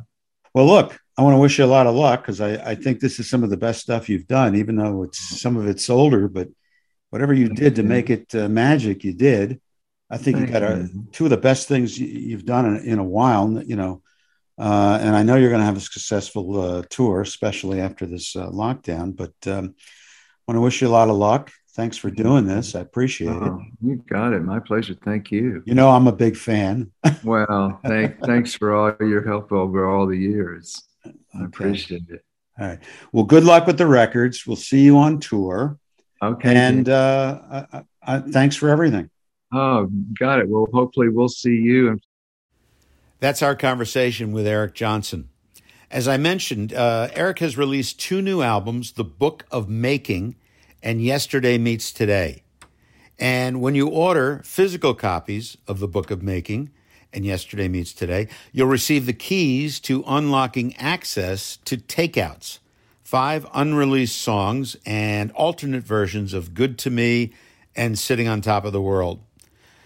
Well, 0.54 0.68
look, 0.68 1.00
I 1.18 1.24
want 1.24 1.36
to 1.36 1.40
wish 1.40 1.58
you 1.58 1.66
a 1.66 1.68
lot 1.68 1.88
of 1.88 1.96
luck 1.96 2.22
because 2.22 2.42
I, 2.42 2.72
I 2.72 2.76
think 2.76 3.00
this 3.00 3.20
is 3.20 3.30
some 3.30 3.44
of 3.44 3.50
the 3.50 3.58
best 3.58 3.82
stuff 3.82 4.10
you've 4.10 4.28
done, 4.28 4.56
even 4.56 4.76
though 4.76 5.04
it's 5.04 5.42
some 5.42 5.58
of 5.58 5.68
it's 5.68 5.90
older, 5.90 6.28
but 6.28 6.50
whatever 7.10 7.34
you 7.34 7.50
did 7.50 7.76
to 7.76 7.84
make 7.84 8.10
it 8.10 8.34
uh, 8.36 8.48
magic, 8.50 9.04
you 9.04 9.14
did. 9.14 9.60
I 10.10 10.18
think 10.18 10.38
Thank 10.38 10.50
you 10.50 10.54
got 10.54 10.64
a, 10.64 10.90
two 11.12 11.24
of 11.24 11.32
the 11.32 11.38
best 11.38 11.68
things 11.68 11.98
you've 11.98 12.46
done 12.46 12.66
in, 12.66 12.84
in 12.84 13.00
a 13.00 13.04
while, 13.04 13.62
you 13.64 13.76
know, 13.76 14.04
uh, 14.58 15.00
and 15.02 15.16
I 15.16 15.24
know 15.24 15.36
you're 15.36 15.50
going 15.50 15.62
to 15.62 15.66
have 15.66 15.78
a 15.78 15.82
successful 15.82 16.60
uh, 16.60 16.84
tour, 16.90 17.22
especially 17.22 17.82
after 17.82 18.06
this 18.06 18.36
uh, 18.36 18.48
lockdown, 18.50 19.16
but 19.16 19.34
um, 19.48 19.76
I 19.78 20.52
want 20.52 20.58
to 20.58 20.62
wish 20.62 20.82
you 20.82 20.88
a 20.88 20.90
lot 20.90 21.10
of 21.10 21.16
luck. 21.16 21.52
Thanks 21.74 21.98
for 21.98 22.12
doing 22.12 22.46
this. 22.46 22.76
I 22.76 22.82
appreciate 22.82 23.30
oh, 23.30 23.60
it. 23.60 23.88
You 23.88 23.96
got 24.08 24.34
it. 24.34 24.42
My 24.42 24.60
pleasure. 24.60 24.94
Thank 24.94 25.32
you. 25.32 25.64
You 25.66 25.74
know, 25.74 25.90
I'm 25.90 26.06
a 26.06 26.12
big 26.12 26.38
fan. 26.38 26.92
well, 27.24 27.80
thank, 27.84 28.20
thanks 28.20 28.54
for 28.54 28.76
all 28.76 28.96
your 29.00 29.26
help 29.26 29.52
over 29.52 29.90
all 29.90 30.06
the 30.06 30.18
years. 30.18 30.84
I 31.04 31.46
appreciate 31.46 32.04
it. 32.10 32.24
All 32.60 32.68
right. 32.68 32.80
Well, 33.12 33.24
good 33.24 33.44
luck 33.44 33.66
with 33.66 33.80
the 33.80 33.88
records. 33.88 34.46
We'll 34.46 34.56
see 34.56 34.82
you 34.82 35.00
on 35.00 35.20
tour. 35.20 35.80
Okay. 36.22 36.56
And 36.56 36.88
uh, 36.88 37.66
I, 37.74 37.84
I, 38.04 38.20
thanks 38.20 38.56
for 38.56 38.70
everything. 38.70 39.10
Oh, 39.52 39.90
got 40.20 40.40
it. 40.40 40.48
Well, 40.48 40.68
hopefully 40.72 41.10
we'll 41.10 41.28
see 41.28 41.56
you. 41.56 42.00
That's 43.20 43.42
our 43.42 43.56
conversation 43.56 44.32
with 44.32 44.46
Eric 44.46 44.76
Johnson. 44.76 45.30
As 45.90 46.08
I 46.08 46.18
mentioned, 46.18 46.74
uh, 46.74 47.10
Eric 47.14 47.40
has 47.40 47.58
released 47.58 48.00
two 48.00 48.22
new 48.22 48.44
albums, 48.44 48.92
The 48.92 49.04
Book 49.04 49.46
of 49.50 49.70
Making 49.70 50.36
and 50.84 51.02
Yesterday 51.02 51.58
Meets 51.58 51.92
Today. 51.92 52.44
And 53.18 53.62
when 53.62 53.74
you 53.74 53.88
order 53.88 54.42
physical 54.44 54.94
copies 54.94 55.58
of 55.68 55.80
The 55.80 55.88
Book 55.88 56.12
of 56.12 56.22
Making, 56.22 56.70
and 57.14 57.26
Yesterday 57.26 57.68
Meets 57.68 57.94
Today, 57.94 58.28
you'll 58.52 58.68
receive 58.68 59.06
the 59.06 59.14
keys 59.14 59.80
to 59.82 60.04
unlocking 60.06 60.76
access 60.76 61.58
to 61.66 61.78
takeouts, 61.78 62.60
five 63.04 63.48
unreleased 63.54 64.20
songs, 64.20 64.76
and 64.86 65.32
alternate 65.32 65.84
versions 65.84 66.34
of 66.34 66.54
Good 66.54 66.78
to 66.80 66.90
Me 66.90 67.34
and 67.76 67.98
Sitting 67.98 68.28
on 68.28 68.42
Top 68.42 68.66
of 68.66 68.74
the 68.74 68.82
World. 68.82 69.22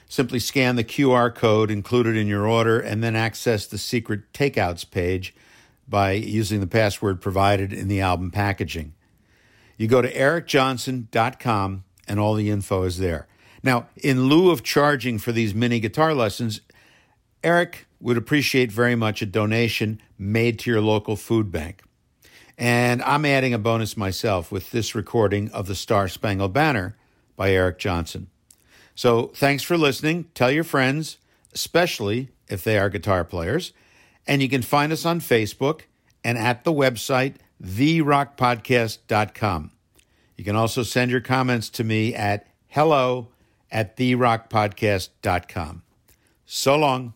Simply 0.09 0.39
scan 0.39 0.77
the 0.77 0.85
QR 0.85 1.33
code 1.35 1.69
included 1.69 2.15
in 2.15 2.27
your 2.27 2.47
order 2.47 2.79
and 2.79 3.03
then 3.03 3.15
access 3.15 3.67
the 3.67 3.77
secret 3.77 4.31
takeouts 4.33 4.89
page 4.89 5.35
by 5.87 6.13
using 6.13 6.61
the 6.61 6.67
password 6.67 7.21
provided 7.21 7.73
in 7.73 7.89
the 7.89 7.99
album 7.99 8.31
packaging. 8.31 8.93
You 9.77 9.87
go 9.87 10.01
to 10.01 10.11
ericjohnson.com 10.11 11.83
and 12.07 12.19
all 12.19 12.33
the 12.33 12.49
info 12.49 12.83
is 12.83 12.97
there. 12.97 13.27
Now, 13.63 13.87
in 13.97 14.25
lieu 14.25 14.49
of 14.49 14.63
charging 14.63 15.19
for 15.19 15.31
these 15.31 15.53
mini 15.53 15.79
guitar 15.79 16.13
lessons, 16.13 16.61
Eric 17.43 17.87
would 17.99 18.17
appreciate 18.17 18.71
very 18.71 18.95
much 18.95 19.21
a 19.21 19.25
donation 19.25 20.01
made 20.17 20.59
to 20.59 20.71
your 20.71 20.81
local 20.81 21.15
food 21.15 21.51
bank. 21.51 21.83
And 22.57 23.03
I'm 23.03 23.25
adding 23.25 23.53
a 23.53 23.59
bonus 23.59 23.95
myself 23.95 24.51
with 24.51 24.71
this 24.71 24.95
recording 24.95 25.51
of 25.51 25.67
the 25.67 25.75
Star 25.75 26.07
Spangled 26.07 26.53
Banner 26.53 26.97
by 27.35 27.51
Eric 27.51 27.77
Johnson. 27.77 28.27
So 28.95 29.27
thanks 29.27 29.61
for 29.61 29.77
listening. 29.77 30.25
Tell 30.33 30.49
your 30.49 30.63
friends, 30.63 31.17
especially 31.53 32.29
if 32.47 32.63
they 32.63 32.79
are 32.79 32.89
guitar 32.89 33.23
players. 33.23 33.73
And 34.25 34.41
you 34.41 34.49
can 34.49 34.63
find 34.63 34.91
us 34.91 35.05
on 35.05 35.19
Facebook 35.19 35.81
and 36.23 36.37
at 36.37 36.63
the 36.63 36.73
website, 36.73 37.35
therockpodcast.com. 37.63 39.71
You 40.35 40.43
can 40.43 40.55
also 40.55 40.83
send 40.83 41.11
your 41.11 41.21
comments 41.21 41.69
to 41.71 41.83
me 41.83 42.13
at 42.13 42.45
hello 42.67 43.29
at 43.71 43.97
therockpodcast.com. 43.97 45.81
So 46.45 46.77
long. 46.77 47.15